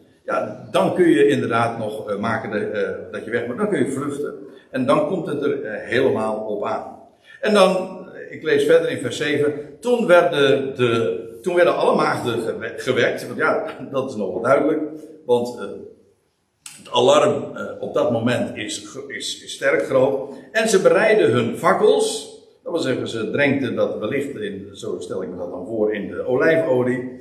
Dan 0.70 0.94
kun 0.94 1.08
je 1.08 1.28
inderdaad 1.28 1.78
nog 1.78 2.10
uh, 2.10 2.18
maken 2.18 2.50
de, 2.50 2.58
uh, 2.58 3.12
dat 3.12 3.24
je 3.24 3.30
weg 3.30 3.46
moet. 3.46 3.56
Dan 3.56 3.68
kun 3.68 3.78
je 3.78 3.90
vluchten. 3.90 4.34
En 4.70 4.86
dan 4.86 5.08
komt 5.08 5.26
het 5.26 5.42
er 5.42 5.64
uh, 5.64 5.70
helemaal 5.70 6.36
op 6.36 6.64
aan. 6.64 6.96
En 7.40 7.54
dan, 7.54 7.98
ik 8.30 8.42
lees 8.42 8.64
verder 8.64 8.90
in 8.90 9.00
vers 9.00 9.16
7. 9.16 9.52
Toen 9.80 10.06
werden, 10.06 10.76
de, 10.76 11.38
toen 11.42 11.54
werden 11.54 11.76
alle 11.76 11.96
maagden 11.96 12.40
gewekt. 12.76 13.26
Want 13.26 13.38
ja, 13.38 13.64
dat 13.92 14.10
is 14.10 14.16
nog 14.16 14.32
wel 14.32 14.42
duidelijk. 14.42 14.82
Want 15.26 15.58
het 15.58 16.90
alarm 16.90 17.56
op 17.80 17.94
dat 17.94 18.12
moment 18.12 18.56
is, 18.56 18.96
is, 19.06 19.42
is 19.42 19.52
sterk 19.52 19.82
groot. 19.82 20.34
En 20.52 20.68
ze 20.68 20.82
bereiden 20.82 21.30
hun 21.30 21.56
fakkels. 21.56 22.36
Dat 22.62 22.72
wil 22.72 22.82
zeggen, 22.82 23.08
ze 23.08 23.30
drenkten 23.30 23.74
dat 23.74 23.98
wellicht, 23.98 24.36
in, 24.36 24.68
zo 24.72 24.96
stel 24.98 25.22
ik 25.22 25.28
me 25.28 25.36
dat 25.36 25.50
dan 25.50 25.66
voor, 25.66 25.94
in 25.94 26.08
de 26.08 26.26
olijfolie. 26.26 27.20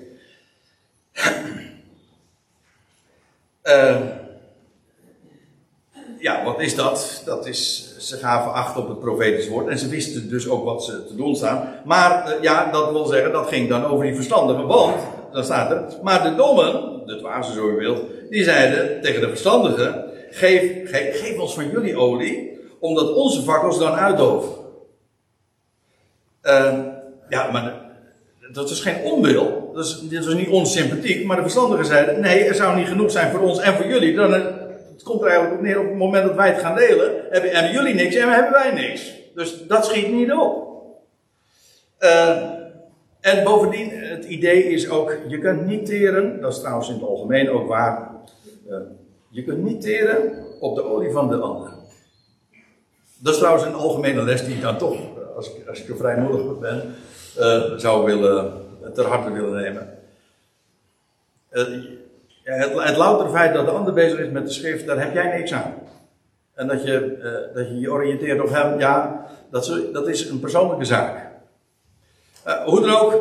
Uh, 3.67 3.95
ja, 6.19 6.43
wat 6.43 6.59
is 6.59 6.75
dat? 6.75 7.21
Dat 7.25 7.45
is, 7.45 7.93
ze 7.99 8.17
gaven 8.17 8.53
acht 8.53 8.77
op 8.77 8.87
het 8.87 8.99
profetisch 8.99 9.47
woord 9.47 9.67
en 9.67 9.77
ze 9.77 9.87
wisten 9.87 10.29
dus 10.29 10.49
ook 10.49 10.65
wat 10.65 10.83
ze 10.83 11.05
te 11.05 11.15
doen 11.15 11.35
staan. 11.35 11.69
Maar 11.85 12.35
uh, 12.35 12.41
ja, 12.41 12.71
dat 12.71 12.91
wil 12.91 13.05
zeggen, 13.05 13.31
dat 13.31 13.47
ging 13.47 13.69
dan 13.69 13.85
over 13.85 14.05
die 14.05 14.15
verstandigen, 14.15 14.67
want, 14.67 14.95
dan 15.31 15.43
staat 15.43 15.71
er, 15.71 15.83
maar 16.03 16.23
de 16.23 16.35
dommen, 16.35 17.05
de 17.05 17.17
dwazen 17.17 17.53
zo 17.53 17.69
u 17.69 17.75
wilt, 17.75 18.01
die 18.29 18.43
zeiden 18.43 19.01
tegen 19.01 19.21
de 19.21 19.27
verstandigen, 19.27 20.05
geef, 20.29 20.89
geef, 20.91 21.39
ons 21.39 21.53
van 21.53 21.69
jullie 21.69 21.97
olie, 21.97 22.59
omdat 22.79 23.13
onze 23.13 23.41
fakkels 23.41 23.79
dan 23.79 23.93
uitdoven. 23.93 24.49
Uh, 26.43 26.79
ja, 27.29 27.51
maar 27.51 27.86
dat 28.51 28.69
is 28.69 28.81
geen 28.81 29.03
onwil. 29.03 29.71
Dat 29.73 29.85
is, 29.85 29.99
dat 29.99 30.25
is 30.25 30.33
niet 30.33 30.49
onsympathiek. 30.49 31.25
Maar 31.25 31.35
de 31.35 31.41
verstandigen 31.41 31.85
zeiden: 31.85 32.19
nee, 32.19 32.43
er 32.43 32.55
zou 32.55 32.77
niet 32.77 32.87
genoeg 32.87 33.11
zijn 33.11 33.31
voor 33.31 33.39
ons 33.39 33.59
en 33.59 33.73
voor 33.73 33.87
jullie. 33.87 34.15
Dan, 34.15 34.31
het 34.31 35.03
komt 35.03 35.21
er 35.21 35.27
eigenlijk 35.27 35.57
op 35.59 35.65
neer 35.65 35.79
op 35.79 35.87
het 35.87 35.97
moment 35.97 36.27
dat 36.27 36.35
wij 36.35 36.49
het 36.49 36.61
gaan 36.61 36.75
delen. 36.75 37.11
Hebben, 37.29 37.71
jullie 37.71 37.93
niks 37.93 38.15
en 38.15 38.29
hebben 38.29 38.51
wij 38.51 38.71
niks. 38.71 39.13
Dus 39.35 39.67
dat 39.67 39.85
schiet 39.85 40.11
niet 40.11 40.31
op. 40.31 40.65
Uh, 41.99 42.43
en 43.21 43.43
bovendien, 43.43 43.89
het 43.89 44.25
idee 44.25 44.63
is 44.63 44.89
ook: 44.89 45.17
je 45.27 45.39
kunt 45.39 45.65
niet 45.65 45.85
teren. 45.85 46.41
Dat 46.41 46.53
is 46.53 46.59
trouwens 46.59 46.87
in 46.87 46.93
het 46.93 47.03
algemeen 47.03 47.49
ook 47.49 47.67
waar. 47.67 48.11
Uh, 48.69 48.77
je 49.29 49.43
kunt 49.43 49.63
niet 49.63 49.81
teren 49.81 50.45
op 50.59 50.75
de 50.75 50.83
olie 50.83 51.11
van 51.11 51.29
de 51.29 51.35
ander. 51.35 51.71
Dat 53.19 53.33
is 53.33 53.39
trouwens 53.39 53.65
een 53.65 53.73
algemene 53.73 54.23
les 54.23 54.45
die 54.45 54.55
ik 54.55 54.61
dan 54.61 54.77
toch, 54.77 54.97
als 55.35 55.55
ik, 55.55 55.67
als 55.67 55.81
ik 55.81 55.89
er 55.89 55.97
vrijmoedig 55.97 56.59
ben, 56.59 56.95
zou 57.77 58.05
willen, 58.05 58.51
ter 58.93 59.05
harte 59.05 59.31
willen 59.31 59.61
nemen. 59.61 59.97
Uh, 61.51 61.65
het, 62.43 62.73
het 62.73 62.97
louter 62.97 63.29
feit 63.29 63.53
dat 63.53 63.65
de 63.65 63.71
ander 63.71 63.93
bezig 63.93 64.19
is 64.19 64.29
met 64.29 64.45
de 64.45 64.53
schrift, 64.53 64.85
daar 64.85 64.99
heb 64.99 65.13
jij 65.13 65.37
niks 65.37 65.53
aan. 65.53 65.73
En 66.53 66.67
dat 66.67 66.83
je 66.83 67.17
uh, 67.17 67.55
dat 67.55 67.67
je, 67.67 67.79
je 67.79 67.91
oriënteert 67.91 68.41
op 68.41 68.49
hem, 68.49 68.79
ja, 68.79 69.25
dat 69.51 69.65
is, 69.65 69.81
dat 69.93 70.07
is 70.07 70.29
een 70.29 70.39
persoonlijke 70.39 70.85
zaak. 70.85 71.27
hoe 72.65 72.81
dan 72.81 72.95
ook, 72.95 73.13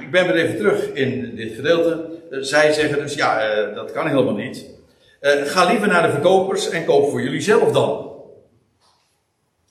ik 0.00 0.10
ben 0.10 0.26
weer 0.26 0.36
even 0.36 0.56
terug 0.56 0.92
in 0.92 1.36
dit 1.36 1.54
gedeelte. 1.54 2.04
zij 2.30 2.72
zeggen 2.72 2.98
dus, 2.98 3.14
ja, 3.14 3.64
dat 3.74 3.92
kan 3.92 4.06
helemaal 4.06 4.34
niet. 4.34 4.66
ga 5.20 5.64
liever 5.64 5.88
naar 5.88 6.02
de 6.02 6.10
verkopers 6.10 6.68
en 6.68 6.84
koop 6.84 7.10
voor 7.10 7.22
jullie 7.22 7.40
zelf 7.40 7.72
dan. 7.72 8.10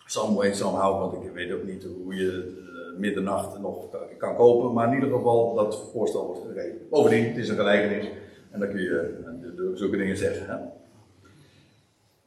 Some 0.06 0.36
way, 0.36 0.54
somehow, 0.54 1.00
want 1.00 1.26
ik 1.26 1.32
weet 1.34 1.52
ook 1.52 1.64
niet 1.64 1.86
hoe 2.04 2.16
je 2.16 2.61
middernacht 3.02 3.60
nog 3.60 3.86
kan 4.18 4.36
kopen. 4.36 4.74
Maar 4.74 4.88
in 4.88 4.94
ieder 4.94 5.10
geval 5.10 5.54
dat 5.54 5.90
voorstel 5.94 6.26
wordt 6.26 6.42
gegeven. 6.48 6.78
Bovendien, 6.90 7.26
het 7.26 7.38
is 7.38 7.50
een 7.50 7.56
gelijkenis. 7.56 8.06
En 8.52 8.60
dan 8.60 8.70
kun 8.70 8.82
je 8.82 9.18
uh, 9.58 9.78
zulke 9.78 9.98
dingen 9.98 10.18
zeggen. 10.18 10.46
Hè? 10.48 10.56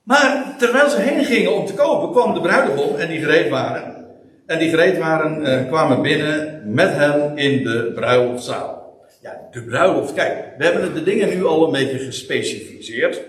Maar 0.03 0.55
terwijl 0.59 0.89
ze 0.89 1.01
heen 1.01 1.25
gingen 1.25 1.55
om 1.55 1.67
te 1.67 1.75
kopen, 1.75 2.11
kwam 2.11 2.35
de 2.35 2.41
bruidegom 2.41 2.97
en 2.97 3.09
die 3.09 3.21
gereed 3.21 3.51
waren. 3.51 4.07
En 4.47 4.59
die 4.59 4.69
gereed 4.69 4.99
waren, 4.99 5.41
uh, 5.41 5.69
kwamen 5.69 6.03
binnen 6.03 6.63
met 6.75 6.91
hem 6.93 7.37
in 7.37 7.65
de 7.65 7.93
bruiloftzaal. 7.95 8.99
Ja, 9.21 9.49
de 9.51 9.63
bruiloft. 9.63 10.13
Kijk, 10.13 10.55
we 10.59 10.65
hebben 10.65 10.95
de 10.95 11.03
dingen 11.03 11.29
nu 11.29 11.45
al 11.45 11.65
een 11.65 11.73
beetje 11.73 11.99
gespecificeerd. 11.99 13.23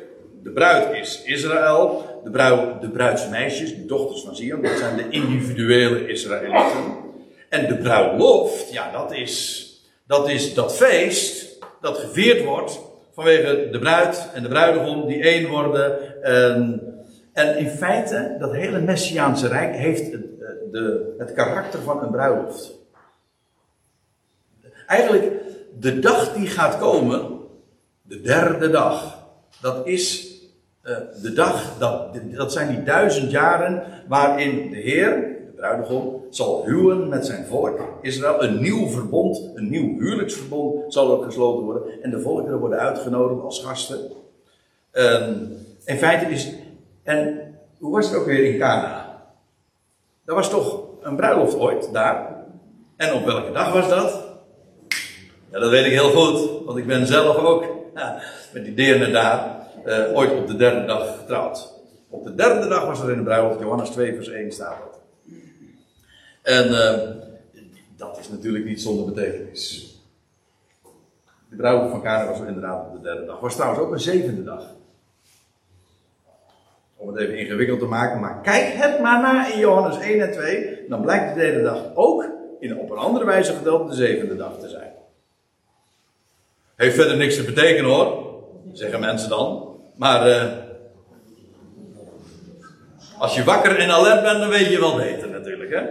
De 0.43 0.51
bruid 0.51 0.95
is 0.95 1.21
Israël. 1.25 2.03
De, 2.23 2.29
bruid, 2.29 2.81
de 2.81 2.89
bruidsmeisjes, 2.89 3.75
de 3.75 3.85
dochters 3.85 4.21
van 4.21 4.35
Zion, 4.35 4.61
dat 4.61 4.77
zijn 4.77 4.97
de 4.97 5.09
individuele 5.09 6.07
Israëlieten. 6.07 7.04
En 7.55 7.67
de 7.67 7.77
bruiloft, 7.77 8.71
ja, 8.71 8.91
dat 8.91 9.11
is, 9.11 9.65
dat 10.07 10.29
is 10.29 10.53
dat 10.53 10.75
feest 10.75 11.59
dat 11.81 11.97
gevierd 11.97 12.43
wordt 12.43 12.79
vanwege 13.13 13.69
de 13.71 13.79
bruid 13.79 14.29
en 14.33 14.43
de 14.43 14.49
bruidegom 14.49 15.07
die 15.07 15.21
één 15.21 15.49
worden. 15.49 16.23
En, 16.23 16.81
en 17.33 17.57
in 17.57 17.69
feite, 17.69 18.35
dat 18.39 18.51
hele 18.51 18.79
Messiaanse 18.79 19.47
Rijk 19.47 19.75
heeft 19.75 20.11
het, 20.11 20.23
eh, 20.39 20.47
de, 20.71 21.15
het 21.17 21.33
karakter 21.33 21.81
van 21.81 22.03
een 22.03 22.11
bruiloft. 22.11 22.71
Eigenlijk, 24.87 25.31
de 25.79 25.99
dag 25.99 26.33
die 26.33 26.47
gaat 26.47 26.77
komen, 26.77 27.39
de 28.01 28.21
derde 28.21 28.69
dag, 28.69 29.25
dat 29.61 29.87
is 29.87 30.33
uh, 30.83 30.97
de 31.21 31.33
dag, 31.33 31.77
dat, 31.77 32.19
dat 32.31 32.51
zijn 32.51 32.67
die 32.67 32.83
duizend 32.83 33.31
jaren 33.31 33.83
waarin 34.07 34.69
de 34.69 34.77
Heer, 34.77 35.34
bruidegom 35.55 36.23
zal 36.29 36.65
huwen 36.65 37.09
met 37.09 37.25
zijn 37.25 37.45
volk 37.45 37.79
Israël. 38.01 38.43
Een 38.43 38.61
nieuw 38.61 38.87
verbond, 38.87 39.51
een 39.53 39.69
nieuw 39.69 39.99
huwelijksverbond 39.99 40.93
zal 40.93 41.11
ook 41.11 41.23
gesloten 41.23 41.63
worden. 41.63 42.01
En 42.01 42.09
de 42.09 42.21
volkeren 42.21 42.59
worden 42.59 42.79
uitgenodigd 42.79 43.41
als 43.41 43.63
gasten. 43.63 43.99
Um, 44.91 45.57
in 45.85 45.97
feite 45.97 46.25
is. 46.25 46.53
En 47.03 47.55
hoe 47.79 47.93
was 47.93 48.09
het 48.09 48.19
ook 48.19 48.25
weer 48.25 48.53
in 48.53 48.59
Cana? 48.59 49.23
Dat 50.25 50.35
was 50.35 50.49
toch 50.49 50.83
een 51.01 51.15
bruiloft 51.15 51.57
ooit 51.57 51.93
daar. 51.93 52.43
En 52.97 53.13
op 53.13 53.25
welke 53.25 53.51
dag 53.51 53.73
was 53.73 53.89
dat? 53.89 54.23
Ja, 55.51 55.59
dat 55.59 55.69
weet 55.69 55.85
ik 55.85 55.91
heel 55.91 56.09
goed, 56.09 56.65
want 56.65 56.77
ik 56.77 56.87
ben 56.87 57.07
zelf 57.07 57.37
ook 57.37 57.65
met 58.53 58.65
die 58.65 58.73
deerne 58.73 59.11
daar 59.11 59.67
uh, 59.85 60.17
ooit 60.17 60.31
op 60.31 60.47
de 60.47 60.55
derde 60.55 60.85
dag 60.85 61.17
getrouwd. 61.17 61.73
Op 62.09 62.23
de 62.23 62.35
derde 62.35 62.67
dag 62.67 62.85
was 62.85 63.01
er 63.01 63.11
in 63.11 63.17
de 63.17 63.23
bruiloft, 63.23 63.59
Johannes 63.59 63.89
2, 63.89 64.15
vers 64.15 64.29
1 64.29 64.51
staat 64.51 64.77
dat. 64.79 64.94
En 66.45 66.67
uh, 66.67 67.61
dat 67.97 68.19
is 68.19 68.29
natuurlijk 68.29 68.65
niet 68.65 68.81
zonder 68.81 69.13
betekenis. 69.13 69.93
De 71.49 71.55
bruiloft 71.55 71.91
van 71.91 72.01
Kana 72.01 72.29
was 72.29 72.39
inderdaad 72.39 72.87
op 72.87 72.93
de 72.93 73.01
derde 73.01 73.25
dag. 73.25 73.39
Was 73.39 73.55
trouwens 73.55 73.81
ook 73.81 73.91
een 73.91 73.99
zevende 73.99 74.43
dag. 74.43 74.63
Om 76.95 77.07
het 77.07 77.17
even 77.17 77.37
ingewikkeld 77.37 77.79
te 77.79 77.85
maken, 77.85 78.19
maar 78.19 78.41
kijk 78.41 78.73
het 78.73 78.99
maar 78.99 79.21
na 79.21 79.53
in 79.53 79.59
Johannes 79.59 79.97
1 79.97 80.21
en 80.21 80.31
2. 80.31 80.85
Dan 80.89 81.01
blijkt 81.01 81.33
de 81.33 81.39
derde 81.39 81.63
dag 81.63 81.95
ook 81.95 82.25
in, 82.59 82.79
op 82.79 82.89
een 82.89 82.97
andere 82.97 83.25
wijze 83.25 83.53
gedeeld 83.53 83.89
de 83.89 83.95
zevende 83.95 84.35
dag 84.35 84.59
te 84.59 84.69
zijn. 84.69 84.91
Heeft 86.75 86.95
verder 86.95 87.17
niks 87.17 87.35
te 87.35 87.43
betekenen 87.43 87.91
hoor, 87.91 88.35
zeggen 88.73 88.99
mensen 88.99 89.29
dan. 89.29 89.77
Maar 89.95 90.27
uh, 90.27 90.51
als 93.17 93.35
je 93.35 93.43
wakker 93.43 93.79
en 93.79 93.89
alert 93.89 94.21
bent, 94.21 94.39
dan 94.39 94.49
weet 94.49 94.69
je 94.69 94.79
wel 94.79 94.95
beter 94.95 95.29
natuurlijk. 95.29 95.71
Hè? 95.71 95.83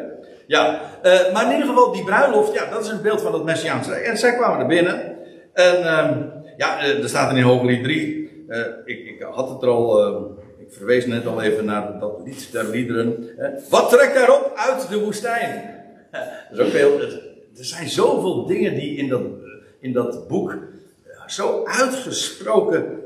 Ja, 0.47 0.81
uh, 1.03 1.33
maar 1.33 1.45
in 1.45 1.51
ieder 1.51 1.67
geval, 1.67 1.93
die 1.93 2.05
bruiloft, 2.05 2.53
ja, 2.53 2.71
dat 2.71 2.85
is 2.85 2.91
een 2.91 3.03
beeld 3.03 3.21
van 3.21 3.33
het 3.33 3.45
Messiaanse 3.45 3.95
En 3.95 4.19
zij 4.19 4.35
kwamen 4.35 4.61
er 4.61 4.67
binnen. 4.67 5.17
En 5.53 5.79
uh, 5.81 6.11
ja, 6.57 6.81
eh, 6.81 7.03
er 7.03 7.09
staat 7.09 7.37
in 7.37 7.43
Hooglied 7.43 7.83
3. 7.83 8.23
Uh, 8.49 8.59
ik, 8.85 9.07
ik, 9.07 9.27
had 9.31 9.49
het 9.49 9.63
er 9.63 9.69
al, 9.69 10.15
ik 10.59 10.73
verwees 10.73 11.07
net 11.07 11.27
al 11.27 11.43
even 11.43 11.65
naar 11.65 11.99
dat 12.01 12.21
lied 12.25 12.53
der 12.53 12.69
liederen. 12.69 13.29
Wat 13.71 13.91
trekt 13.91 14.15
daarop 14.15 14.53
uit 14.55 14.89
de 14.89 15.01
woestijn? 15.01 15.83
dat 16.57 16.67
is 16.67 16.75
er 17.59 17.65
zijn 17.65 17.89
zoveel 17.89 18.47
dingen 18.47 18.75
die 18.75 18.97
in 18.97 19.09
dat, 19.09 19.23
in 19.81 19.93
dat 19.93 20.29
boek 20.29 20.57
zo 21.27 21.65
uitgesproken 21.65 23.03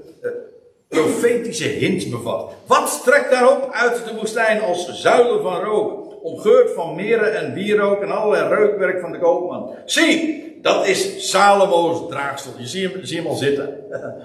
profetische 0.88 1.68
hints 1.68 2.08
bevat. 2.08 2.52
Wat 2.66 3.00
trekt 3.04 3.30
daarop 3.30 3.72
uit 3.72 4.04
de 4.04 4.14
woestijn 4.14 4.60
als 4.60 5.00
zuilen 5.00 5.42
van 5.42 5.60
rook? 5.60 6.07
Omgeurd 6.22 6.70
van 6.70 6.94
meren 6.94 7.34
en 7.34 7.54
wierook 7.54 8.02
en 8.02 8.10
allerlei 8.10 8.54
reukwerk 8.54 9.00
van 9.00 9.12
de 9.12 9.18
koopman. 9.18 9.74
Zie, 9.84 10.58
dat 10.62 10.86
is 10.86 11.30
Salomo's 11.30 12.08
draagsel. 12.08 12.52
Je 12.58 12.66
ziet 12.66 12.92
hem, 12.92 13.04
zie 13.04 13.16
hem 13.16 13.26
al 13.26 13.34
zitten. 13.34 13.76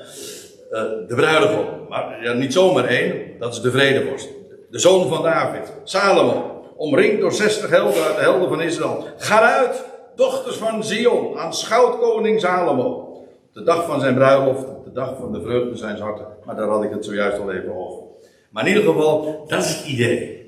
Eh, 0.73 0.81
de 1.07 1.15
bruidegom. 1.15 1.65
Maar 1.89 2.23
ja, 2.23 2.33
niet 2.33 2.53
zomaar 2.53 2.85
één, 2.85 3.13
dat 3.39 3.53
is 3.53 3.61
de 3.61 3.71
vredevorst. 3.71 4.29
De 4.69 4.79
zoon 4.79 5.09
van 5.09 5.23
David, 5.23 5.73
Salomo. 5.83 6.63
Omringd 6.75 7.21
door 7.21 7.31
60 7.31 7.69
helden 7.69 7.93
de 7.93 8.21
helden 8.21 8.49
van 8.49 8.61
Israël. 8.61 9.05
Ga 9.17 9.41
uit, 9.41 9.83
dochters 10.15 10.55
van 10.55 10.83
Zion, 10.83 11.37
aanschouwt 11.37 11.99
koning 11.99 12.39
Salomo. 12.39 13.17
De 13.51 13.63
dag 13.63 13.85
van 13.85 13.99
zijn 13.99 14.15
bruiloft, 14.15 14.65
de 14.83 14.91
dag 14.91 15.15
van 15.19 15.33
de 15.33 15.41
vreugde 15.41 15.77
zijn 15.77 15.99
harten. 15.99 16.27
Maar 16.45 16.55
daar 16.55 16.67
had 16.67 16.83
ik 16.83 16.91
het 16.91 17.05
zojuist 17.05 17.39
al 17.39 17.51
even 17.51 17.75
over. 17.75 18.03
Maar 18.49 18.67
in 18.67 18.75
ieder 18.75 18.93
geval, 18.93 19.43
dat 19.47 19.63
is 19.63 19.75
het 19.75 19.85
idee. 19.85 20.42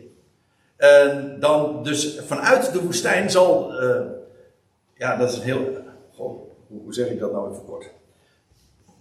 En 0.77 1.37
dan 1.39 1.83
dus 1.83 2.19
vanuit 2.19 2.73
de 2.73 2.81
woestijn 2.81 3.29
zal. 3.29 3.83
Uh, 3.83 4.01
ja, 4.97 5.17
dat 5.17 5.31
is 5.31 5.37
een 5.37 5.43
heel. 5.43 5.77
Goh, 6.13 6.51
hoe, 6.67 6.93
zeg 6.93 7.07
ik 7.07 7.19
dat 7.19 7.31
nou 7.31 7.51
even 7.51 7.65
kort? 7.65 7.91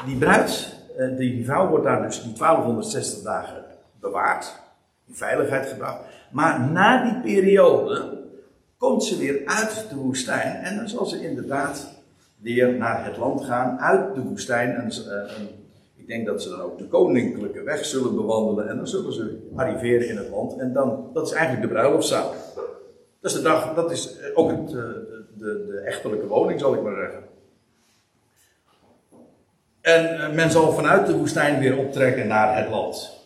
Die 0.06 0.16
bruid, 0.16 0.74
uh, 0.98 1.16
die 1.16 1.44
vrouw 1.44 1.68
wordt 1.68 1.84
daar 1.84 2.02
dus 2.02 2.22
die 2.22 2.32
1260 2.32 3.22
dagen 3.22 3.64
bewaard. 4.00 4.62
In 5.06 5.14
veiligheid 5.14 5.66
gebracht. 5.66 5.98
Maar 6.30 6.60
na 6.60 7.02
die 7.04 7.20
periode 7.20 8.22
komt 8.78 9.04
ze 9.04 9.18
weer 9.18 9.42
uit 9.44 9.86
de 9.90 9.96
woestijn. 9.96 10.54
En 10.54 10.76
dan 10.76 10.88
zal 10.88 11.06
ze 11.06 11.22
inderdaad 11.28 11.88
weer 12.36 12.74
naar 12.74 13.04
het 13.04 13.16
land 13.16 13.44
gaan 13.44 13.80
uit 13.80 14.14
de 14.14 14.22
woestijn. 14.22 14.74
En, 14.74 14.86
uh, 14.86 15.32
ik 16.04 16.10
denk 16.10 16.26
dat 16.26 16.42
ze 16.42 16.48
dan 16.48 16.60
ook 16.60 16.78
de 16.78 16.86
koninklijke 16.86 17.62
weg 17.62 17.84
zullen 17.84 18.14
bewandelen 18.14 18.68
en 18.68 18.76
dan 18.76 18.88
zullen 18.88 19.12
ze 19.12 19.48
arriveren 19.56 20.08
in 20.08 20.16
het 20.16 20.28
land. 20.28 20.58
En 20.58 20.72
dan, 20.72 21.10
dat 21.12 21.26
is 21.26 21.32
eigenlijk 21.32 21.68
de 21.68 21.74
bruiloftszaal. 21.74 22.34
Dat 23.20 23.30
is 23.30 23.32
de 23.32 23.42
dag, 23.42 23.74
dat 23.74 23.90
is 23.90 24.18
eh, 24.18 24.26
ook 24.34 24.50
het, 24.50 24.68
eh, 24.68 24.74
de, 24.74 25.24
de, 25.34 25.66
de 25.66 25.80
echtelijke 25.84 26.26
woning, 26.26 26.60
zal 26.60 26.74
ik 26.74 26.82
maar 26.82 26.94
zeggen. 26.94 27.22
En 29.80 30.20
eh, 30.20 30.32
men 30.32 30.50
zal 30.50 30.72
vanuit 30.72 31.06
de 31.06 31.16
woestijn 31.16 31.60
weer 31.60 31.78
optrekken 31.78 32.26
naar 32.26 32.56
het 32.56 32.68
land. 32.68 33.20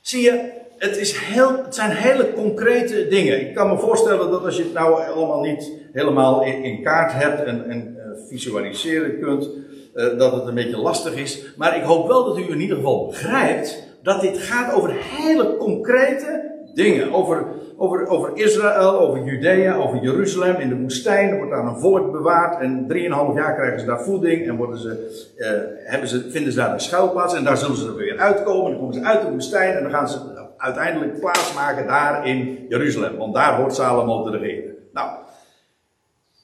Zie 0.00 0.22
je, 0.22 0.50
het, 0.78 0.96
is 0.96 1.18
heel, 1.18 1.64
het 1.64 1.74
zijn 1.74 1.90
hele 1.90 2.32
concrete 2.32 3.08
dingen. 3.08 3.40
Ik 3.40 3.54
kan 3.54 3.68
me 3.68 3.78
voorstellen 3.78 4.30
dat 4.30 4.44
als 4.44 4.56
je 4.56 4.62
het 4.62 4.72
nou 4.72 5.06
allemaal 5.06 5.40
niet 5.40 5.72
helemaal 5.92 6.44
in, 6.44 6.62
in 6.64 6.82
kaart 6.82 7.12
hebt 7.12 7.44
en, 7.44 7.68
en 7.68 7.96
visualiseren 8.28 9.20
kunt, 9.20 9.48
uh, 9.94 10.18
dat 10.18 10.32
het 10.32 10.46
een 10.46 10.54
beetje 10.54 10.76
lastig 10.76 11.14
is. 11.14 11.44
Maar 11.56 11.76
ik 11.76 11.82
hoop 11.82 12.06
wel 12.06 12.24
dat 12.24 12.38
u 12.38 12.50
in 12.50 12.60
ieder 12.60 12.76
geval 12.76 13.06
begrijpt 13.06 13.82
dat 14.02 14.20
dit 14.20 14.38
gaat 14.38 14.74
over 14.74 14.90
hele 14.92 15.56
concrete 15.56 16.52
dingen. 16.74 17.12
Over, 17.12 17.46
over, 17.76 18.06
over 18.06 18.30
Israël, 18.34 19.00
over 19.00 19.24
Judea, 19.24 19.76
over 19.76 20.02
Jeruzalem 20.02 20.56
in 20.56 20.68
de 20.68 20.76
woestijn. 20.76 21.36
Wordt 21.36 21.50
daar 21.50 21.64
een 21.64 21.80
volk 21.80 22.12
bewaard. 22.12 22.60
En 22.60 22.86
drieënhalf 22.88 23.34
jaar 23.34 23.54
krijgen 23.54 23.80
ze 23.80 23.86
daar 23.86 24.02
voeding. 24.02 24.48
En 24.48 24.56
worden 24.56 24.78
ze, 24.78 25.22
eh, 25.36 25.90
hebben 25.90 26.08
ze, 26.08 26.30
vinden 26.30 26.52
ze 26.52 26.58
daar 26.58 26.72
een 26.72 26.80
schuilplaats. 26.80 27.34
En 27.34 27.44
daar 27.44 27.56
zullen 27.56 27.76
ze 27.76 27.86
er 27.86 27.96
weer 27.96 28.18
uitkomen. 28.18 28.70
Dan 28.70 28.80
komen 28.80 28.94
ze 28.94 29.02
uit 29.02 29.22
de 29.22 29.30
woestijn. 29.30 29.76
En 29.76 29.82
dan 29.82 29.92
gaan 29.92 30.08
ze 30.08 30.18
uiteindelijk 30.56 31.20
plaatsmaken 31.20 31.86
daar 31.86 32.26
in 32.26 32.66
Jeruzalem. 32.68 33.16
Want 33.16 33.34
daar 33.34 33.56
hoort 33.56 33.74
Salomo 33.74 34.30
te 34.30 34.36
regeren. 34.36 34.74
Nou, 34.92 35.10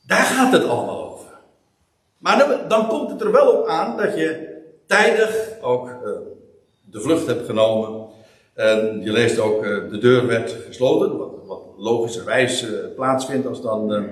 daar 0.06 0.18
gaat 0.18 0.52
het 0.52 0.64
allemaal 0.64 1.04
over. 1.04 1.09
Maar 2.20 2.66
dan, 2.68 2.88
komt 2.88 3.10
het 3.10 3.20
er 3.20 3.32
wel 3.32 3.46
op 3.46 3.66
aan 3.66 3.96
dat 3.96 4.16
je 4.16 4.48
tijdig 4.86 5.48
ook 5.60 5.88
uh, 5.88 6.10
de 6.90 7.00
vlucht 7.00 7.26
hebt 7.26 7.46
genomen. 7.46 8.08
En 8.54 9.00
je 9.02 9.12
leest 9.12 9.38
ook, 9.38 9.64
uh, 9.64 9.90
de 9.90 9.98
deur 9.98 10.26
werd 10.26 10.56
gesloten, 10.66 11.18
wat, 11.18 11.30
wat 11.46 11.62
logischerwijs 11.76 12.62
uh, 12.62 12.70
plaatsvindt 12.96 13.46
als 13.46 13.62
dan, 13.62 14.08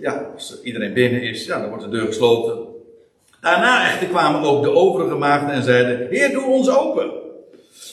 ja, 0.00 0.30
als 0.34 0.62
iedereen 0.62 0.92
binnen 0.92 1.22
is, 1.22 1.44
ja, 1.44 1.60
dan 1.60 1.68
wordt 1.68 1.84
de 1.84 1.90
deur 1.90 2.06
gesloten. 2.06 2.58
Daarna 3.40 3.90
echter 3.90 4.08
kwamen 4.08 4.42
ook 4.42 4.62
de 4.62 4.70
overige 4.70 5.14
maagden 5.14 5.50
en 5.50 5.62
zeiden, 5.62 6.08
Heer, 6.10 6.32
doe 6.32 6.44
ons 6.44 6.70
open. 6.70 7.10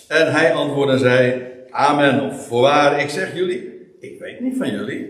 En 0.07 0.31
hij 0.31 0.53
antwoordde 0.53 0.93
en 0.93 0.99
zei, 0.99 1.43
Amen, 1.69 2.29
of 2.29 2.47
voorwaar, 2.47 3.01
ik 3.01 3.09
zeg 3.09 3.35
jullie, 3.35 3.89
ik 3.99 4.19
weet 4.19 4.39
niet 4.39 4.57
van 4.57 4.71
jullie. 4.71 5.09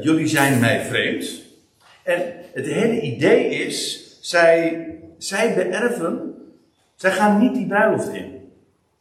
jullie 0.00 0.26
zijn 0.26 0.60
mij 0.60 0.84
vreemd. 0.84 1.43
En 2.04 2.22
het 2.52 2.66
hele 2.66 3.00
idee 3.00 3.48
is, 3.48 4.08
zij, 4.20 4.88
zij 5.18 5.54
beërven, 5.54 6.34
zij 6.94 7.10
gaan 7.10 7.38
niet 7.40 7.54
die 7.54 7.66
bruiloft 7.66 8.08
in. 8.08 8.52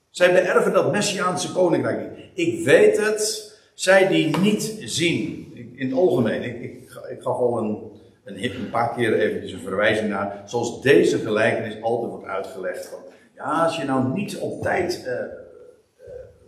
Zij 0.09 0.33
beërven 0.33 0.73
dat 0.73 0.91
Messiaanse 0.91 1.51
koninkrijk. 1.51 2.09
Ik 2.33 2.65
weet 2.65 2.97
het, 2.97 3.53
zij 3.73 4.07
die 4.07 4.37
niet 4.37 4.75
zien. 4.79 5.51
In 5.75 5.87
het 5.89 5.97
algemeen, 5.97 6.43
ik, 6.43 6.61
ik, 6.61 6.81
ik 7.09 7.21
gaf 7.21 7.37
al 7.37 7.57
een, 7.57 7.77
een, 8.23 8.43
een 8.43 8.69
paar 8.69 8.93
keer 8.93 9.19
eventjes 9.19 9.51
een 9.51 9.59
verwijzing 9.59 10.09
naar, 10.09 10.41
zoals 10.45 10.81
deze 10.81 11.17
gelijkenis 11.17 11.81
altijd 11.81 12.11
wordt 12.11 12.27
uitgelegd. 12.27 12.85
Van, 12.85 12.99
ja, 13.35 13.63
als 13.63 13.77
je 13.77 13.83
nou 13.83 14.13
niet 14.13 14.37
op 14.37 14.61
tijd 14.61 15.03
uh, 15.07 15.13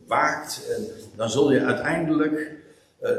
waakt, 0.07 0.79
dan 1.15 1.29
zul 1.29 1.51
je 1.51 1.61
uiteindelijk 1.61 2.51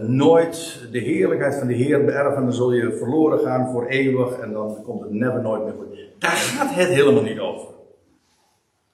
nooit 0.01 0.81
de 0.93 0.99
heerlijkheid 0.99 1.55
van 1.55 1.67
de 1.67 1.75
Heer 1.75 2.05
beërven. 2.05 2.43
Dan 2.43 2.53
zul 2.53 2.73
je 2.73 2.97
verloren 2.97 3.39
gaan 3.39 3.71
voor 3.71 3.87
eeuwig 3.87 4.39
en 4.39 4.53
dan 4.53 4.83
komt 4.83 5.01
het 5.01 5.13
never 5.13 5.43
nooit 5.43 5.65
meer 5.65 5.73
goed. 5.73 5.99
Daar 6.19 6.31
gaat 6.31 6.75
het 6.75 6.89
helemaal 6.89 7.23
niet 7.23 7.39
over. 7.39 7.69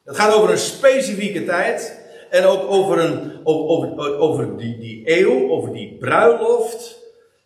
Het 0.05 0.17
gaat 0.17 0.35
over 0.35 0.51
een 0.51 0.59
specifieke 0.59 1.45
tijd. 1.45 2.01
En 2.31 2.45
ook 2.45 2.71
over, 2.71 2.99
een, 2.99 3.41
over, 3.45 4.19
over 4.19 4.57
die, 4.57 4.79
die 4.79 5.03
eeuw, 5.05 5.51
over 5.51 5.73
die 5.73 5.97
bruiloft. 6.01 7.01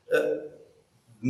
Uh, 0.08 0.18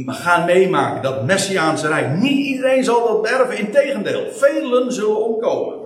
gaan 0.07 0.45
meemaken 0.45 1.03
dat 1.03 1.25
Messiaanse 1.25 1.89
Rijk. 1.89 2.17
Niet 2.17 2.47
iedereen 2.47 2.85
zal 2.85 3.07
dat 3.07 3.23
beërven, 3.23 3.59
integendeel. 3.59 4.31
Velen 4.31 4.93
zullen 4.93 5.25
omkomen. 5.25 5.79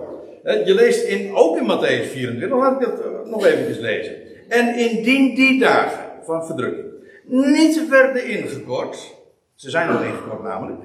Uh, 0.43 0.65
je 0.65 0.73
leest 0.73 1.03
in, 1.03 1.35
ook 1.35 1.57
in 1.57 1.63
Matthäus 1.63 2.11
24, 2.11 2.57
laat 2.57 2.81
ik 2.81 2.87
dat 2.87 3.25
nog 3.25 3.45
eventjes 3.45 3.77
lezen. 3.77 4.15
En 4.49 4.75
indien 4.75 5.35
die 5.35 5.59
dagen 5.59 6.10
van 6.25 6.45
verdrukking 6.45 6.91
niet 7.31 7.89
werden 7.89 8.25
ingekort. 8.25 9.15
Ze 9.55 9.69
zijn 9.69 9.89
al 9.89 10.03
ingekort 10.03 10.43
namelijk. 10.43 10.79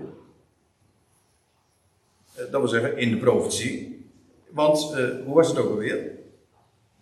Eh, 2.35 2.43
dat 2.51 2.61
wil 2.61 2.69
zeggen 2.69 2.97
in 2.97 3.11
de 3.11 3.17
profetie. 3.17 4.05
Want, 4.51 4.95
uh, 4.97 5.25
hoe 5.25 5.35
was 5.35 5.49
het 5.49 5.59
ook 5.59 5.71
alweer? 5.71 6.11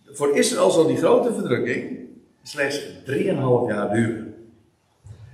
Voor 0.04 0.36
Israël 0.36 0.70
zal 0.70 0.86
die 0.86 0.96
grote 0.96 1.32
verdrukking 1.32 2.08
slechts 2.42 2.80
3,5 3.04 3.68
jaar 3.68 3.92
duren. 3.92 4.34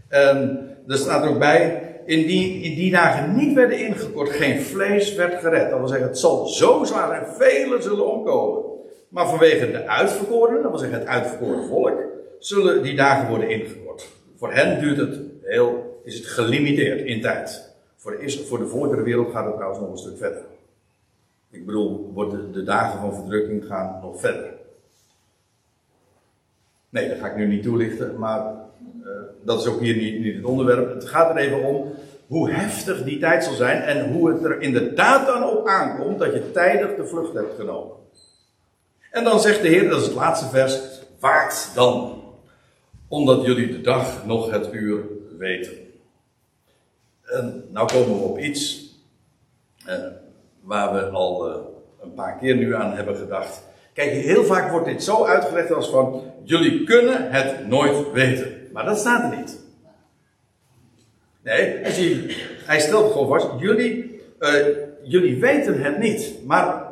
En 0.09 0.69
er 0.87 0.99
staat 0.99 1.25
er 1.25 1.31
ook 1.31 1.39
bij, 1.39 1.83
in 2.05 2.27
die, 2.27 2.63
in 2.63 2.75
die 2.75 2.91
dagen 2.91 3.37
niet 3.37 3.55
werden 3.55 3.79
ingekort, 3.79 4.31
geen 4.31 4.61
vlees 4.61 5.15
werd 5.15 5.41
gered. 5.41 5.71
Dat 5.71 5.79
wil 5.79 5.89
zeggen, 5.89 6.07
het 6.07 6.19
zal 6.19 6.47
zo 6.47 6.85
zwaar 6.85 7.23
en 7.23 7.35
velen 7.35 7.83
zullen 7.83 8.13
omkomen. 8.13 8.63
Maar 9.09 9.29
vanwege 9.29 9.71
de 9.71 9.87
uitverkorenen, 9.87 10.63
dat 10.63 10.71
wil 10.71 10.81
zeggen 10.81 10.99
het 10.99 11.09
uitverkoren 11.09 11.67
volk, 11.67 12.10
zullen 12.41 12.83
die 12.83 12.97
dagen 12.97 13.29
worden 13.29 13.51
ingekort. 13.51 14.09
Voor 14.37 14.53
hen 14.53 14.81
duurt 14.81 14.97
het 14.97 15.19
heel, 15.43 16.01
is 16.05 16.15
het 16.15 16.27
gelimiteerd 16.27 17.01
in 17.01 17.21
tijd. 17.21 17.75
Voor 17.97 18.19
de, 18.19 18.45
voor 18.47 18.59
de 18.59 18.67
volkere 18.67 19.03
wereld 19.03 19.33
gaat 19.33 19.45
het 19.45 19.55
trouwens 19.55 19.81
nog 19.81 19.91
een 19.91 19.99
stuk 19.99 20.19
verder. 20.19 20.43
Ik 21.51 21.67
bedoel, 21.67 22.13
de, 22.15 22.51
de 22.51 22.63
dagen 22.63 23.01
van 23.01 23.15
verdrukking 23.15 23.65
gaan 23.65 23.99
nog 24.03 24.21
verder. 24.21 24.53
Nee, 26.89 27.09
dat 27.09 27.19
ga 27.19 27.27
ik 27.27 27.37
nu 27.37 27.47
niet 27.47 27.63
toelichten, 27.63 28.19
maar 28.19 28.55
uh, 29.05 29.11
dat 29.43 29.61
is 29.61 29.67
ook 29.67 29.81
hier 29.81 29.97
niet, 29.97 30.21
niet, 30.21 30.35
het 30.35 30.45
onderwerp. 30.45 30.95
Het 30.95 31.09
gaat 31.09 31.31
er 31.31 31.37
even 31.37 31.65
om 31.65 31.93
hoe 32.27 32.51
heftig 32.51 33.05
die 33.05 33.19
tijd 33.19 33.45
zal 33.45 33.55
zijn 33.55 33.83
en 33.83 34.13
hoe 34.13 34.33
het 34.33 34.45
er 34.45 34.61
inderdaad 34.61 35.27
dan 35.27 35.45
op 35.45 35.67
aankomt 35.67 36.19
dat 36.19 36.33
je 36.33 36.51
tijdig 36.51 36.97
de 36.97 37.07
vlucht 37.07 37.35
hebt 37.35 37.55
genomen. 37.55 37.97
En 39.11 39.25
dan 39.25 39.41
zegt 39.41 39.63
de 39.63 39.69
Heer, 39.69 39.89
dat 39.89 40.01
is 40.01 40.07
het 40.07 40.15
laatste 40.15 40.49
vers, 40.49 40.81
waakt 41.21 41.71
dan 41.75 42.20
omdat 43.11 43.45
jullie 43.45 43.69
de 43.69 43.81
dag 43.81 44.27
nog 44.27 44.51
het 44.51 44.73
uur 44.73 45.03
weten. 45.39 45.73
En 47.25 47.65
nou 47.71 47.89
komen 47.89 48.19
we 48.19 48.25
op 48.25 48.39
iets 48.39 48.89
eh, 49.87 49.97
waar 50.61 50.95
we 50.95 51.01
al 51.01 51.49
eh, 51.49 51.57
een 52.03 52.15
paar 52.15 52.39
keer 52.39 52.57
nu 52.57 52.75
aan 52.75 52.93
hebben 52.93 53.17
gedacht. 53.17 53.63
Kijk, 53.93 54.11
heel 54.11 54.45
vaak 54.45 54.71
wordt 54.71 54.87
dit 54.87 55.03
zo 55.03 55.25
uitgelegd 55.25 55.73
als 55.73 55.91
van, 55.91 56.23
jullie 56.45 56.85
kunnen 56.85 57.31
het 57.31 57.69
nooit 57.69 58.13
weten. 58.13 58.69
Maar 58.73 58.85
dat 58.85 58.99
staat 58.99 59.33
er 59.33 59.39
niet. 59.39 59.59
Nee, 61.43 61.77
hij, 61.77 62.35
hij 62.65 62.81
stelt 62.81 63.13
gewoon 63.13 63.29
vast, 63.29 63.49
jullie, 63.59 64.21
uh, 64.41 64.67
jullie 65.03 65.41
weten 65.41 65.83
het 65.83 65.99
niet. 65.99 66.35
Maar 66.47 66.89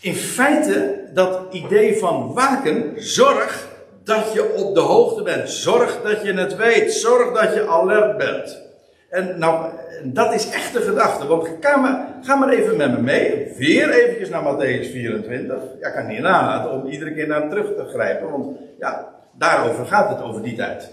in 0.00 0.14
feite, 0.14 1.04
dat 1.14 1.54
idee 1.54 1.96
van 1.96 2.32
waken, 2.32 2.92
zorg, 2.96 3.67
dat 4.08 4.32
je 4.32 4.54
op 4.54 4.74
de 4.74 4.80
hoogte 4.80 5.22
bent. 5.22 5.50
Zorg 5.50 6.02
dat 6.02 6.22
je 6.22 6.32
het 6.32 6.56
weet. 6.56 6.92
Zorg 6.92 7.40
dat 7.40 7.54
je 7.54 7.66
alert 7.66 8.16
bent. 8.16 8.62
En 9.10 9.38
nou, 9.38 9.72
dat 10.04 10.34
is 10.34 10.50
echt 10.50 10.72
de 10.72 10.80
gedachte. 10.80 11.26
Want 11.26 11.48
ga 11.60 11.76
maar, 11.76 12.14
ga 12.22 12.34
maar 12.34 12.48
even 12.48 12.76
met 12.76 12.90
me 12.90 13.02
mee. 13.02 13.52
Weer 13.56 13.90
eventjes 13.90 14.28
naar 14.28 14.42
Matthäus 14.42 14.90
24. 14.90 15.56
Ja, 15.80 15.88
ik 15.88 15.94
kan 15.94 16.06
niet 16.06 16.20
nalaten 16.20 16.70
om 16.70 16.86
iedere 16.86 17.14
keer 17.14 17.26
naar 17.26 17.48
terug 17.48 17.66
te 17.66 17.84
grijpen. 17.84 18.30
Want 18.30 18.58
ja, 18.78 19.14
daarover 19.32 19.86
gaat 19.86 20.08
het, 20.08 20.22
over 20.22 20.42
die 20.42 20.56
tijd. 20.56 20.90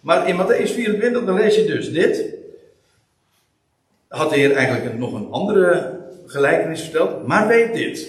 Maar 0.00 0.28
in 0.28 0.36
Matthäus 0.36 0.72
24, 0.72 1.24
dan 1.24 1.34
lees 1.34 1.56
je 1.56 1.64
dus 1.64 1.92
dit. 1.92 2.24
Had 4.08 4.30
de 4.30 4.36
Heer 4.36 4.56
eigenlijk 4.56 4.98
nog 4.98 5.12
een 5.12 5.30
andere 5.30 5.98
gelijkenis 6.26 6.82
verteld. 6.82 7.26
Maar 7.26 7.46
weet 7.46 7.74
dit. 7.74 8.08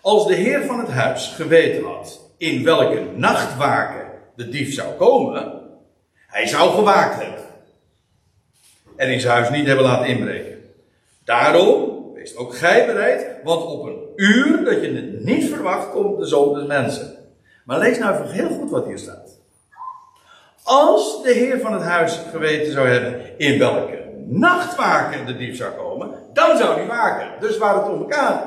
Als 0.00 0.26
de 0.26 0.34
Heer 0.34 0.64
van 0.64 0.78
het 0.78 0.88
huis 0.88 1.28
geweten 1.28 1.84
had 1.84 2.27
in 2.38 2.64
welke 2.64 3.00
nachtwaken 3.14 4.06
de 4.36 4.48
dief 4.48 4.74
zou 4.74 4.94
komen, 4.94 5.52
hij 6.26 6.46
zou 6.46 6.70
gewaakt 6.70 7.22
hebben. 7.22 7.44
En 8.96 9.08
in 9.08 9.20
zijn 9.20 9.32
huis 9.32 9.50
niet 9.50 9.66
hebben 9.66 9.84
laten 9.84 10.06
inbreken. 10.06 10.58
Daarom, 11.24 12.02
wees 12.14 12.36
ook 12.36 12.56
gij 12.56 12.86
bereid, 12.86 13.26
want 13.44 13.64
op 13.64 13.86
een 13.86 13.98
uur 14.16 14.64
dat 14.64 14.82
je 14.82 14.92
het 14.94 15.24
niet 15.24 15.48
verwacht, 15.48 15.90
komt 15.90 16.18
de 16.18 16.26
zoon 16.26 16.54
des 16.54 16.66
mensen. 16.66 17.16
Maar 17.64 17.78
lees 17.78 17.98
nou 17.98 18.14
even 18.14 18.30
heel 18.30 18.48
goed 18.48 18.70
wat 18.70 18.86
hier 18.86 18.98
staat. 18.98 19.38
Als 20.62 21.22
de 21.22 21.32
heer 21.32 21.60
van 21.60 21.72
het 21.72 21.82
huis 21.82 22.20
geweten 22.30 22.72
zou 22.72 22.88
hebben 22.88 23.38
in 23.38 23.58
welke 23.58 23.98
nachtwaken 24.26 25.26
de 25.26 25.36
dief 25.36 25.56
zou 25.56 25.72
komen, 25.72 26.10
dan 26.32 26.56
zou 26.56 26.76
hij 26.76 26.86
waken. 26.86 27.40
Dus 27.40 27.58
waar 27.58 27.74
het 27.74 27.88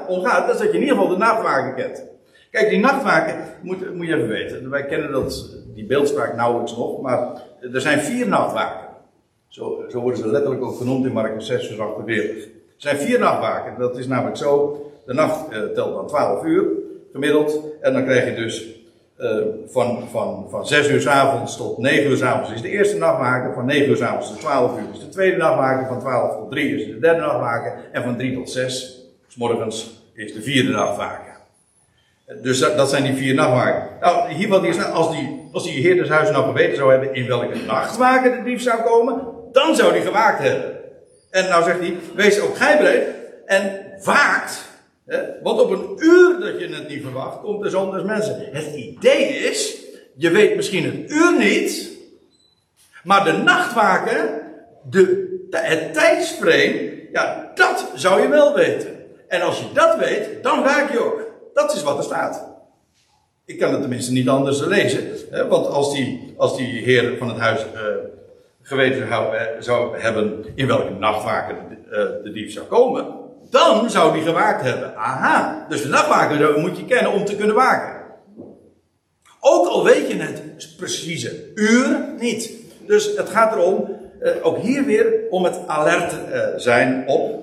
om 0.08 0.24
gaat, 0.24 0.50
is 0.50 0.58
dat 0.58 0.68
je 0.68 0.74
in 0.74 0.82
ieder 0.82 0.96
geval 0.96 1.10
de 1.10 1.18
nachtwaken 1.18 1.76
kent. 1.76 2.11
Kijk, 2.52 2.70
die 2.70 2.80
nachtwaken, 2.80 3.36
moet, 3.62 3.96
moet 3.96 4.08
je 4.08 4.16
even 4.16 4.28
weten. 4.28 4.70
Wij 4.70 4.86
kennen 4.86 5.12
dat, 5.12 5.58
die 5.74 5.86
beeldspraak 5.86 6.36
nauwelijks 6.36 6.76
nog, 6.76 7.02
maar 7.02 7.42
er 7.74 7.82
zijn 7.82 8.00
vier 8.00 8.28
nachtwaken. 8.28 8.88
Zo, 9.48 9.84
zo 9.90 10.00
worden 10.00 10.20
ze 10.20 10.28
letterlijk 10.28 10.64
ook 10.64 10.78
genoemd 10.78 11.06
in 11.06 11.12
Marcus 11.12 11.46
6, 11.46 11.68
vers 11.68 11.80
48. 11.80 12.44
Er 12.44 12.52
zijn 12.78 12.98
vier 12.98 13.20
nachtwaken. 13.20 13.80
Dat 13.80 13.98
is 13.98 14.08
namelijk 14.08 14.38
zo, 14.38 14.82
de 15.06 15.14
nacht 15.14 15.54
uh, 15.54 15.64
telt 15.64 15.94
dan 15.94 16.08
12 16.08 16.44
uur 16.44 16.66
gemiddeld. 17.12 17.60
En 17.82 17.94
dan 17.94 18.04
krijg 18.04 18.26
je 18.26 18.36
dus 18.36 18.80
uh, 19.18 19.46
van, 19.68 20.08
van, 20.10 20.48
van 20.50 20.68
6 20.68 20.90
uur 20.90 21.02
s 21.02 21.08
avonds 21.08 21.58
tot 21.58 21.78
9 21.78 22.10
uur 22.10 22.18
s 22.18 22.22
avonds 22.22 22.52
is 22.52 22.62
de 22.62 22.70
eerste 22.70 22.98
nachtwaken. 22.98 23.54
Van 23.54 23.66
9 23.66 23.90
uur 23.90 23.98
s 23.98 24.02
avonds 24.02 24.30
tot 24.30 24.40
12 24.40 24.80
uur 24.80 24.88
is 24.94 25.00
de 25.00 25.10
tweede 25.10 25.38
nachtwaken. 25.38 25.88
Van 25.88 26.00
12 26.00 26.36
tot 26.36 26.52
3 26.52 26.76
is 26.76 26.86
de 26.86 27.00
derde 27.00 27.22
nachtwaken. 27.22 27.74
En 27.92 28.04
van 28.04 28.18
3 28.18 28.34
tot 28.34 28.50
6, 28.50 29.06
s 29.28 29.36
morgens, 29.36 30.04
is 30.14 30.34
de 30.34 30.42
vierde 30.42 30.72
nachtwaken. 30.72 31.31
Dus 32.42 32.60
dat, 32.60 32.90
zijn 32.90 33.04
die 33.04 33.16
vier 33.16 33.34
nachtwaken. 33.34 33.98
Nou, 34.00 34.34
hier 34.34 34.48
wat 34.48 34.62
hier 34.62 34.84
als 34.84 35.12
die, 35.12 35.50
als 35.52 35.64
die 35.64 35.82
heer 35.82 35.96
des 35.96 36.10
huizes 36.10 36.36
nou 36.36 36.46
geweten 36.46 36.76
zou 36.76 36.92
hebben 36.92 37.14
in 37.14 37.28
welke 37.28 37.56
nachtwaken 37.68 38.32
de 38.32 38.44
dief 38.44 38.62
zou 38.62 38.82
komen, 38.82 39.22
dan 39.52 39.76
zou 39.76 39.92
hij 39.92 40.02
gewaakt 40.02 40.40
hebben. 40.40 40.80
En 41.30 41.50
nou 41.50 41.64
zegt 41.64 41.80
hij, 41.80 41.96
wees 42.16 42.40
ook 42.40 42.58
gij 42.58 42.78
bereid 42.78 43.08
en 43.46 43.82
waakt. 44.04 44.70
Want 45.44 45.60
op 45.60 45.70
een 45.72 45.96
uur 45.98 46.40
dat 46.40 46.60
je 46.60 46.76
het 46.76 46.88
niet 46.88 47.02
verwacht, 47.02 47.42
komt 47.42 47.64
de 47.64 47.70
zon 47.70 47.92
des 47.92 48.04
mensen. 48.04 48.50
Het 48.52 48.76
idee 48.76 49.28
is, 49.28 49.78
je 50.16 50.32
weet 50.32 50.56
misschien 50.56 50.86
het 50.86 51.12
uur 51.12 51.38
niet, 51.38 51.90
maar 53.04 53.24
de 53.24 53.32
nachtwaken, 53.32 54.42
de, 54.90 55.30
het 55.52 55.94
tijdsframe, 55.94 57.08
ja, 57.12 57.52
dat 57.56 57.92
zou 57.96 58.22
je 58.22 58.28
wel 58.28 58.56
weten. 58.56 59.06
En 59.28 59.42
als 59.42 59.60
je 59.60 59.66
dat 59.74 59.98
weet, 59.98 60.44
dan 60.44 60.64
waak 60.64 60.92
je 60.92 61.00
ook. 61.00 61.31
Dat 61.54 61.76
is 61.76 61.84
wat 61.84 61.98
er 61.98 62.04
staat. 62.04 62.52
Ik 63.46 63.60
kan 63.60 63.72
het 63.72 63.82
tenminste 63.82 64.12
niet 64.12 64.30
anders 64.30 64.66
lezen. 64.66 65.04
Hè? 65.30 65.48
Want 65.48 65.68
als 65.68 65.94
die, 65.94 66.34
als 66.38 66.58
die 66.58 66.84
heer 66.84 67.18
van 67.18 67.28
het 67.28 67.38
huis 67.38 67.62
uh, 67.62 67.82
geweten 68.62 69.08
zou, 69.08 69.36
uh, 69.36 69.42
zou, 69.60 70.00
hebben 70.00 70.46
in 70.56 70.68
welke 70.68 70.90
nachtwaken 70.90 71.56
uh, 71.86 71.92
de 72.24 72.32
dief 72.34 72.52
zou 72.52 72.66
komen, 72.66 73.08
dan 73.50 73.90
zou 73.90 74.14
die 74.14 74.22
gewaakt 74.22 74.62
hebben. 74.62 74.96
Aha, 74.96 75.66
dus 75.70 75.82
de 75.82 75.88
nachtwaker 75.88 76.60
moet 76.60 76.78
je 76.78 76.86
kennen 76.86 77.12
om 77.12 77.26
te 77.26 77.36
kunnen 77.36 77.56
waken. 77.56 78.02
Ook 79.40 79.68
al 79.68 79.84
weet 79.84 80.12
je 80.12 80.18
het 80.18 80.74
precieze 80.78 81.52
uur 81.56 82.14
niet. 82.20 82.52
Dus 82.88 83.16
het 83.16 83.30
gaat 83.30 83.54
erom, 83.54 83.98
ook 84.42 84.58
hier 84.58 84.86
weer, 84.86 85.14
om 85.30 85.44
het 85.44 85.60
alert 85.68 86.14
zijn 86.62 87.08
op. 87.08 87.40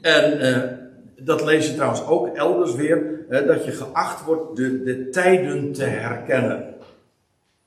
En 0.00 0.81
dat 1.16 1.44
lees 1.44 1.66
je 1.66 1.74
trouwens 1.74 2.06
ook 2.06 2.36
elders 2.36 2.74
weer, 2.74 3.24
hè, 3.28 3.46
dat 3.46 3.64
je 3.64 3.70
geacht 3.70 4.24
wordt 4.24 4.56
de, 4.56 4.82
de 4.82 5.08
tijden 5.08 5.72
te 5.72 5.84
herkennen. 5.84 6.74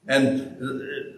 En 0.05 0.23
eh, 0.59 0.67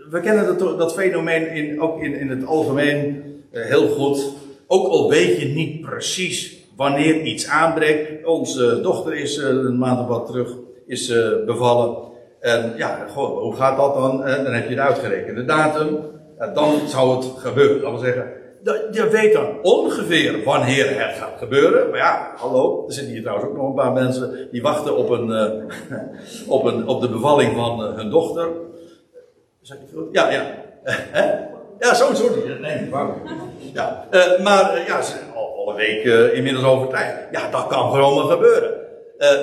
we 0.09 0.19
kennen 0.19 0.57
dat, 0.57 0.78
dat 0.78 0.93
fenomeen 0.93 1.49
in, 1.49 1.82
ook 1.82 2.01
in, 2.01 2.13
in 2.13 2.30
het 2.30 2.45
algemeen 2.45 3.23
eh, 3.51 3.65
heel 3.65 3.88
goed. 3.88 4.34
Ook 4.67 4.88
al 4.88 5.09
weet 5.09 5.39
je 5.39 5.45
niet 5.45 5.82
precies 5.82 6.57
wanneer 6.75 7.21
iets 7.21 7.47
aanbreekt. 7.47 8.25
Onze 8.25 8.82
dochter 8.82 9.15
is 9.15 9.38
uh, 9.38 9.45
een 9.47 9.78
maand 9.78 9.99
of 9.99 10.07
wat 10.07 10.25
terug 10.25 10.55
is, 10.86 11.13
bevallen. 11.45 11.97
En 12.39 12.73
ja, 12.78 13.07
goh, 13.13 13.39
hoe 13.39 13.55
gaat 13.55 13.78
dat 13.78 13.93
dan? 13.93 14.17
dan 14.17 14.53
heb 14.53 14.69
je 14.69 14.75
de 14.75 14.82
uitgerekende 14.82 15.45
datum. 15.45 15.97
dan 16.53 16.88
zou 16.88 17.15
het 17.15 17.25
gebeuren. 17.38 17.82
Dat 17.82 17.91
wil 17.91 17.99
zeggen, 17.99 18.32
je 18.91 19.07
weet 19.11 19.34
dan 19.34 19.61
ongeveer 19.61 20.43
wanneer 20.43 21.05
het 21.05 21.18
gaat 21.18 21.38
gebeuren. 21.38 21.89
Maar 21.89 21.99
ja, 21.99 22.34
hallo, 22.36 22.86
er 22.88 22.93
zitten 22.93 23.13
hier 23.13 23.22
trouwens 23.22 23.49
ook 23.49 23.55
nog 23.57 23.68
een 23.68 23.74
paar 23.74 23.91
mensen 23.91 24.47
die 24.51 24.61
wachten 24.61 24.97
op, 24.97 25.09
een, 25.09 25.30
uh, 25.30 25.99
op, 26.55 26.65
een, 26.65 26.88
op 26.88 27.01
de 27.01 27.09
bevalling 27.09 27.55
van 27.55 27.82
uh, 27.82 27.95
hun 27.95 28.09
dochter. 28.09 28.49
Ja, 30.11 30.32
ja. 30.32 30.45
Ja, 31.80 31.93
zo'n 31.93 32.15
soort. 32.15 32.59
Nee, 32.61 32.89
waarom? 32.89 33.22
Ja, 33.74 34.07
uh, 34.11 34.39
maar 34.43 34.84
ja, 34.88 35.01
ze 35.01 35.13
al, 35.36 35.55
al 35.55 35.70
een 35.70 35.76
week 35.76 36.34
inmiddels 36.34 36.65
over 36.65 36.88
tijd. 36.88 37.28
Ja, 37.32 37.51
dat 37.51 37.68
kan 37.68 37.91
gewoon 37.91 38.15
wel 38.15 38.26
gebeuren. 38.26 38.72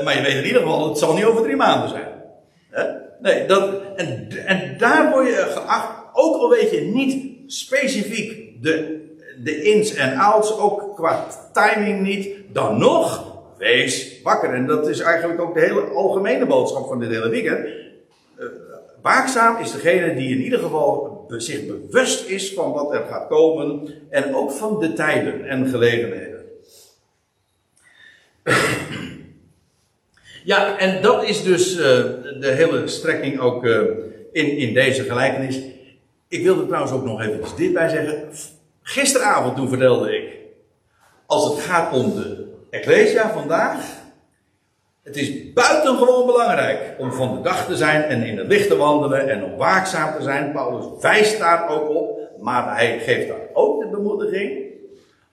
maar 0.05 0.16
je 0.16 0.22
weet 0.22 0.35
in 0.35 0.45
ieder 0.45 0.62
geval, 0.62 0.89
het 0.89 0.99
zal 0.99 1.14
niet 1.14 1.25
over 1.25 1.43
drie 1.43 1.57
maanden 1.57 1.89
zijn. 1.89 2.12
Nee, 3.20 3.47
dat, 3.47 3.70
en, 3.97 4.29
en 4.47 4.79
daar 4.79 5.11
word 5.11 5.27
je 5.27 5.47
geacht, 5.51 5.89
ook 6.12 6.37
al 6.37 6.51
weet 6.51 6.70
je 6.70 6.81
niet 6.81 7.35
specifiek 7.47 8.62
de 8.62 9.03
de 9.45 9.62
ins 9.62 9.95
en 9.95 10.18
outs, 10.18 10.59
ook 10.59 10.97
qua 10.97 11.26
timing 11.53 12.01
niet, 12.01 12.28
dan 12.53 12.78
nog, 12.78 13.32
wees 13.59 14.20
wakker. 14.22 14.55
En 14.55 14.66
dat 14.66 14.88
is 14.88 15.01
eigenlijk 15.01 15.40
ook 15.40 15.55
de 15.55 15.61
hele 15.61 15.80
algemene 15.80 16.47
boodschap 16.47 16.86
van 16.86 17.01
dit 17.01 17.11
hele 17.11 17.28
weekend. 17.28 17.66
Uh, 18.38 18.47
waakzaam 19.03 19.57
is 19.57 19.72
degene 19.72 20.14
die 20.14 20.36
in 20.36 20.42
ieder 20.42 20.59
geval 20.59 21.24
zich 21.28 21.66
bewust 21.66 22.28
is 22.28 22.55
van 22.55 22.72
wat 22.72 22.95
er 22.95 23.05
gaat 23.11 23.28
komen 23.28 23.88
en 24.11 24.34
ook 24.34 24.51
van 24.51 24.80
de 24.80 24.92
tijden 24.92 25.45
en 25.45 25.68
gelegenheden. 25.68 26.32
Ja, 30.45 30.78
en 30.78 31.03
dat 31.03 31.24
is 31.24 31.42
dus 31.42 31.72
uh, 31.72 31.82
de 32.40 32.53
hele 32.55 32.86
strekking 32.86 33.40
ook 33.40 33.64
uh, 33.64 33.80
in, 34.32 34.57
in 34.57 34.74
deze 34.74 35.03
gelijkenis. 35.03 35.61
Ik 36.28 36.42
wilde 36.42 36.66
trouwens 36.66 36.92
ook 36.92 37.05
nog 37.05 37.22
even 37.22 37.40
dit 37.57 37.72
bij 37.72 37.88
zeggen. 37.88 38.28
Gisteravond 38.87 39.57
toen 39.57 39.68
vertelde 39.68 40.16
ik, 40.16 40.39
als 41.26 41.45
het 41.49 41.61
gaat 41.61 41.93
om 41.93 42.14
de 42.14 42.53
Ecclesia 42.70 43.30
vandaag, 43.30 44.03
het 45.03 45.16
is 45.16 45.53
buitengewoon 45.53 46.26
belangrijk 46.26 46.95
om 46.99 47.12
van 47.12 47.35
de 47.35 47.41
dag 47.41 47.66
te 47.66 47.76
zijn 47.76 48.03
en 48.03 48.22
in 48.22 48.39
het 48.39 48.47
licht 48.47 48.68
te 48.68 48.76
wandelen 48.76 49.28
en 49.28 49.45
om 49.45 49.57
waakzaam 49.57 50.16
te 50.16 50.22
zijn. 50.22 50.53
Paulus 50.53 50.85
wijst 51.01 51.39
daar 51.39 51.68
ook 51.68 51.89
op, 51.89 52.18
maar 52.41 52.76
hij 52.76 52.99
geeft 52.99 53.28
daar 53.28 53.49
ook 53.53 53.80
de 53.82 53.89
bemoediging. 53.89 54.62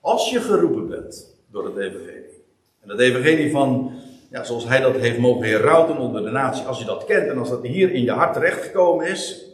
Als 0.02 0.30
je 0.30 0.41
geroepen 0.41 0.88
bent 0.88 1.36
door 1.52 1.66
het 1.66 1.78
evangelie. 1.78 2.43
En 2.82 2.88
dat 2.88 2.99
evangelie 2.99 3.52
van, 3.52 3.91
ja, 4.30 4.43
zoals 4.43 4.68
hij 4.68 4.80
dat 4.80 4.95
heeft 4.95 5.18
mogen 5.18 5.47
herauten 5.47 5.97
onder 5.97 6.24
de 6.24 6.32
natie, 6.32 6.66
als 6.66 6.80
je 6.80 6.86
dat 6.86 7.06
kent 7.06 7.28
en 7.30 7.38
als 7.38 7.49
dat 7.49 7.64
hier 7.64 7.91
in 7.91 8.04
je 8.04 8.12
hart 8.12 8.34
terechtgekomen 8.34 9.08
is, 9.08 9.51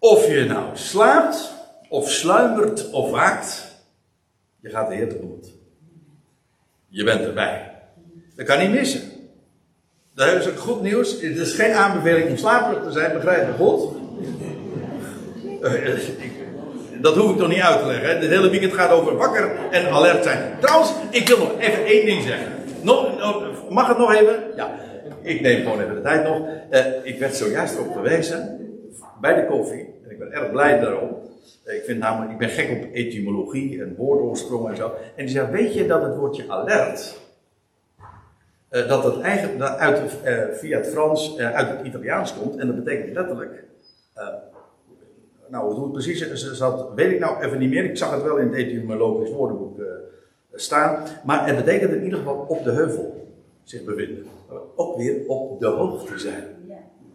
Of 0.00 0.26
je 0.26 0.44
nou 0.44 0.64
slaapt, 0.72 1.52
of 1.88 2.10
sluimert, 2.10 2.90
of 2.90 3.10
waakt, 3.10 3.66
je 4.60 4.70
gaat 4.70 4.88
de 4.88 4.94
Heer 4.94 5.08
tegemoet. 5.08 5.46
Je 6.88 7.04
bent 7.04 7.20
erbij. 7.20 7.72
Dat 8.36 8.46
kan 8.46 8.58
niet 8.58 8.70
missen. 8.70 9.02
Dat 10.14 10.34
is 10.34 10.48
ook 10.48 10.58
goed 10.58 10.82
nieuws. 10.82 11.12
Het 11.12 11.36
is 11.36 11.54
geen 11.54 11.72
aanbeveling 11.72 12.28
om 12.28 12.36
slaperig 12.36 12.82
te 12.82 12.92
zijn, 12.92 13.12
begrijp 13.12 13.46
je 13.46 13.52
God? 13.52 13.94
Dat 17.00 17.16
hoef 17.16 17.30
ik 17.30 17.38
toch 17.38 17.48
niet 17.48 17.60
uit 17.60 17.80
te 17.80 17.86
leggen. 17.86 18.20
Dit 18.20 18.30
hele 18.30 18.50
weekend 18.50 18.72
gaat 18.72 18.90
over 18.90 19.16
wakker 19.16 19.56
en 19.70 19.88
alert 19.88 20.24
zijn. 20.24 20.56
Trouwens, 20.60 20.92
ik 21.10 21.28
wil 21.28 21.38
nog 21.38 21.58
even 21.58 21.84
één 21.84 22.06
ding 22.06 22.22
zeggen. 22.22 22.52
Nog, 22.82 23.70
mag 23.70 23.88
het 23.88 23.98
nog 23.98 24.14
even? 24.14 24.42
Ja, 24.56 24.74
ik 25.22 25.40
neem 25.40 25.62
gewoon 25.62 25.80
even 25.80 25.94
de 25.94 26.02
tijd 26.02 26.24
nog. 26.24 26.46
Uh, 26.70 26.80
ik 27.02 27.18
werd 27.18 27.36
zojuist 27.36 27.78
op 27.78 27.92
gewezen 27.92 28.60
bij 29.20 29.34
de 29.34 29.46
koffie. 29.46 29.94
En 30.04 30.10
ik 30.10 30.18
ben 30.18 30.32
erg 30.32 30.50
blij 30.50 30.80
daarom. 30.80 31.16
Ik, 31.64 31.82
vind 31.84 31.98
namelijk, 31.98 32.32
ik 32.32 32.38
ben 32.38 32.48
gek 32.48 32.70
op 32.70 32.92
etymologie 32.92 33.82
en 33.82 33.94
woordoorsprong 33.96 34.68
en 34.68 34.76
zo. 34.76 34.92
En 35.16 35.24
die 35.24 35.34
zei, 35.34 35.50
weet 35.50 35.74
je 35.74 35.86
dat 35.86 36.02
het 36.02 36.16
woordje 36.16 36.44
alert, 36.48 37.20
uh, 38.70 38.88
dat 38.88 39.04
het 39.04 39.20
eigenlijk 39.20 39.62
uit, 39.62 40.00
uh, 40.24 40.38
via 40.52 40.76
het 40.76 40.86
Frans 40.86 41.38
uit 41.38 41.68
het 41.68 41.86
Italiaans 41.86 42.34
komt. 42.38 42.56
En 42.56 42.66
dat 42.66 42.84
betekent 42.84 43.14
letterlijk, 43.14 43.64
nou 45.48 45.74
hoe 45.74 45.82
het 45.82 45.92
precies 45.92 46.42
zat, 46.56 46.94
weet 46.94 47.12
ik 47.12 47.18
nou 47.18 47.44
even 47.44 47.58
niet 47.58 47.70
meer. 47.70 47.84
Ik 47.84 47.96
zag 47.96 48.10
het 48.10 48.22
wel 48.22 48.36
in 48.36 48.46
het 48.46 48.56
etymologisch 48.56 49.30
woordenboek 49.30 49.80
staan. 50.54 51.02
Maar 51.24 51.46
het 51.46 51.56
betekent 51.56 51.92
in 51.92 52.04
ieder 52.04 52.18
geval 52.18 52.44
op 52.48 52.64
de 52.64 52.70
heuvel 52.70 53.28
zich 53.62 53.84
bevinden. 53.84 54.24
Ook 54.76 54.96
weer 54.96 55.26
op 55.26 55.60
de 55.60 55.66
hoogte 55.66 56.18
zijn. 56.18 56.44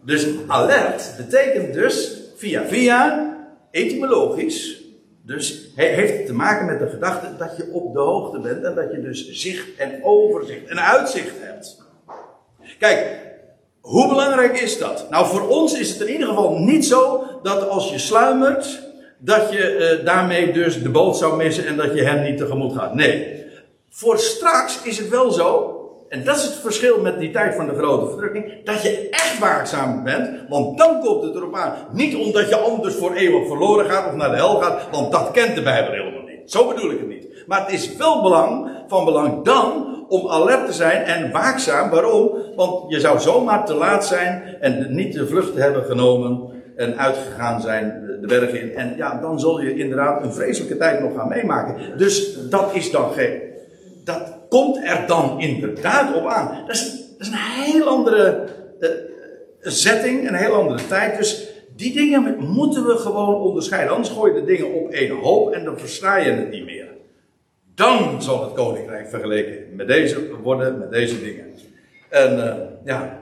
Dus 0.06 0.26
alert 0.46 1.14
betekent 1.16 1.74
dus 1.74 2.22
via 2.36 2.64
via, 2.66 3.34
etymologisch, 3.70 4.82
dus 5.22 5.70
heeft 5.74 6.26
te 6.26 6.34
maken 6.34 6.66
met 6.66 6.78
de 6.78 6.88
gedachte 6.88 7.26
dat 7.38 7.56
je 7.56 7.68
op 7.72 7.92
de 7.92 8.00
hoogte 8.00 8.38
bent 8.38 8.64
en 8.64 8.74
dat 8.74 8.92
je 8.92 9.00
dus 9.00 9.30
zicht 9.30 9.66
en 9.76 10.00
overzicht 10.02 10.66
en 10.66 10.80
uitzicht 10.80 11.34
hebt. 11.40 11.82
Kijk, 12.78 13.20
hoe 13.80 14.08
belangrijk 14.08 14.60
is 14.60 14.78
dat? 14.78 15.10
Nou, 15.10 15.26
voor 15.26 15.48
ons 15.48 15.78
is 15.78 15.88
het 15.88 16.00
in 16.00 16.12
ieder 16.12 16.28
geval 16.28 16.58
niet 16.58 16.86
zo 16.86 17.24
dat 17.42 17.68
als 17.68 17.90
je 17.90 17.98
sluimert, 17.98 18.82
dat 19.18 19.52
je 19.52 19.96
uh, 19.98 20.04
daarmee 20.04 20.52
dus 20.52 20.82
de 20.82 20.90
boot 20.90 21.16
zou 21.16 21.36
missen 21.36 21.66
en 21.66 21.76
dat 21.76 21.94
je 21.94 22.02
hem 22.02 22.22
niet 22.22 22.38
tegemoet 22.38 22.76
gaat. 22.76 22.94
Nee. 22.94 23.44
Voor 23.90 24.18
straks 24.18 24.82
is 24.82 24.98
het 24.98 25.08
wel 25.08 25.30
zo 25.30 25.75
en 26.08 26.24
dat 26.24 26.36
is 26.36 26.42
het 26.42 26.54
verschil 26.54 27.00
met 27.00 27.18
die 27.18 27.30
tijd 27.30 27.54
van 27.54 27.66
de 27.66 27.74
grote 27.74 28.06
verdrukking. 28.06 28.64
Dat 28.64 28.82
je 28.82 29.08
echt 29.10 29.38
waakzaam 29.38 30.04
bent. 30.04 30.48
Want 30.48 30.78
dan 30.78 31.00
komt 31.00 31.22
het 31.22 31.34
erop 31.34 31.54
aan. 31.54 31.74
Niet 31.92 32.16
omdat 32.16 32.48
je 32.48 32.56
anders 32.56 32.94
voor 32.94 33.14
eeuwig 33.14 33.46
verloren 33.46 33.86
gaat 33.86 34.06
of 34.06 34.14
naar 34.14 34.30
de 34.30 34.36
hel 34.36 34.60
gaat. 34.60 34.82
Want 34.90 35.12
dat 35.12 35.30
kent 35.30 35.54
de 35.54 35.62
Bijbel 35.62 35.92
helemaal 35.92 36.22
niet. 36.22 36.50
Zo 36.50 36.68
bedoel 36.68 36.90
ik 36.90 36.98
het 36.98 37.08
niet. 37.08 37.26
Maar 37.46 37.60
het 37.60 37.72
is 37.72 37.96
wel 37.96 38.22
belang, 38.22 38.70
van 38.88 39.04
belang 39.04 39.44
dan 39.44 39.94
om 40.08 40.28
alert 40.28 40.66
te 40.66 40.72
zijn 40.72 41.02
en 41.02 41.32
waakzaam. 41.32 41.90
Waarom? 41.90 42.30
Want 42.56 42.92
je 42.92 43.00
zou 43.00 43.18
zomaar 43.18 43.66
te 43.66 43.74
laat 43.74 44.06
zijn 44.06 44.56
en 44.60 44.94
niet 44.94 45.12
de 45.12 45.26
vlucht 45.26 45.56
hebben 45.56 45.84
genomen 45.84 46.54
en 46.76 46.98
uitgegaan 46.98 47.60
zijn 47.60 48.06
de 48.20 48.26
bergen 48.26 48.60
in. 48.60 48.76
En 48.76 48.96
ja, 48.96 49.20
dan 49.20 49.40
zul 49.40 49.60
je 49.60 49.74
inderdaad 49.74 50.22
een 50.22 50.32
vreselijke 50.32 50.76
tijd 50.76 51.00
nog 51.00 51.14
gaan 51.14 51.28
meemaken. 51.28 51.98
Dus 51.98 52.38
dat 52.48 52.74
is 52.74 52.90
dan 52.90 53.12
geen. 53.12 53.40
Dat 54.04 54.35
komt 54.48 54.76
er 54.76 55.04
dan 55.06 55.40
inderdaad 55.40 56.14
op 56.14 56.26
aan. 56.26 56.64
Dat 56.66 56.76
is, 56.76 56.90
dat 57.18 57.26
is 57.26 57.28
een 57.28 57.64
heel 57.64 57.86
andere 57.86 58.48
uh, 58.80 58.90
setting, 59.60 60.28
een 60.28 60.34
heel 60.34 60.54
andere 60.54 60.86
tijd. 60.86 61.18
Dus 61.18 61.46
die 61.76 61.92
dingen 61.92 62.36
moeten 62.38 62.86
we 62.86 62.96
gewoon 62.96 63.34
onderscheiden. 63.34 63.94
Anders 63.94 64.14
gooi 64.14 64.32
je 64.32 64.40
de 64.40 64.46
dingen 64.46 64.74
op 64.74 64.90
één 64.90 65.16
hoop 65.16 65.52
en 65.52 65.64
dan 65.64 65.78
versta 65.78 66.16
je 66.16 66.30
het 66.30 66.50
niet 66.50 66.64
meer. 66.64 66.88
Dan 67.74 68.22
zal 68.22 68.42
het 68.42 68.52
koninkrijk 68.52 69.08
vergeleken 69.08 69.76
met 69.76 69.86
deze 69.86 70.36
worden, 70.42 70.78
met 70.78 70.90
deze 70.90 71.22
dingen. 71.22 71.44
En 72.08 72.36
uh, 72.36 72.54
ja, 72.84 73.18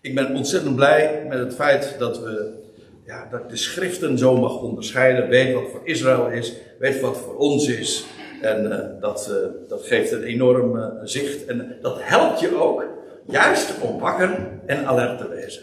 ik 0.00 0.14
ben 0.14 0.34
ontzettend 0.34 0.76
blij 0.76 1.24
met 1.28 1.38
het 1.38 1.54
feit 1.54 1.96
dat 1.98 2.20
we 2.20 2.64
ja, 3.06 3.28
dat 3.30 3.50
de 3.50 3.56
schriften 3.56 4.18
zo 4.18 4.36
mag 4.36 4.60
onderscheiden. 4.60 5.28
Weet 5.28 5.54
wat 5.54 5.70
voor 5.70 5.80
Israël 5.84 6.30
is, 6.30 6.52
weet 6.78 7.00
wat 7.00 7.16
voor 7.16 7.36
ons 7.36 7.68
is. 7.68 8.04
En 8.40 8.64
uh, 8.64 9.00
dat, 9.00 9.28
uh, 9.30 9.68
dat 9.68 9.82
geeft 9.82 10.12
een 10.12 10.22
enorm 10.22 10.76
uh, 10.76 10.86
zicht. 11.02 11.44
En 11.44 11.76
dat 11.82 11.96
helpt 12.00 12.40
je 12.40 12.60
ook 12.62 12.84
juist 13.26 13.80
om 13.80 13.98
wakker 13.98 14.48
en 14.66 14.86
alert 14.86 15.18
te 15.18 15.28
wezen. 15.28 15.62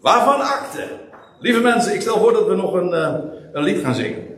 Waarvan 0.00 0.40
akte? 0.40 0.84
Lieve 1.40 1.60
mensen, 1.60 1.94
ik 1.94 2.00
stel 2.00 2.18
voor 2.18 2.32
dat 2.32 2.46
we 2.46 2.54
nog 2.54 2.72
een, 2.72 2.92
een 3.52 3.62
lied 3.62 3.78
gaan 3.78 3.94
zingen. 3.94 4.35